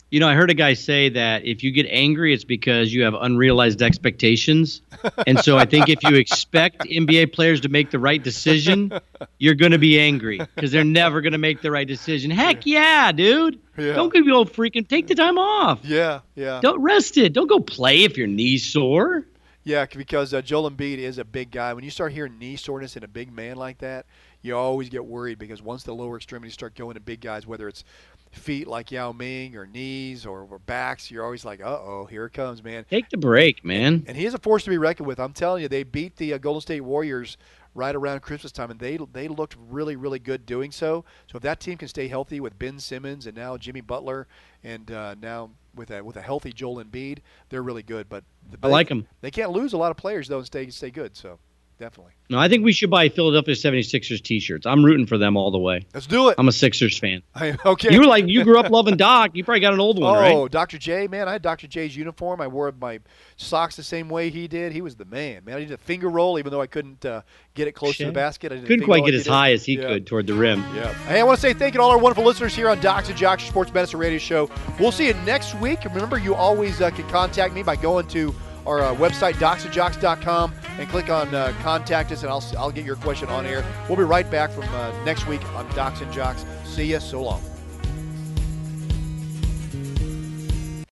[0.09, 3.03] You know, I heard a guy say that if you get angry, it's because you
[3.03, 4.81] have unrealized expectations.
[5.25, 8.91] And so I think if you expect NBA players to make the right decision,
[9.37, 12.31] you're going to be angry because they're never going to make the right decision.
[12.31, 13.59] Heck yeah, dude.
[13.77, 13.93] Yeah.
[13.93, 15.83] Don't give you old freaking take the time off.
[15.83, 16.61] Yeah, yeah.
[16.61, 17.33] Don't rest it.
[17.33, 19.25] Don't go play if your knee's sore.
[19.67, 21.73] Yeah, because uh, Joel Embiid is a big guy.
[21.73, 24.05] When you start hearing knee soreness in a big man like that,
[24.41, 27.67] you always get worried because once the lower extremities start going to big guys, whether
[27.67, 27.83] it's
[28.31, 32.25] feet like Yao Ming or knees or, or backs, you're always like, uh oh, here
[32.25, 32.85] it comes, man.
[32.89, 34.03] Take the break, man.
[34.07, 35.19] And he is a force to be reckoned with.
[35.19, 37.37] I'm telling you, they beat the uh, Golden State Warriors
[37.77, 41.05] right around Christmas time, and they they looked really really good doing so.
[41.31, 44.27] So if that team can stay healthy with Ben Simmons and now Jimmy Butler,
[44.63, 48.09] and uh, now with a with a healthy Joel Embiid, they're really good.
[48.09, 49.07] But the, I them.
[49.21, 51.15] They can't lose a lot of players though and stay stay good.
[51.15, 51.39] So
[51.79, 54.65] definitely, No, I think we should buy Philadelphia 76ers t-shirts.
[54.65, 55.85] I'm rooting for them all the way.
[55.93, 56.35] let's do it.
[56.37, 57.21] I'm a Sixers fan.
[57.65, 57.93] okay.
[57.93, 59.31] You were like you grew up loving Doc.
[59.33, 60.33] You probably got an old one, Oh, right?
[60.33, 60.77] Oh, Dr.
[60.77, 61.67] J, man, I had Dr.
[61.67, 62.41] J's uniform.
[62.41, 62.99] I wore my
[63.35, 64.71] socks the same way he did.
[64.71, 65.55] He was the man, man.
[65.55, 67.21] I did a finger roll, even though I couldn't uh,
[67.53, 68.51] get it close to the basket.
[68.51, 69.87] I Couldn't quite get as high as he Yeah.
[69.87, 70.63] could toward the rim.
[70.75, 70.93] Yeah.
[71.05, 73.09] Hey, I want to say thank you to all our wonderful listeners here on Docs
[73.09, 74.49] and Jocks Sports Medicine Radio Show.
[74.79, 75.83] We'll see you next week.
[75.85, 78.33] Remember, you always uh, can contact me by going to
[78.67, 82.97] our uh, website, docsandjocks.com, and click on uh, Contact Us, and I'll, I'll get your
[82.97, 83.63] question on air.
[83.87, 86.45] We'll be right back from uh, next week on Docs and Jocks.
[86.65, 86.99] See you.
[86.99, 87.56] So long.